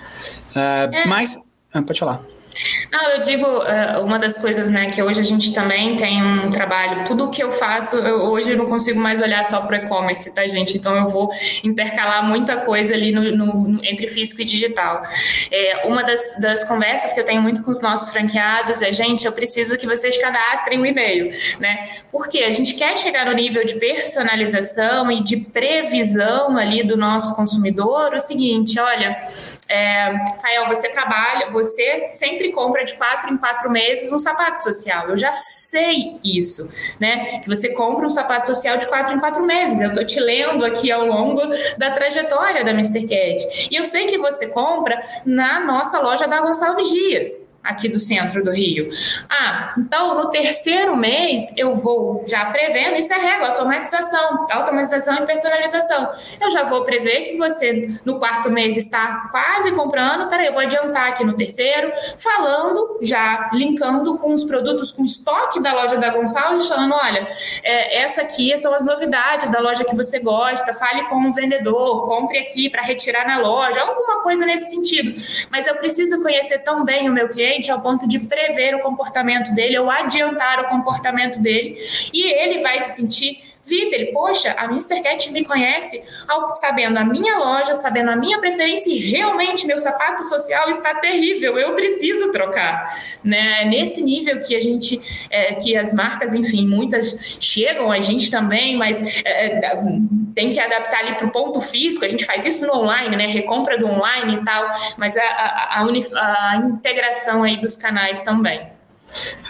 Uh, 0.56 0.94
é. 0.94 1.06
Mas 1.08 1.42
ah, 1.74 1.82
pode 1.82 2.00
falar. 2.00 2.22
Não, 2.92 3.10
eu 3.12 3.22
digo, 3.22 3.46
eh, 3.64 4.00
uma 4.00 4.20
das 4.20 4.38
coisas, 4.38 4.70
né, 4.70 4.90
que 4.90 5.02
hoje 5.02 5.20
a 5.20 5.24
gente 5.24 5.54
também 5.54 5.96
tem 5.98 6.22
um 6.22 6.52
trabalho, 6.52 7.04
tudo 7.06 7.30
que 7.30 7.42
eu 7.42 7.52
faço, 7.52 7.98
eu, 7.98 8.22
hoje 8.24 8.52
eu 8.52 8.58
não 8.58 8.68
consigo 8.68 9.00
mais 9.00 9.20
olhar 9.20 9.46
só 9.46 9.62
para 9.62 9.82
o 9.82 9.86
e-commerce, 9.86 10.32
tá, 10.32 10.48
gente? 10.48 10.78
Então 10.78 10.96
eu 10.96 11.08
vou 11.08 11.30
intercalar 11.64 12.24
muita 12.24 12.58
coisa 12.58 12.94
ali 12.94 13.12
no, 13.12 13.36
no 13.36 13.84
entre 13.84 14.08
físico 14.08 14.42
e 14.42 14.46
digital. 14.46 15.02
É, 15.52 15.88
uma 15.88 16.04
das, 16.04 16.40
das 16.40 16.64
conversas 16.64 17.14
que 17.14 17.20
eu 17.20 17.26
tenho 17.26 17.42
muito 17.42 17.64
com 17.64 17.72
os 17.72 17.82
nossos 17.82 18.12
franqueados 18.12 18.82
é, 18.82 18.92
gente, 18.92 19.26
eu 19.26 19.32
preciso 19.32 19.78
que 19.78 19.88
vocês 19.88 20.18
cadastrem 20.18 20.80
o 20.80 20.86
e-mail, 20.86 21.32
né? 21.60 21.90
Porque 22.12 22.40
a 22.40 22.52
gente 22.52 22.76
quer 22.76 22.98
chegar 22.98 23.26
no 23.26 23.34
nível 23.34 23.66
de 23.66 23.76
personalização 23.76 25.12
e 25.12 25.24
de 25.24 25.38
previsão 25.38 26.56
ali 26.58 26.84
do 26.84 26.96
nosso 26.96 27.36
consumidor, 27.36 28.14
o 28.14 28.20
seguinte, 28.20 28.80
olha, 28.80 29.16
é, 29.68 30.12
Rafael, 30.12 30.68
você 30.68 30.90
trabalha, 30.90 31.50
você 31.50 32.08
sempre 32.10 32.43
compra 32.52 32.84
de 32.84 32.94
quatro 32.96 33.34
em 33.34 33.38
quatro 33.38 33.70
meses 33.70 34.12
um 34.12 34.20
sapato 34.20 34.62
social. 34.62 35.10
Eu 35.10 35.18
já 35.18 35.34
sei 35.34 36.20
isso, 36.24 36.72
né? 37.00 37.40
Que 37.40 37.48
você 37.48 37.70
compra 37.70 38.06
um 38.06 38.10
sapato 38.10 38.48
social 38.48 38.78
de 38.78 38.88
quatro 38.88 39.14
em 39.14 39.20
quatro 39.20 39.44
meses. 39.44 39.82
Eu 39.82 39.94
tô 39.94 40.04
te 40.04 40.20
lendo 40.20 40.66
aqui 40.66 40.92
ao 40.92 41.06
longo 41.06 41.42
da 41.78 41.92
trajetória 41.92 42.64
da 42.64 42.72
Mr. 42.72 43.02
Cat. 43.02 43.70
E 43.72 43.76
eu 43.76 43.84
sei 43.84 44.06
que 44.08 44.18
você 44.18 44.48
compra 44.48 45.02
na 45.26 45.60
nossa 45.60 46.00
loja 46.00 46.28
da 46.28 46.42
Gonçalves 46.42 46.90
Dias 46.90 47.53
aqui 47.64 47.88
do 47.88 47.98
centro 47.98 48.44
do 48.44 48.52
Rio. 48.52 48.90
Ah, 49.30 49.74
então 49.78 50.16
no 50.16 50.30
terceiro 50.30 50.96
mês 50.98 51.52
eu 51.56 51.74
vou 51.76 52.26
já 52.28 52.46
prevendo, 52.46 52.98
isso 52.98 53.14
é 53.14 53.18
regra, 53.18 53.50
automatização, 53.50 54.46
automatização 54.50 55.16
e 55.16 55.26
personalização. 55.26 56.12
Eu 56.42 56.52
já 56.52 56.64
vou 56.64 56.84
prever 56.84 57.22
que 57.22 57.38
você 57.38 57.90
no 58.04 58.20
quarto 58.20 58.52
mês 58.52 58.76
está 58.76 59.30
quase 59.32 59.72
comprando, 59.72 60.30
peraí, 60.30 60.48
eu 60.48 60.54
vou 60.54 60.62
adiantar 60.62 61.10
aqui 61.10 61.24
no 61.24 61.36
terceiro, 61.36 61.92
falando, 62.18 63.00
já 63.02 63.50
linkando 63.54 64.18
com 64.18 64.34
os 64.34 64.44
produtos 64.44 64.92
com 64.92 65.06
estoque 65.06 65.62
da 65.62 65.74
loja 65.74 65.98
da 65.98 66.10
Gonçalves, 66.10 66.68
falando, 66.68 66.94
olha, 66.94 67.28
é, 67.64 68.02
essa 68.02 68.22
aqui 68.22 68.58
são 68.58 68.74
as 68.74 68.86
novidades 68.86 69.50
da 69.50 69.60
loja 69.60 69.86
que 69.86 69.96
você 69.96 70.20
gosta, 70.20 70.74
fale 70.74 71.04
com 71.06 71.30
o 71.30 71.34
vendedor, 71.34 72.06
compre 72.06 72.40
aqui 72.40 72.70
para 72.70 72.82
retirar 72.82 73.26
na 73.26 73.40
loja, 73.40 73.80
alguma 73.80 74.22
coisa 74.22 74.46
nesse 74.46 74.70
sentido. 74.70 75.14
Mas 75.50 75.66
eu 75.66 75.76
preciso 75.76 76.22
conhecer 76.22 76.60
tão 76.60 76.84
bem 76.84 77.10
o 77.10 77.14
meu 77.14 77.30
cliente 77.30 77.53
ao 77.72 77.82
ponto 77.82 78.08
de 78.08 78.20
prever 78.20 78.76
o 78.76 78.80
comportamento 78.80 79.54
dele 79.54 79.78
ou 79.78 79.90
adiantar 79.90 80.60
o 80.62 80.70
comportamento 80.70 81.40
dele, 81.40 81.78
e 82.14 82.32
ele 82.34 82.60
vai 82.60 82.80
se 82.80 83.02
sentir 83.02 83.40
VIP, 83.66 83.94
ele, 83.94 84.06
poxa, 84.08 84.54
a 84.58 84.66
Mr. 84.66 85.02
Cat 85.02 85.32
me 85.32 85.46
conhece 85.46 86.04
sabendo 86.56 86.98
a 86.98 87.06
minha 87.06 87.38
loja, 87.38 87.74
sabendo 87.74 88.12
a 88.12 88.16
minha 88.16 88.40
preferência 88.40 88.92
e 88.92 89.00
realmente 89.00 89.66
meu 89.66 89.78
sapato 89.78 90.24
social 90.24 90.70
está 90.70 90.96
terrível, 90.96 91.58
eu 91.58 91.74
preciso 91.74 92.32
trocar. 92.32 92.98
Né? 93.24 93.66
Nesse 93.66 94.02
nível 94.02 94.40
que 94.40 94.56
a 94.56 94.60
gente, 94.60 95.00
é, 95.30 95.56
que 95.56 95.78
as 95.78 95.94
marcas, 95.94 96.34
enfim, 96.34 96.68
muitas 96.68 97.38
chegam 97.40 97.92
a 97.92 98.00
gente 98.00 98.30
também, 98.30 98.76
mas 98.76 99.24
é, 99.26 99.60
é 99.60 99.84
tem 100.36 100.50
que 100.50 100.60
adaptar 100.60 101.00
ali 101.00 101.16
para 101.16 101.28
o 101.28 101.32
ponto 101.32 101.62
físico, 101.62 102.04
a 102.04 102.08
gente 102.08 102.26
faz 102.26 102.44
isso 102.44 102.66
no 102.66 102.74
online, 102.74 103.16
né? 103.16 103.28
Recompra 103.28 103.78
do 103.78 103.86
online 103.86 104.36
e 104.36 104.44
tal, 104.44 104.70
mas 104.98 105.16
a, 105.16 105.22
a, 105.22 105.80
a, 105.80 106.52
a 106.52 106.56
integração 106.58 107.44
aí 107.44 107.58
dos 107.58 107.78
canais 107.78 108.22
também. 108.22 108.73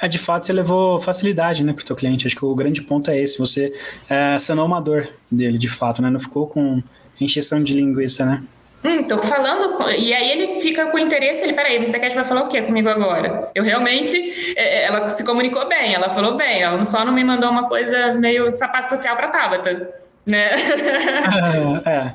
É, 0.01 0.07
de 0.07 0.17
fato, 0.19 0.45
você 0.45 0.53
levou 0.53 0.99
facilidade, 0.99 1.63
né, 1.63 1.73
para 1.73 1.81
o 1.81 1.85
teu 1.85 1.95
cliente. 1.95 2.27
Acho 2.27 2.35
que 2.35 2.45
o 2.45 2.55
grande 2.55 2.81
ponto 2.81 3.09
é 3.09 3.19
esse. 3.19 3.37
Você 3.39 3.73
é, 4.09 4.37
sanou 4.37 4.65
uma 4.65 4.79
dor 4.79 5.07
dele, 5.31 5.57
de 5.57 5.67
fato, 5.67 6.01
né? 6.01 6.09
Não 6.09 6.19
ficou 6.19 6.47
com 6.47 6.81
encheção 7.19 7.61
de 7.63 7.73
linguiça, 7.73 8.25
né? 8.25 8.43
Hum, 8.83 9.03
tô 9.03 9.17
falando. 9.19 9.77
Com... 9.77 9.89
E 9.89 10.13
aí 10.13 10.31
ele 10.31 10.59
fica 10.59 10.87
com 10.87 10.99
interesse, 10.99 11.43
ele, 11.43 11.53
peraí, 11.53 11.77
Mr. 11.77 11.99
Cat 11.99 12.13
vai 12.13 12.25
falar 12.25 12.43
o 12.43 12.47
quê 12.49 12.61
comigo 12.61 12.89
agora? 12.89 13.49
Eu 13.55 13.63
realmente. 13.63 14.53
É, 14.57 14.83
é, 14.83 14.85
ela 14.85 15.09
se 15.09 15.23
comunicou 15.23 15.67
bem, 15.67 15.93
ela 15.93 16.09
falou 16.09 16.35
bem, 16.35 16.61
ela 16.61 16.83
só 16.85 17.05
não 17.05 17.13
me 17.13 17.23
mandou 17.23 17.49
uma 17.49 17.67
coisa 17.67 18.13
meio 18.13 18.51
sapato 18.51 18.89
social 18.89 19.15
pra 19.15 19.29
Tabata, 19.29 19.89
né? 20.25 20.51
é. 21.85 22.13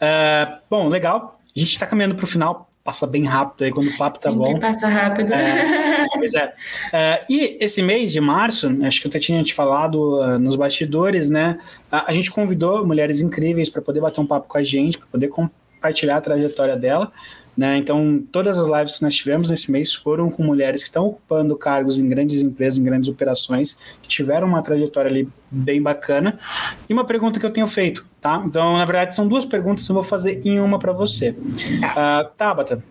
é. 0.00 0.48
bom, 0.70 0.88
legal. 0.88 1.40
A 1.56 1.58
gente 1.58 1.78
tá 1.78 1.86
caminhando 1.86 2.14
pro 2.14 2.26
final 2.26 2.68
passa 2.86 3.04
bem 3.04 3.24
rápido 3.24 3.64
aí 3.64 3.72
quando 3.72 3.88
o 3.88 3.96
papo 3.98 4.20
tá 4.20 4.30
Sempre 4.30 4.52
bom. 4.52 4.60
passa 4.60 4.86
rápido. 4.86 5.34
É, 5.34 6.06
pois 6.14 6.34
é. 6.34 6.52
é. 6.92 7.24
E 7.28 7.58
esse 7.60 7.82
mês 7.82 8.12
de 8.12 8.20
março, 8.20 8.68
acho 8.84 9.00
que 9.00 9.08
eu 9.08 9.10
até 9.10 9.18
tinha 9.18 9.42
te 9.42 9.52
falado 9.52 10.20
uh, 10.20 10.38
nos 10.38 10.54
bastidores, 10.54 11.28
né? 11.28 11.58
A, 11.90 12.10
a, 12.10 12.12
gente 12.12 12.30
convidou 12.30 12.86
mulheres 12.86 13.20
incríveis 13.20 13.68
para 13.68 13.82
poder 13.82 14.00
bater 14.00 14.20
um 14.20 14.26
papo 14.26 14.46
com 14.46 14.56
a 14.56 14.62
gente, 14.62 14.98
para 14.98 15.08
poder 15.08 15.28
compartilhar 15.28 16.18
a 16.18 16.20
trajetória 16.20 16.76
dela. 16.76 17.10
Né? 17.56 17.78
Então, 17.78 18.22
todas 18.30 18.58
as 18.58 18.68
lives 18.68 18.98
que 18.98 19.02
nós 19.02 19.14
tivemos 19.14 19.48
nesse 19.48 19.72
mês 19.72 19.94
foram 19.94 20.30
com 20.30 20.42
mulheres 20.42 20.82
que 20.82 20.88
estão 20.88 21.06
ocupando 21.06 21.56
cargos 21.56 21.98
em 21.98 22.06
grandes 22.06 22.42
empresas, 22.42 22.78
em 22.78 22.84
grandes 22.84 23.08
operações, 23.08 23.78
que 24.02 24.08
tiveram 24.08 24.46
uma 24.46 24.62
trajetória 24.62 25.10
ali 25.10 25.28
bem 25.50 25.80
bacana. 25.80 26.38
E 26.86 26.92
uma 26.92 27.04
pergunta 27.04 27.40
que 27.40 27.46
eu 27.46 27.50
tenho 27.50 27.66
feito, 27.66 28.04
tá? 28.20 28.42
Então, 28.44 28.76
na 28.76 28.84
verdade, 28.84 29.14
são 29.14 29.26
duas 29.26 29.46
perguntas 29.46 29.88
eu 29.88 29.94
vou 29.94 30.02
fazer 30.02 30.42
em 30.44 30.60
uma 30.60 30.78
para 30.78 30.92
você. 30.92 31.30
Uh, 31.30 32.28
Tabata, 32.36 32.84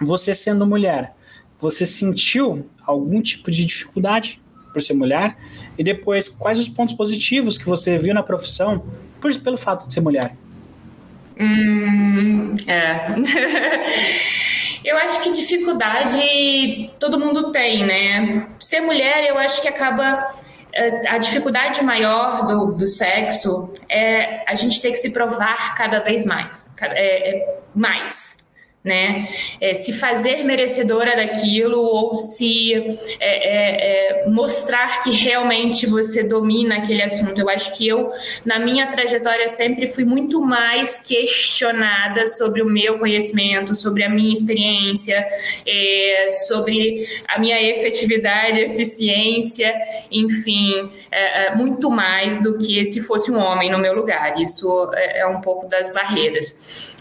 você 0.00 0.34
sendo 0.34 0.66
mulher, 0.66 1.14
você 1.58 1.86
sentiu 1.86 2.66
algum 2.84 3.22
tipo 3.22 3.50
de 3.50 3.64
dificuldade 3.64 4.38
por 4.70 4.82
ser 4.82 4.92
mulher? 4.92 5.36
E 5.78 5.82
depois, 5.82 6.28
quais 6.28 6.58
os 6.58 6.68
pontos 6.68 6.94
positivos 6.94 7.56
que 7.56 7.64
você 7.64 7.96
viu 7.96 8.12
na 8.12 8.22
profissão 8.22 8.84
por, 9.18 9.34
pelo 9.40 9.56
fato 9.56 9.86
de 9.86 9.94
ser 9.94 10.02
mulher? 10.02 10.36
Hum, 11.38 12.54
é. 12.66 13.06
eu 14.84 14.96
acho 14.98 15.20
que 15.20 15.30
dificuldade 15.32 16.90
todo 16.98 17.18
mundo 17.18 17.50
tem, 17.50 17.84
né? 17.84 18.46
Ser 18.60 18.80
mulher, 18.80 19.26
eu 19.28 19.38
acho 19.38 19.60
que 19.60 19.68
acaba. 19.68 20.24
É, 20.76 21.08
a 21.08 21.18
dificuldade 21.18 21.84
maior 21.84 22.46
do, 22.48 22.72
do 22.72 22.86
sexo 22.86 23.72
é 23.88 24.42
a 24.44 24.56
gente 24.56 24.82
ter 24.82 24.90
que 24.90 24.96
se 24.96 25.10
provar 25.10 25.76
cada 25.76 26.00
vez 26.00 26.24
mais. 26.24 26.74
É, 26.80 27.36
é, 27.36 27.58
mais 27.72 28.33
né? 28.84 29.26
É, 29.62 29.72
se 29.72 29.94
fazer 29.94 30.44
merecedora 30.44 31.16
daquilo 31.16 31.80
ou 31.80 32.14
se 32.16 32.74
é, 33.18 33.20
é, 33.20 34.24
é, 34.26 34.28
mostrar 34.28 35.02
que 35.02 35.10
realmente 35.10 35.86
você 35.86 36.22
domina 36.22 36.76
aquele 36.76 37.02
assunto. 37.02 37.40
Eu 37.40 37.48
acho 37.48 37.74
que 37.78 37.88
eu, 37.88 38.10
na 38.44 38.58
minha 38.58 38.86
trajetória, 38.88 39.48
sempre 39.48 39.88
fui 39.88 40.04
muito 40.04 40.38
mais 40.42 40.98
questionada 40.98 42.26
sobre 42.26 42.60
o 42.60 42.66
meu 42.66 42.98
conhecimento, 42.98 43.74
sobre 43.74 44.04
a 44.04 44.10
minha 44.10 44.34
experiência, 44.34 45.26
é, 45.66 46.28
sobre 46.46 47.06
a 47.26 47.38
minha 47.38 47.58
efetividade, 47.62 48.60
eficiência, 48.60 49.74
enfim, 50.10 50.90
é, 51.10 51.54
muito 51.54 51.90
mais 51.90 52.42
do 52.42 52.58
que 52.58 52.84
se 52.84 53.00
fosse 53.00 53.30
um 53.30 53.38
homem 53.38 53.70
no 53.70 53.78
meu 53.78 53.94
lugar. 53.94 54.38
Isso 54.38 54.90
é 54.94 55.26
um 55.26 55.40
pouco 55.40 55.66
das 55.68 55.90
barreiras. 55.90 56.98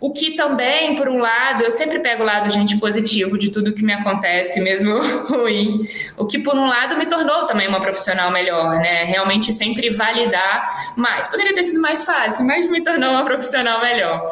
o 0.00 0.10
que 0.10 0.34
também 0.34 0.53
também, 0.54 0.94
por 0.94 1.08
um 1.08 1.18
lado, 1.18 1.64
eu 1.64 1.72
sempre 1.72 1.98
pego 1.98 2.22
o 2.22 2.26
lado, 2.26 2.48
gente, 2.48 2.78
positivo 2.78 3.36
de 3.36 3.50
tudo 3.50 3.72
que 3.72 3.82
me 3.82 3.92
acontece, 3.92 4.60
mesmo 4.60 4.96
ruim. 5.26 5.86
O 6.16 6.24
que, 6.26 6.38
por 6.38 6.54
um 6.54 6.66
lado, 6.66 6.96
me 6.96 7.06
tornou 7.06 7.44
também 7.46 7.66
uma 7.66 7.80
profissional 7.80 8.30
melhor, 8.30 8.78
né? 8.78 9.04
Realmente 9.04 9.52
sempre 9.52 9.90
validar 9.90 10.94
mais. 10.96 11.26
Poderia 11.26 11.52
ter 11.52 11.64
sido 11.64 11.80
mais 11.80 12.04
fácil, 12.04 12.46
mas 12.46 12.70
me 12.70 12.80
tornou 12.82 13.10
uma 13.10 13.24
profissional 13.24 13.80
melhor. 13.80 14.30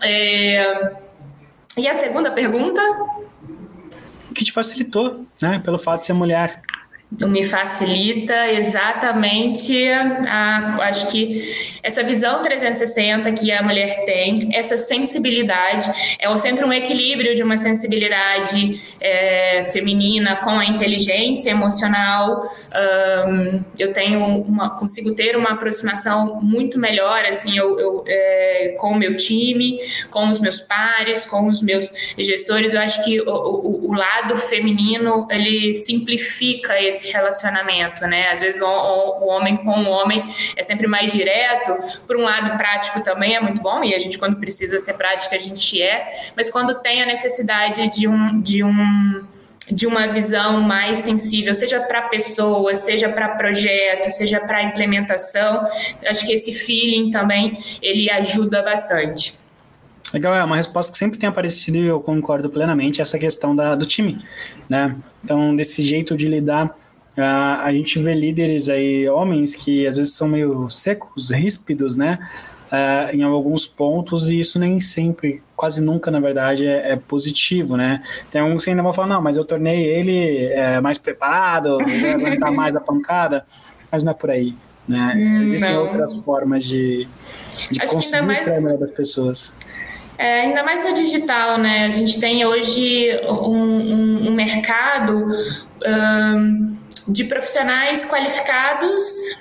É... 0.00 0.92
E 1.76 1.88
a 1.88 1.94
segunda 1.96 2.30
pergunta? 2.30 2.80
O 4.30 4.34
que 4.34 4.44
te 4.44 4.52
facilitou, 4.52 5.26
né? 5.42 5.60
Pelo 5.64 5.78
fato 5.78 6.00
de 6.00 6.06
ser 6.06 6.12
mulher 6.12 6.62
me 7.22 7.44
facilita 7.44 8.50
exatamente 8.50 9.88
a, 9.88 10.76
acho 10.82 11.06
que 11.08 11.42
essa 11.82 12.02
visão 12.02 12.42
360 12.42 13.30
que 13.32 13.52
a 13.52 13.62
mulher 13.62 14.04
tem, 14.04 14.48
essa 14.52 14.76
sensibilidade, 14.78 15.90
é 16.18 16.34
sempre 16.38 16.64
um 16.64 16.72
equilíbrio 16.72 17.34
de 17.34 17.42
uma 17.42 17.56
sensibilidade 17.56 18.80
é, 19.00 19.64
feminina 19.66 20.36
com 20.36 20.50
a 20.50 20.64
inteligência 20.64 21.50
emocional. 21.50 22.50
Um, 23.28 23.62
eu 23.78 23.92
tenho 23.92 24.24
uma, 24.24 24.70
consigo 24.70 25.14
ter 25.14 25.36
uma 25.36 25.50
aproximação 25.50 26.40
muito 26.42 26.78
melhor, 26.78 27.24
assim, 27.24 27.56
eu, 27.56 27.78
eu 27.78 28.04
é, 28.06 28.74
com 28.78 28.92
o 28.92 28.96
meu 28.96 29.16
time, 29.16 29.78
com 30.10 30.28
os 30.28 30.40
meus 30.40 30.60
pares, 30.60 31.24
com 31.24 31.46
os 31.46 31.62
meus 31.62 31.90
gestores. 32.18 32.74
Eu 32.74 32.80
acho 32.80 33.04
que 33.04 33.20
o, 33.20 33.30
o, 33.30 33.90
o 33.90 33.92
lado 33.92 34.36
feminino 34.36 35.26
ele 35.30 35.74
simplifica 35.74 36.80
esse 36.80 37.03
relacionamento, 37.12 38.06
né? 38.06 38.30
Às 38.30 38.40
vezes 38.40 38.60
o, 38.60 38.66
o, 38.66 39.24
o, 39.24 39.26
homem 39.28 39.56
com 39.56 39.70
o 39.70 39.88
homem 39.88 40.24
é 40.56 40.62
sempre 40.62 40.86
mais 40.86 41.12
direto. 41.12 41.76
Por 42.06 42.16
um 42.16 42.22
lado, 42.22 42.56
prático 42.56 43.02
também 43.02 43.36
é 43.36 43.40
muito 43.40 43.60
bom, 43.60 43.82
e 43.82 43.94
a 43.94 43.98
gente, 43.98 44.18
quando 44.18 44.36
precisa 44.36 44.78
ser 44.78 44.94
prática, 44.94 45.34
a 45.36 45.38
gente 45.38 45.80
é, 45.80 46.06
mas 46.36 46.50
quando 46.50 46.74
tem 46.80 47.02
a 47.02 47.06
necessidade 47.06 47.88
de 47.88 48.08
um. 48.08 48.40
De 48.40 48.62
um 48.62 49.24
de 49.70 49.86
uma 49.86 50.06
visão 50.06 50.60
mais 50.60 50.98
sensível, 50.98 51.54
seja 51.54 51.80
para 51.80 52.02
pessoas, 52.02 52.80
seja 52.80 53.08
para 53.08 53.30
projeto, 53.30 54.10
seja 54.10 54.38
para 54.38 54.62
implementação, 54.62 55.64
acho 56.06 56.26
que 56.26 56.34
esse 56.34 56.52
feeling 56.52 57.10
também 57.10 57.56
ele 57.80 58.10
ajuda 58.10 58.62
bastante. 58.62 59.34
Legal, 60.14 60.32
é 60.32 60.44
uma 60.44 60.54
resposta 60.54 60.92
que 60.92 60.98
sempre 60.98 61.18
tem 61.18 61.28
aparecido 61.28 61.78
e 61.78 61.86
eu 61.86 61.98
concordo 61.98 62.48
plenamente 62.48 63.02
essa 63.02 63.18
questão 63.18 63.54
da, 63.54 63.74
do 63.74 63.84
time, 63.84 64.24
né? 64.68 64.94
Então, 65.24 65.56
desse 65.56 65.82
jeito 65.82 66.16
de 66.16 66.28
lidar 66.28 66.72
Uh, 67.16 67.60
a 67.62 67.72
gente 67.72 67.98
vê 68.00 68.12
líderes 68.12 68.68
aí, 68.68 69.08
homens 69.08 69.54
que 69.54 69.86
às 69.86 69.96
vezes 69.96 70.14
são 70.14 70.26
meio 70.26 70.68
secos, 70.68 71.30
ríspidos, 71.30 71.94
né? 71.94 72.18
Uh, 72.72 73.14
em 73.14 73.22
alguns 73.22 73.68
pontos, 73.68 74.30
e 74.30 74.40
isso 74.40 74.58
nem 74.58 74.80
sempre, 74.80 75.40
quase 75.54 75.80
nunca, 75.80 76.10
na 76.10 76.18
verdade, 76.18 76.66
é, 76.66 76.92
é 76.92 76.96
positivo, 76.96 77.76
né? 77.76 78.02
Tem 78.32 78.40
alguns 78.40 78.64
que 78.64 78.70
ainda 78.70 78.82
vão 78.82 78.92
falar, 78.92 79.06
não, 79.06 79.22
mas 79.22 79.36
eu 79.36 79.44
tornei 79.44 79.84
ele 79.86 80.46
é, 80.46 80.80
mais 80.80 80.98
preparado, 80.98 81.78
vai 81.78 82.12
aguentar 82.14 82.50
mais 82.52 82.74
a 82.74 82.80
pancada, 82.80 83.44
mas 83.92 84.02
não 84.02 84.10
é 84.10 84.14
por 84.14 84.30
aí, 84.30 84.56
né? 84.88 85.14
Hum, 85.16 85.42
Existem 85.42 85.72
não. 85.72 85.86
outras 85.86 86.16
formas 86.16 86.64
de, 86.64 87.06
de 87.70 87.78
conseguir 87.78 88.22
mais... 88.22 88.40
extrair 88.40 88.76
das 88.76 88.90
pessoas. 88.90 89.54
É, 90.18 90.42
ainda 90.42 90.64
mais 90.64 90.84
no 90.84 90.94
digital, 90.94 91.58
né? 91.58 91.86
A 91.86 91.90
gente 91.90 92.18
tem 92.18 92.44
hoje 92.44 93.20
um, 93.28 93.60
um, 93.60 94.28
um 94.28 94.34
mercado. 94.34 95.26
Um, 95.86 96.76
de 97.06 97.24
profissionais 97.24 98.04
qualificados 98.04 99.36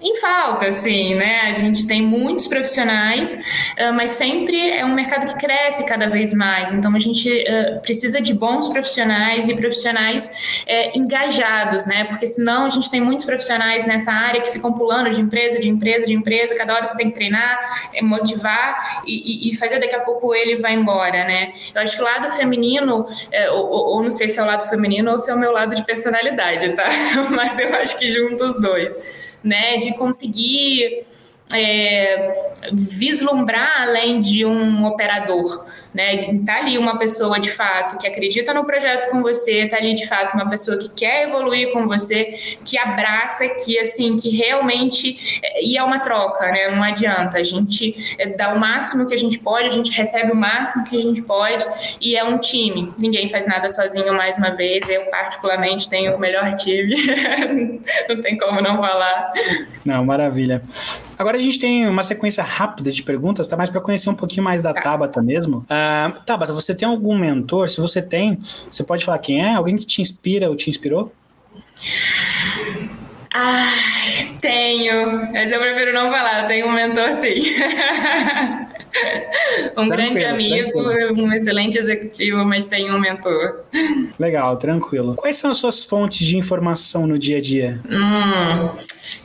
em 0.00 0.14
falta, 0.16 0.68
assim, 0.68 1.14
né? 1.14 1.40
A 1.42 1.52
gente 1.52 1.86
tem 1.86 2.00
muitos 2.00 2.46
profissionais, 2.46 3.74
uh, 3.78 3.92
mas 3.92 4.10
sempre 4.10 4.70
é 4.70 4.84
um 4.84 4.94
mercado 4.94 5.26
que 5.26 5.38
cresce 5.38 5.84
cada 5.84 6.08
vez 6.08 6.32
mais. 6.32 6.70
Então 6.72 6.94
a 6.94 7.00
gente 7.00 7.28
uh, 7.28 7.80
precisa 7.80 8.20
de 8.20 8.32
bons 8.32 8.68
profissionais 8.68 9.48
e 9.48 9.56
profissionais 9.56 10.64
uh, 10.66 10.98
engajados, 10.98 11.84
né? 11.84 12.04
Porque 12.04 12.28
senão 12.28 12.66
a 12.66 12.68
gente 12.68 12.88
tem 12.88 13.00
muitos 13.00 13.24
profissionais 13.24 13.86
nessa 13.86 14.12
área 14.12 14.40
que 14.40 14.52
ficam 14.52 14.72
pulando 14.72 15.10
de 15.10 15.20
empresa, 15.20 15.58
de 15.58 15.68
empresa, 15.68 16.06
de 16.06 16.14
empresa. 16.14 16.54
Cada 16.54 16.74
hora 16.74 16.86
você 16.86 16.96
tem 16.96 17.08
que 17.08 17.16
treinar, 17.16 17.58
eh, 17.92 18.02
motivar 18.02 19.02
e, 19.04 19.56
fazer 19.58 19.80
daqui 19.80 19.94
a 19.94 20.00
pouco 20.00 20.34
ele 20.34 20.58
vai 20.58 20.74
embora, 20.74 21.24
né? 21.24 21.52
Eu 21.74 21.82
acho 21.82 21.96
que 21.96 22.02
o 22.02 22.04
lado 22.04 22.30
feminino, 22.32 23.06
eh, 23.32 23.50
ou, 23.50 23.66
ou, 23.66 24.02
não 24.02 24.10
sei 24.10 24.28
se 24.28 24.38
é 24.38 24.42
o 24.42 24.46
lado 24.46 24.68
feminino 24.68 25.10
ou 25.10 25.18
se 25.18 25.30
é 25.30 25.34
o 25.34 25.38
meu 25.38 25.50
lado 25.50 25.74
de 25.74 25.84
personalidade, 25.84 26.72
tá? 26.74 26.86
Mas 27.30 27.58
eu 27.58 27.74
acho 27.74 27.98
que 27.98 28.08
junto 28.08 28.44
os 28.44 28.60
dois 28.60 28.96
né, 29.42 29.76
de 29.78 29.94
conseguir 29.94 31.04
é, 31.52 32.58
vislumbrar 32.72 33.82
além 33.82 34.20
de 34.20 34.44
um 34.44 34.84
operador, 34.84 35.64
né? 35.94 36.18
Tá 36.44 36.56
ali 36.58 36.76
uma 36.76 36.98
pessoa 36.98 37.40
de 37.40 37.50
fato 37.50 37.96
que 37.98 38.06
acredita 38.06 38.52
no 38.52 38.64
projeto 38.64 39.10
com 39.10 39.22
você, 39.22 39.66
tá 39.66 39.78
ali 39.78 39.94
de 39.94 40.06
fato 40.06 40.34
uma 40.34 40.48
pessoa 40.48 40.76
que 40.76 40.88
quer 40.90 41.24
evoluir 41.24 41.72
com 41.72 41.86
você, 41.86 42.56
que 42.64 42.76
abraça, 42.78 43.48
que 43.48 43.78
assim, 43.78 44.16
que 44.16 44.28
realmente 44.28 45.40
e 45.60 45.78
é 45.78 45.82
uma 45.82 46.00
troca, 46.00 46.50
né? 46.50 46.70
Não 46.70 46.82
adianta 46.82 47.38
a 47.38 47.42
gente 47.42 48.16
é, 48.18 48.26
dá 48.26 48.52
o 48.52 48.58
máximo 48.58 49.06
que 49.06 49.14
a 49.14 49.18
gente 49.18 49.38
pode, 49.38 49.66
a 49.66 49.72
gente 49.72 49.90
recebe 49.90 50.32
o 50.32 50.36
máximo 50.36 50.84
que 50.84 50.96
a 50.96 51.00
gente 51.00 51.22
pode 51.22 51.64
e 52.00 52.14
é 52.14 52.22
um 52.24 52.38
time. 52.38 52.92
Ninguém 52.98 53.28
faz 53.28 53.46
nada 53.46 53.68
sozinho 53.68 54.12
mais 54.12 54.36
uma 54.36 54.50
vez. 54.50 54.86
Eu 54.88 55.06
particularmente 55.06 55.88
tenho 55.88 56.14
o 56.14 56.18
melhor 56.18 56.54
time, 56.56 56.94
não 58.08 58.20
tem 58.20 58.36
como 58.36 58.60
não 58.60 58.76
falar. 58.76 59.32
Não, 59.84 60.04
maravilha. 60.04 60.62
Agora 61.18 61.36
a 61.36 61.40
gente 61.40 61.58
tem 61.58 61.88
uma 61.88 62.04
sequência 62.04 62.44
rápida 62.44 62.92
de 62.92 63.02
perguntas, 63.02 63.48
tá? 63.48 63.56
Mais 63.56 63.70
para 63.70 63.80
conhecer 63.80 64.08
um 64.08 64.14
pouquinho 64.14 64.44
mais 64.44 64.62
da 64.62 64.72
tá. 64.72 64.80
Tabata 64.80 65.20
mesmo. 65.20 65.58
Uh, 65.64 66.20
Tabata, 66.24 66.52
você 66.52 66.74
tem 66.74 66.86
algum 66.88 67.18
mentor? 67.18 67.68
Se 67.68 67.80
você 67.80 68.00
tem, 68.00 68.38
você 68.70 68.84
pode 68.84 69.04
falar 69.04 69.18
quem 69.18 69.44
é? 69.44 69.54
Alguém 69.54 69.76
que 69.76 69.84
te 69.84 70.00
inspira 70.00 70.48
ou 70.48 70.54
te 70.54 70.70
inspirou? 70.70 71.12
Ai, 73.34 74.36
tenho. 74.40 75.32
Mas 75.32 75.50
eu 75.50 75.60
prefiro 75.60 75.92
não 75.92 76.10
falar. 76.10 76.42
Eu 76.42 76.48
tenho 76.48 76.66
um 76.68 76.72
mentor 76.72 77.10
sim. 77.14 77.40
um 79.76 79.88
tranquilo, 79.88 79.90
grande 79.90 80.24
amigo, 80.24 80.82
tranquilo. 80.82 81.22
um 81.24 81.32
excelente 81.32 81.78
executivo, 81.78 82.44
mas 82.44 82.66
tenho 82.66 82.94
um 82.94 83.00
mentor. 83.00 83.64
Legal, 84.18 84.56
tranquilo. 84.56 85.14
Quais 85.14 85.36
são 85.36 85.50
as 85.50 85.58
suas 85.58 85.84
fontes 85.84 86.26
de 86.26 86.36
informação 86.36 87.06
no 87.06 87.18
dia 87.18 87.38
a 87.38 87.40
dia? 87.40 87.80
Hum, 87.88 88.70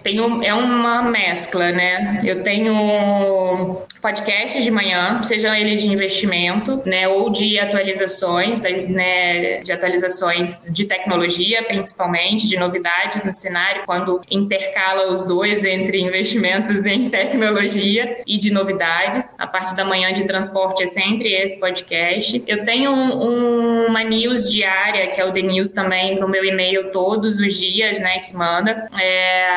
tenho, 0.02 0.44
é 0.44 0.54
uma 0.54 1.02
mescla, 1.02 1.72
né? 1.72 2.20
Eu 2.24 2.44
tenho 2.44 3.84
podcasts 4.04 4.62
de 4.62 4.70
manhã, 4.70 5.24
sejam 5.24 5.56
eles 5.56 5.82
de 5.82 5.90
investimento, 5.90 6.84
né, 6.86 7.08
ou 7.08 7.30
de 7.30 7.58
atualizações, 7.58 8.62
né, 8.62 9.62
de 9.62 9.72
atualizações 9.72 10.62
de 10.70 10.84
tecnologia, 10.84 11.64
principalmente, 11.64 12.46
de 12.46 12.58
novidades 12.58 13.24
no 13.24 13.32
cenário, 13.32 13.84
quando 13.86 14.22
intercala 14.30 15.10
os 15.10 15.24
dois 15.24 15.64
entre 15.64 16.02
investimentos 16.02 16.86
em 16.86 17.10
tecnologia 17.10 18.18
e 18.28 18.38
de 18.38 18.52
novidades. 18.52 19.36
A 19.40 19.48
parte 19.48 19.74
da 19.74 19.86
manhã 19.86 20.12
de 20.12 20.26
transporte 20.26 20.84
é 20.84 20.86
sempre 20.86 21.34
esse 21.34 21.58
podcast. 21.58 22.44
Eu 22.46 22.66
tenho 22.66 22.92
um, 22.92 23.86
uma 23.88 24.04
news 24.04 24.52
diária, 24.52 25.08
que 25.08 25.22
é 25.22 25.26
o 25.26 25.32
The 25.32 25.42
News 25.42 25.72
também, 25.72 26.20
no 26.20 26.28
meu 26.28 26.44
e-mail 26.44 26.92
todos 26.92 27.40
os 27.40 27.58
dias, 27.58 28.00
né, 28.00 28.20
que 28.20 28.36
manda. 28.36 28.90
É, 29.00 29.48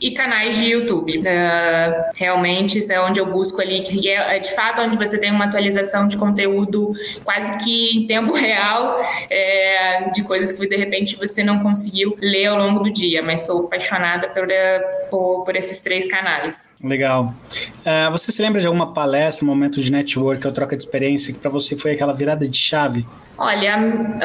e 0.00 0.10
canais 0.12 0.56
de 0.56 0.66
YouTube. 0.66 1.18
Uh, 1.18 1.22
realmente, 2.16 2.78
isso 2.78 2.92
é 2.92 3.00
onde 3.00 3.20
eu 3.20 3.26
busco 3.26 3.60
ali, 3.60 3.80
que 3.80 4.08
é, 4.08 4.36
é, 4.36 4.38
de 4.38 4.54
fato 4.54 4.82
onde 4.82 4.96
você 4.96 5.18
tem 5.18 5.30
uma 5.30 5.46
atualização 5.46 6.06
de 6.06 6.16
conteúdo 6.16 6.92
quase 7.24 7.56
que 7.58 7.98
em 7.98 8.06
tempo 8.06 8.32
real, 8.36 8.98
é, 9.30 10.10
de 10.10 10.22
coisas 10.22 10.52
que 10.52 10.66
de 10.66 10.76
repente 10.76 11.16
você 11.16 11.42
não 11.42 11.60
conseguiu 11.60 12.14
ler 12.20 12.46
ao 12.46 12.58
longo 12.58 12.84
do 12.84 12.92
dia, 12.92 13.22
mas 13.22 13.46
sou 13.46 13.66
apaixonada 13.66 14.28
por, 14.28 14.46
por, 15.10 15.44
por 15.44 15.56
esses 15.56 15.80
três 15.80 16.08
canais. 16.08 16.70
Legal. 16.82 17.34
Uh, 17.80 18.10
você 18.10 18.32
se 18.32 18.42
lembra 18.42 18.60
de 18.60 18.66
alguma 18.66 18.92
palestra, 18.92 19.46
momento 19.46 19.80
de 19.80 19.90
network 19.90 20.46
ou 20.46 20.52
troca 20.52 20.76
de 20.76 20.82
experiência 20.82 21.32
que 21.32 21.38
para 21.38 21.50
você 21.50 21.76
foi 21.76 21.92
aquela 21.92 22.12
virada 22.12 22.46
de 22.46 22.56
chave? 22.56 23.06
Olha, 23.38 23.78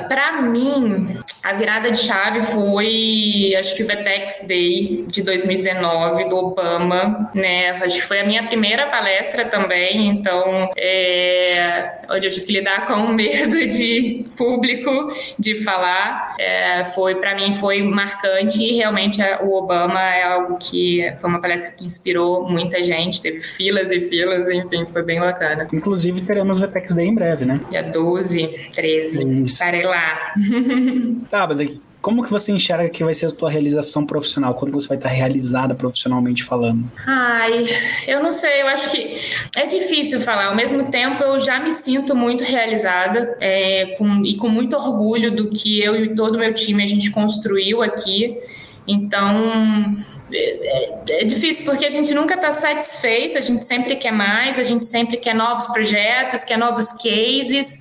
para 0.07 0.41
mim, 0.41 1.17
a 1.43 1.53
virada 1.53 1.91
de 1.91 1.97
chave 1.97 2.41
foi, 2.41 3.53
acho 3.59 3.75
que 3.75 3.83
o 3.83 3.85
Vetex 3.85 4.45
Day 4.47 5.05
de 5.07 5.21
2019 5.21 6.29
do 6.29 6.37
Obama, 6.37 7.29
né? 7.35 7.71
Acho 7.83 7.97
que 7.97 8.07
foi 8.07 8.21
a 8.21 8.25
minha 8.25 8.47
primeira 8.47 8.87
palestra 8.87 9.45
também, 9.45 10.07
então 10.07 10.71
é, 10.77 11.95
onde 12.09 12.27
eu 12.27 12.31
tive 12.31 12.45
que 12.45 12.53
lidar 12.53 12.87
com 12.87 12.93
o 12.93 13.13
medo 13.13 13.59
de 13.67 14.23
público, 14.37 15.13
de 15.37 15.61
falar, 15.63 16.33
é, 16.39 16.85
foi 16.85 17.15
para 17.15 17.35
mim 17.35 17.53
foi 17.53 17.83
marcante 17.83 18.63
e 18.63 18.77
realmente 18.77 19.21
o 19.41 19.53
Obama 19.53 20.01
é 20.01 20.23
algo 20.23 20.57
que 20.57 21.13
foi 21.19 21.29
uma 21.29 21.41
palestra 21.41 21.71
que 21.71 21.85
inspirou 21.85 22.49
muita 22.49 22.81
gente, 22.81 23.21
teve 23.21 23.41
filas 23.41 23.91
e 23.91 23.99
filas, 23.99 24.49
enfim, 24.49 24.85
foi 24.91 25.03
bem 25.03 25.19
bacana. 25.19 25.67
Inclusive 25.73 26.21
teremos 26.21 26.57
o 26.57 26.59
Vetex 26.61 26.95
Day 26.95 27.05
em 27.05 27.13
breve, 27.13 27.43
né? 27.43 27.59
Dia 27.69 27.83
12, 27.83 28.71
13, 28.73 29.02
estarei 29.03 29.83
lá. 29.83 30.33
Tá, 31.29 31.47
mas 31.47 31.77
como 32.03 32.21
que 32.21 32.29
você 32.29 32.51
enxerga 32.51 32.89
que 32.89 33.01
vai 33.01 33.13
ser 33.13 33.27
a 33.27 33.31
tua 33.31 33.49
realização 33.49 34.05
profissional? 34.05 34.53
Quando 34.55 34.73
você 34.73 34.89
vai 34.89 34.97
estar 34.97 35.07
realizada 35.07 35.73
profissionalmente 35.73 36.43
falando? 36.43 36.91
Ai, 37.07 37.65
eu 38.05 38.21
não 38.21 38.33
sei, 38.33 38.61
eu 38.61 38.67
acho 38.67 38.91
que 38.91 39.17
é 39.55 39.65
difícil 39.65 40.19
falar. 40.19 40.47
Ao 40.47 40.55
mesmo 40.55 40.91
tempo, 40.91 41.23
eu 41.23 41.39
já 41.39 41.61
me 41.61 41.71
sinto 41.71 42.13
muito 42.13 42.43
realizada 42.43 43.37
é, 43.39 43.95
com, 43.97 44.21
e 44.25 44.35
com 44.35 44.49
muito 44.49 44.75
orgulho 44.75 45.33
do 45.33 45.49
que 45.49 45.81
eu 45.81 45.95
e 45.95 46.13
todo 46.13 46.35
o 46.35 46.39
meu 46.39 46.53
time 46.53 46.83
a 46.83 46.87
gente 46.87 47.09
construiu 47.09 47.81
aqui. 47.81 48.37
Então, 48.85 49.95
é, 50.35 51.21
é, 51.21 51.23
difícil 51.23 51.63
porque 51.65 51.85
a 51.85 51.89
gente 51.89 52.13
nunca 52.13 52.35
está 52.35 52.51
satisfeito, 52.51 53.37
a 53.37 53.41
gente 53.41 53.65
sempre 53.65 53.95
quer 53.95 54.11
mais, 54.11 54.57
a 54.57 54.63
gente 54.63 54.85
sempre 54.85 55.17
quer 55.17 55.35
novos 55.35 55.67
projetos, 55.67 56.43
quer 56.43 56.57
novos 56.57 56.91
cases, 56.93 57.77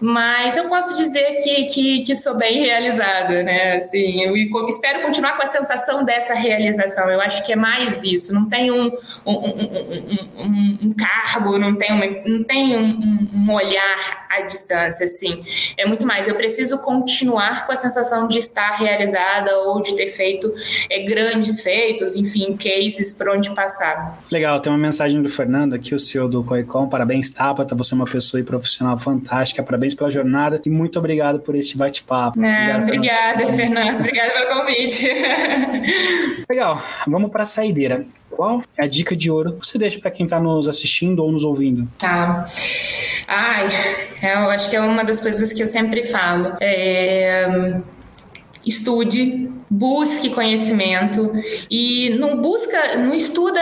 mas 0.00 0.56
eu 0.56 0.68
posso 0.68 0.96
dizer 0.96 1.36
que, 1.42 1.64
que, 1.66 2.02
que 2.02 2.16
sou 2.16 2.36
bem 2.36 2.58
realizada, 2.58 3.42
né? 3.42 3.76
Assim, 3.76 4.22
eu 4.22 4.36
espero 4.68 5.02
continuar 5.02 5.36
com 5.36 5.42
a 5.42 5.46
sensação 5.46 6.04
dessa 6.04 6.34
realização. 6.34 7.08
Eu 7.10 7.20
acho 7.20 7.44
que 7.44 7.52
é 7.52 7.56
mais 7.56 8.02
isso. 8.02 8.34
Não 8.34 8.48
tem 8.48 8.70
um, 8.70 8.92
um, 9.24 9.32
um, 9.32 10.28
um, 10.36 10.78
um 10.82 10.92
cargo, 10.92 11.58
não 11.58 11.74
tem, 11.74 11.92
uma, 11.92 12.06
não 12.26 12.44
tem 12.44 12.76
um, 12.76 13.50
olhar 13.50 14.26
à 14.30 14.42
distância, 14.42 15.04
assim. 15.04 15.42
É 15.76 15.86
muito 15.86 16.04
mais. 16.04 16.28
Eu 16.28 16.34
preciso 16.34 16.78
continuar 16.78 17.66
com 17.66 17.72
a 17.72 17.76
sensação 17.76 18.26
de 18.26 18.38
estar 18.38 18.72
realizada 18.72 19.56
ou 19.60 19.80
de 19.80 19.94
ter 19.96 20.08
feito 20.08 20.52
é, 20.90 21.00
grandes 21.00 21.60
feitos, 21.60 21.93
enfim, 22.16 22.56
cases 22.56 23.12
por 23.12 23.28
onde 23.28 23.54
passar. 23.54 24.22
Legal. 24.30 24.60
Tem 24.60 24.72
uma 24.72 24.78
mensagem 24.78 25.20
do 25.22 25.28
Fernando 25.28 25.74
aqui, 25.74 25.94
o 25.94 25.98
CEO 25.98 26.28
do 26.28 26.42
Coicom. 26.42 26.88
Parabéns, 26.88 27.30
Tabata. 27.30 27.74
Você 27.74 27.94
é 27.94 27.96
uma 27.96 28.04
pessoa 28.04 28.40
e 28.40 28.44
profissional 28.44 28.98
fantástica. 28.98 29.62
Parabéns 29.62 29.94
pela 29.94 30.10
jornada 30.10 30.60
e 30.64 30.70
muito 30.70 30.98
obrigado 30.98 31.40
por 31.40 31.54
esse 31.54 31.76
bate-papo. 31.76 32.38
Obrigada, 32.38 33.46
Fernando. 33.52 34.00
Obrigada 34.00 34.32
pelo 34.32 34.60
convite. 34.60 35.08
Legal. 36.48 36.82
Vamos 37.06 37.30
para 37.30 37.42
a 37.42 37.46
saideira. 37.46 38.06
Qual 38.30 38.62
é 38.76 38.84
a 38.84 38.88
dica 38.88 39.14
de 39.14 39.30
ouro 39.30 39.52
que 39.52 39.66
você 39.66 39.78
deixa 39.78 39.98
para 40.00 40.10
quem 40.10 40.24
está 40.24 40.40
nos 40.40 40.68
assistindo 40.68 41.20
ou 41.20 41.30
nos 41.30 41.44
ouvindo? 41.44 41.88
Tá. 41.98 42.46
Ai, 43.28 43.68
eu 44.22 44.50
acho 44.50 44.68
que 44.68 44.76
é 44.76 44.80
uma 44.80 45.04
das 45.04 45.20
coisas 45.20 45.52
que 45.52 45.62
eu 45.62 45.66
sempre 45.66 46.02
falo. 46.02 46.56
É, 46.60 47.80
estude, 48.66 49.50
busque 49.70 50.30
conhecimento 50.30 51.32
e 51.70 52.10
não 52.18 52.40
busca, 52.40 52.96
não 52.96 53.14
estuda 53.14 53.60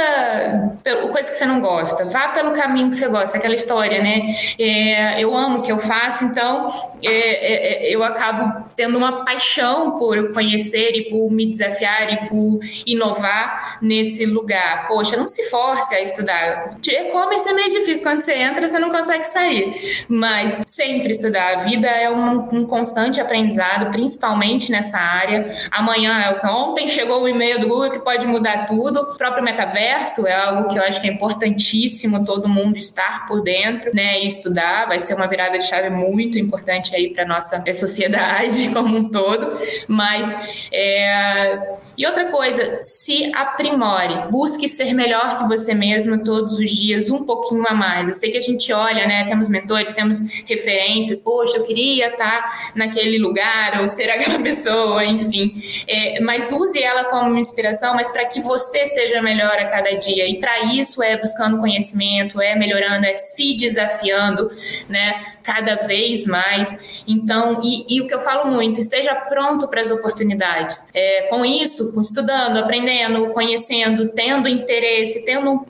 coisa 1.13 1.31
que 1.31 1.37
você 1.37 1.47
não 1.47 1.61
gosta, 1.61 2.05
vá 2.07 2.29
pelo 2.29 2.53
caminho 2.53 2.91
que 2.91 2.97
você 2.97 3.09
gosta, 3.09 3.37
aquela 3.37 3.55
história, 3.55 4.03
né? 4.03 4.23
É, 4.59 5.23
eu 5.23 5.35
amo 5.35 5.59
o 5.59 5.63
que 5.63 5.71
eu 5.71 5.79
faço, 5.79 6.25
então 6.25 6.67
é, 7.03 7.09
é, 7.09 7.89
é, 7.89 7.95
eu 7.95 8.03
acabo 8.03 8.67
tendo 8.75 8.97
uma 8.99 9.25
paixão 9.25 9.99
por 9.99 10.33
conhecer 10.33 10.93
e 10.97 11.11
por 11.11 11.31
me 11.31 11.51
desafiar 11.51 12.13
e 12.13 12.29
por 12.29 12.61
inovar 12.87 13.79
nesse 13.81 14.27
lugar. 14.27 14.89
Poxa, 14.89 15.17
não 15.17 15.29
se 15.29 15.49
force 15.51 15.95
a 15.95 16.01
estudar. 16.01 16.79
E-commerce 16.87 17.49
é 17.49 17.53
meio 17.53 17.71
difícil, 17.71 18.03
quando 18.03 18.23
você 18.23 18.35
entra, 18.35 18.69
você 18.69 18.79
não 18.79 18.91
consegue 18.91 19.25
sair, 19.25 20.05
mas 20.09 20.59
sempre 20.67 21.13
estudar. 21.13 21.55
A 21.55 21.57
vida 21.59 21.89
é 21.89 22.11
um, 22.11 22.49
um 22.53 22.67
constante 22.67 23.21
aprendizado, 23.21 23.91
principalmente 23.91 24.71
nessa 24.71 24.99
área. 24.99 25.53
Amanhã 25.71 26.02
amanhã. 26.07 26.41
Ontem 26.45 26.89
chegou 26.89 27.23
o 27.23 27.29
e-mail 27.29 27.61
do 27.61 27.69
Google 27.69 27.91
que 27.91 28.01
pode 28.01 28.27
mudar 28.27 28.67
tudo. 28.67 29.01
O 29.01 29.17
próprio 29.17 29.43
metaverso 29.43 30.27
é 30.27 30.35
algo 30.35 30.69
que 30.69 30.79
eu 30.79 30.83
acho 30.83 31.01
que 31.01 31.09
é 31.09 31.13
importantíssimo 31.13 32.25
todo 32.25 32.49
mundo 32.49 32.77
estar 32.77 33.27
por 33.27 33.43
dentro, 33.43 33.95
né, 33.95 34.21
e 34.21 34.27
estudar. 34.27 34.87
Vai 34.87 34.99
ser 34.99 35.15
uma 35.15 35.27
virada 35.27 35.59
de 35.59 35.65
chave 35.65 35.91
muito 35.91 36.39
importante 36.39 36.95
aí 36.95 37.13
para 37.13 37.25
nossa 37.25 37.63
sociedade 37.75 38.71
como 38.75 38.97
um 38.97 39.09
todo. 39.09 39.59
Mas 39.89 40.69
é, 40.73 41.77
e 41.97 42.07
outra 42.07 42.27
coisa, 42.27 42.81
se 42.83 43.31
aprimore, 43.35 44.31
busque 44.31 44.69
ser 44.69 44.95
melhor 44.95 45.39
que 45.39 45.49
você 45.49 45.75
mesmo 45.75 46.25
todos 46.25 46.59
os 46.59 46.71
dias, 46.71 47.11
um 47.11 47.25
pouquinho 47.25 47.65
a 47.69 47.75
mais. 47.75 48.07
Eu 48.07 48.15
sei 48.15 48.31
que 48.31 48.39
a 48.39 48.41
gente 48.41 48.73
olha, 48.73 49.07
né? 49.07 49.25
Temos 49.25 49.49
mentores, 49.49 49.93
temos 49.93 50.21
referências, 50.47 51.21
poxa, 51.21 51.59
eu 51.59 51.65
queria 51.65 52.09
estar 52.09 52.73
naquele 52.75 53.19
lugar 53.19 53.81
ou 53.81 53.89
ser 53.89 54.11
aquela 54.11 54.39
pessoa, 54.43 55.05
enfim. 55.05 55.55
É, 55.87 56.21
mas 56.21 56.51
use 56.51 56.83
ela 56.83 57.05
como 57.05 57.39
inspiração, 57.39 57.95
mas 57.95 58.09
para 58.11 58.25
que 58.27 58.41
você 58.41 58.87
seja 58.87 59.21
melhor 59.21 59.59
a 59.59 59.67
cada 59.67 59.93
dia. 59.97 60.27
E 60.29 60.39
para 60.39 60.75
isso 60.75 61.03
é 61.03 61.17
buscando 61.17 61.59
conhecimento, 61.59 62.41
é 62.41 62.55
melhorando, 62.55 63.07
é 63.07 63.15
se 63.15 63.55
desafiando, 63.57 64.51
né? 64.89 65.23
Cada 65.43 65.77
vez 65.77 66.27
mais. 66.27 67.03
Então, 67.07 67.61
e, 67.63 67.97
e 67.97 68.01
o 68.01 68.07
que 68.07 68.15
eu 68.15 68.21
falo 68.21 68.51
muito, 68.51 68.79
esteja 68.79 69.15
pronto 69.15 69.69
para 69.69 69.81
as 69.81 69.91
oportunidades. 69.91 70.89
É, 70.95 71.23
com 71.23 71.45
isso, 71.45 71.73
isso, 71.73 72.01
estudando, 72.01 72.59
aprendendo, 72.59 73.31
conhecendo, 73.31 74.09
tendo 74.09 74.49
interesse, 74.49 75.25
tendo, 75.25 75.67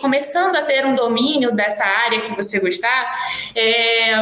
começando 0.00 0.56
a 0.56 0.62
ter 0.62 0.86
um 0.86 0.94
domínio 0.94 1.52
dessa 1.52 1.84
área 1.84 2.20
que 2.20 2.32
você 2.34 2.58
gostar, 2.60 3.10
é, 3.54 4.12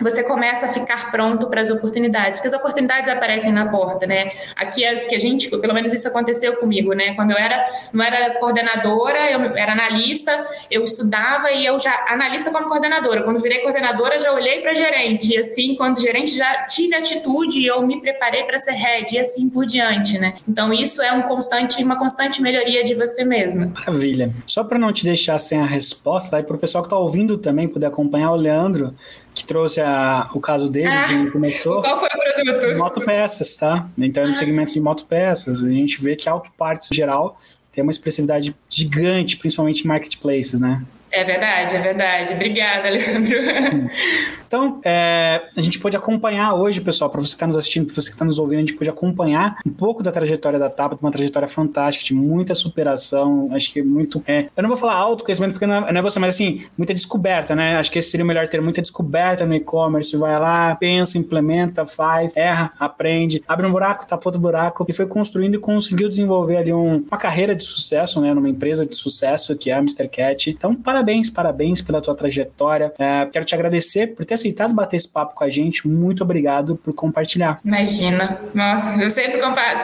você 0.00 0.22
começa 0.22 0.66
a 0.66 0.68
ficar 0.68 1.10
pronto 1.10 1.48
para 1.48 1.60
as 1.60 1.70
oportunidades, 1.70 2.38
porque 2.38 2.48
as 2.48 2.60
oportunidades 2.60 3.08
aparecem 3.08 3.52
na 3.52 3.66
porta, 3.68 4.06
né? 4.06 4.30
Aqui 4.56 4.83
as 4.86 5.06
que 5.06 5.14
a 5.14 5.18
gente, 5.18 5.48
pelo 5.48 5.74
menos 5.74 5.92
isso 5.92 6.06
aconteceu 6.06 6.56
comigo, 6.56 6.92
né? 6.92 7.14
Quando 7.14 7.32
eu 7.32 7.36
era, 7.36 7.64
não 7.92 8.04
era 8.04 8.38
coordenadora, 8.38 9.30
eu 9.30 9.56
era 9.56 9.72
analista, 9.72 10.46
eu 10.70 10.82
estudava 10.82 11.50
e 11.52 11.64
eu 11.64 11.78
já, 11.78 12.04
analista 12.08 12.50
como 12.50 12.68
coordenadora. 12.68 13.22
Quando 13.22 13.40
virei 13.40 13.60
coordenadora, 13.60 14.18
já 14.20 14.32
olhei 14.32 14.60
para 14.60 14.74
gerente, 14.74 15.34
e 15.34 15.38
assim, 15.38 15.74
quando 15.74 16.00
gerente, 16.00 16.36
já 16.36 16.64
tive 16.64 16.94
atitude 16.94 17.58
e 17.58 17.66
eu 17.66 17.82
me 17.86 18.00
preparei 18.00 18.44
para 18.44 18.58
ser 18.58 18.72
head, 18.72 19.14
e 19.14 19.18
assim 19.18 19.48
por 19.48 19.66
diante, 19.66 20.18
né? 20.18 20.34
Então, 20.48 20.72
isso 20.72 21.02
é 21.02 21.12
um 21.12 21.22
constante, 21.22 21.82
uma 21.82 21.98
constante 21.98 22.40
melhoria 22.40 22.84
de 22.84 22.94
você 22.94 23.24
mesmo. 23.24 23.72
Maravilha. 23.74 24.32
Só 24.46 24.64
para 24.64 24.78
não 24.78 24.92
te 24.92 25.04
deixar 25.04 25.38
sem 25.38 25.60
a 25.60 25.66
resposta, 25.66 26.36
aí 26.36 26.42
para 26.42 26.56
o 26.56 26.58
pessoal 26.58 26.82
que 26.82 26.88
está 26.88 26.98
ouvindo 26.98 27.38
também 27.38 27.68
poder 27.68 27.86
acompanhar 27.86 28.32
o 28.32 28.36
Leandro, 28.36 28.94
que 29.34 29.44
trouxe 29.44 29.80
a, 29.80 30.30
o 30.32 30.40
caso 30.40 30.70
dele, 30.70 30.88
ah, 30.88 31.08
que 31.08 31.30
começou. 31.30 31.82
Qual 31.82 31.98
foi 31.98 32.08
o 32.08 32.44
produto? 32.44 32.78
Motopeças, 32.78 33.56
tá? 33.56 33.88
Então, 33.98 34.24
no 34.24 34.30
ah. 34.30 34.34
segmento 34.34 34.72
de 34.72 34.80
motopeças, 34.80 35.64
a 35.64 35.70
gente 35.70 36.00
vê 36.00 36.14
que 36.14 36.28
Auto 36.28 36.50
Parts, 36.56 36.90
em 36.92 36.94
geral, 36.94 37.38
tem 37.72 37.82
uma 37.82 37.90
expressividade 37.90 38.54
gigante, 38.68 39.36
principalmente 39.36 39.84
em 39.84 39.88
marketplaces, 39.88 40.60
né? 40.60 40.84
É 41.14 41.22
verdade, 41.22 41.76
é 41.76 41.78
verdade. 41.78 42.32
Obrigada, 42.34 42.90
Leandro. 42.90 43.36
Então, 44.54 44.80
é, 44.84 45.42
a 45.56 45.60
gente 45.60 45.80
pode 45.80 45.96
acompanhar 45.96 46.54
hoje, 46.54 46.80
pessoal, 46.80 47.10
para 47.10 47.20
você 47.20 47.30
que 47.30 47.34
está 47.34 47.44
nos 47.44 47.56
assistindo, 47.56 47.86
para 47.86 47.94
você 47.96 48.08
que 48.08 48.14
está 48.14 48.24
nos 48.24 48.38
ouvindo, 48.38 48.58
a 48.58 48.60
gente 48.60 48.74
pode 48.74 48.88
acompanhar 48.88 49.56
um 49.66 49.70
pouco 49.70 50.00
da 50.00 50.12
trajetória 50.12 50.60
da 50.60 50.70
TAP, 50.70 50.92
uma 51.02 51.10
trajetória 51.10 51.48
fantástica, 51.48 52.04
de 52.04 52.14
muita 52.14 52.54
superação, 52.54 53.48
acho 53.50 53.72
que 53.72 53.82
muito. 53.82 54.22
É, 54.28 54.46
eu 54.56 54.62
não 54.62 54.68
vou 54.68 54.76
falar 54.76 54.94
autoconhecimento 54.94 55.54
porque 55.54 55.66
não 55.66 55.74
é, 55.74 55.92
não 55.92 55.98
é 55.98 56.02
você, 56.02 56.20
mas 56.20 56.36
assim, 56.36 56.64
muita 56.78 56.94
descoberta, 56.94 57.56
né? 57.56 57.76
Acho 57.76 57.90
que 57.90 57.98
esse 57.98 58.10
seria 58.10 58.22
o 58.22 58.28
melhor 58.28 58.46
ter 58.46 58.60
muita 58.60 58.80
descoberta 58.80 59.44
no 59.44 59.54
e-commerce. 59.56 60.16
Vai 60.16 60.38
lá, 60.38 60.76
pensa, 60.76 61.18
implementa, 61.18 61.84
faz, 61.84 62.36
erra, 62.36 62.72
aprende, 62.78 63.42
abre 63.48 63.66
um 63.66 63.72
buraco, 63.72 64.06
tapa 64.06 64.22
outro 64.28 64.40
buraco, 64.40 64.86
e 64.88 64.92
foi 64.92 65.06
construindo 65.06 65.56
e 65.56 65.58
conseguiu 65.58 66.08
desenvolver 66.08 66.58
ali 66.58 66.72
um, 66.72 67.04
uma 67.10 67.18
carreira 67.18 67.56
de 67.56 67.64
sucesso, 67.64 68.20
né? 68.20 68.32
Numa 68.32 68.48
empresa 68.48 68.86
de 68.86 68.94
sucesso 68.94 69.56
que 69.56 69.68
é 69.68 69.74
a 69.74 69.78
Mr. 69.78 70.06
Cat. 70.06 70.48
Então, 70.50 70.76
parabéns, 70.76 71.03
parabéns 71.32 71.80
pela 71.80 72.00
tua 72.00 72.14
trajetória. 72.14 72.92
É, 72.98 73.26
quero 73.26 73.44
te 73.44 73.54
agradecer 73.54 74.08
por 74.08 74.24
ter 74.24 74.34
aceitado 74.34 74.72
bater 74.72 74.96
esse 74.96 75.08
papo 75.08 75.34
com 75.34 75.44
a 75.44 75.50
gente. 75.50 75.86
Muito 75.86 76.22
obrigado 76.22 76.76
por 76.76 76.94
compartilhar. 76.94 77.60
Imagina. 77.64 78.40
Nossa, 78.54 79.00
eu 79.02 79.10
sempre 79.10 79.40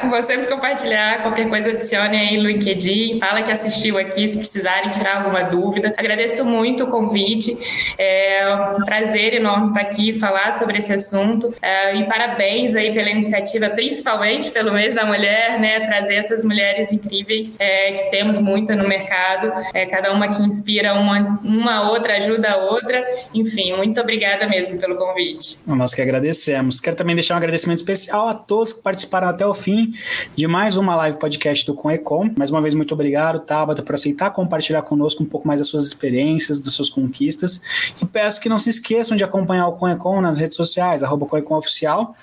vou 0.09 0.23
sempre 0.23 0.47
compartilhar. 0.47 1.23
Qualquer 1.23 1.49
coisa 1.49 1.71
adicione 1.71 2.17
aí 2.17 2.37
no 2.37 2.49
LinkedIn. 2.49 3.19
Fala 3.19 3.43
que 3.43 3.51
assistiu 3.51 3.99
aqui, 3.99 4.27
se 4.29 4.37
precisarem 4.37 4.91
tirar 4.91 5.19
alguma 5.19 5.43
dúvida. 5.43 5.95
Agradeço 5.97 6.45
muito 6.45 6.85
o 6.85 6.87
convite. 6.87 7.57
É 7.99 8.75
um 8.79 8.85
prazer 8.85 9.35
enorme 9.35 9.69
estar 9.69 9.81
aqui 9.81 10.13
falar 10.13 10.53
sobre 10.53 10.79
esse 10.79 10.93
assunto. 10.93 11.53
É, 11.61 11.97
e 11.97 12.05
parabéns 12.05 12.75
aí 12.75 12.93
pela 12.93 13.11
iniciativa, 13.11 13.69
principalmente 13.71 14.51
pelo 14.51 14.73
mês 14.73 14.95
da 14.95 15.05
mulher, 15.05 15.59
né? 15.59 15.81
Trazer 15.81 16.15
essas 16.15 16.45
mulheres 16.45 16.93
incríveis, 16.93 17.55
é, 17.59 17.93
que 17.93 18.11
temos 18.11 18.41
muita 18.41 18.75
no 18.75 18.89
mercado. 18.89 19.53
É, 19.75 19.87
cada 19.87 20.13
uma 20.13 20.29
que 20.29 20.43
inspira 20.43 20.95
um 20.95 21.10
uma, 21.11 21.41
uma 21.43 21.91
outra 21.91 22.17
ajuda 22.17 22.53
a 22.53 22.57
outra. 22.57 23.05
Enfim, 23.35 23.77
muito 23.77 24.01
obrigada 24.01 24.49
mesmo 24.49 24.79
pelo 24.79 24.97
convite. 24.97 25.59
Nós 25.67 25.95
que 25.95 26.03
agradecemos. 26.03 26.81
Quero 26.81 26.97
também 26.97 27.15
deixar 27.15 27.35
um 27.35 27.39
agradecimento 27.39 27.79
especial 27.79 28.29
a 28.29 28.35
todos 28.35 28.73
que 28.73 28.83
participaram 28.83 29.29
até 29.29 29.47
o 29.47 29.55
fim 29.55 29.93
de 30.35 30.47
mais 30.47 30.77
uma 30.77 30.95
live 30.97 31.19
podcast 31.19 31.65
do 31.67 31.75
Conecom. 31.75 32.31
Mais 32.37 32.51
uma 32.51 32.61
vez, 32.61 32.75
muito 32.75 32.95
obrigado, 32.95 33.41
Tabata, 33.41 33.83
por 33.83 33.95
aceitar 33.95 34.31
compartilhar 34.31 34.83
conosco 34.83 35.23
um 35.23 35.27
pouco 35.27 35.47
mais 35.47 35.61
das 35.61 35.69
suas 35.69 35.85
experiências, 35.85 36.59
das 36.59 36.73
suas 36.73 36.89
conquistas. 36.89 37.61
E 38.01 38.07
peço 38.07 38.41
que 38.41 38.49
não 38.49 38.59
se 38.59 38.71
esqueçam 38.71 39.17
de 39.17 39.25
acompanhar 39.25 39.69
o 39.69 39.73
Conecom 39.73 40.21
nas 40.21 40.39
redes 40.39 40.57
sociais, 40.57 41.03
arroba 41.03 41.27
Conecom 41.27 41.57
Oficial, 41.57 42.15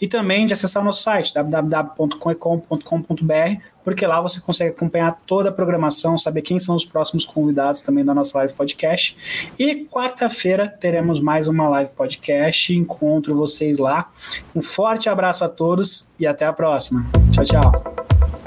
e 0.00 0.06
também 0.06 0.46
de 0.46 0.52
acessar 0.52 0.82
o 0.82 0.86
nosso 0.86 1.02
site, 1.02 1.34
www.conecom.com.br, 1.34 3.62
porque 3.84 4.06
lá 4.06 4.20
você 4.20 4.40
consegue 4.40 4.70
acompanhar 4.70 5.18
toda 5.26 5.48
a 5.48 5.52
programação, 5.52 6.16
saber 6.18 6.42
quem 6.42 6.58
são 6.58 6.74
os 6.74 6.84
próximos 6.84 7.24
convidados 7.24 7.80
também 7.80 8.04
da 8.04 8.14
nossa 8.14 8.38
live 8.38 8.54
podcast. 8.54 9.16
E 9.58 9.84
quarta-feira 9.84 10.68
teremos 10.68 11.20
mais 11.20 11.48
uma 11.48 11.68
live 11.68 11.92
podcast. 11.92 12.74
Encontro 12.74 13.34
vocês 13.34 13.78
lá. 13.78 14.10
Um 14.54 14.62
forte 14.62 15.08
abraço 15.08 15.44
a 15.44 15.48
todos 15.48 16.10
e 16.18 16.26
até 16.26 16.44
a 16.44 16.52
próxima. 16.52 17.06
Tchau, 17.32 17.44
tchau. 17.44 17.94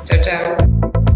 Tchau, 0.06 0.22
tchau. 0.22 1.15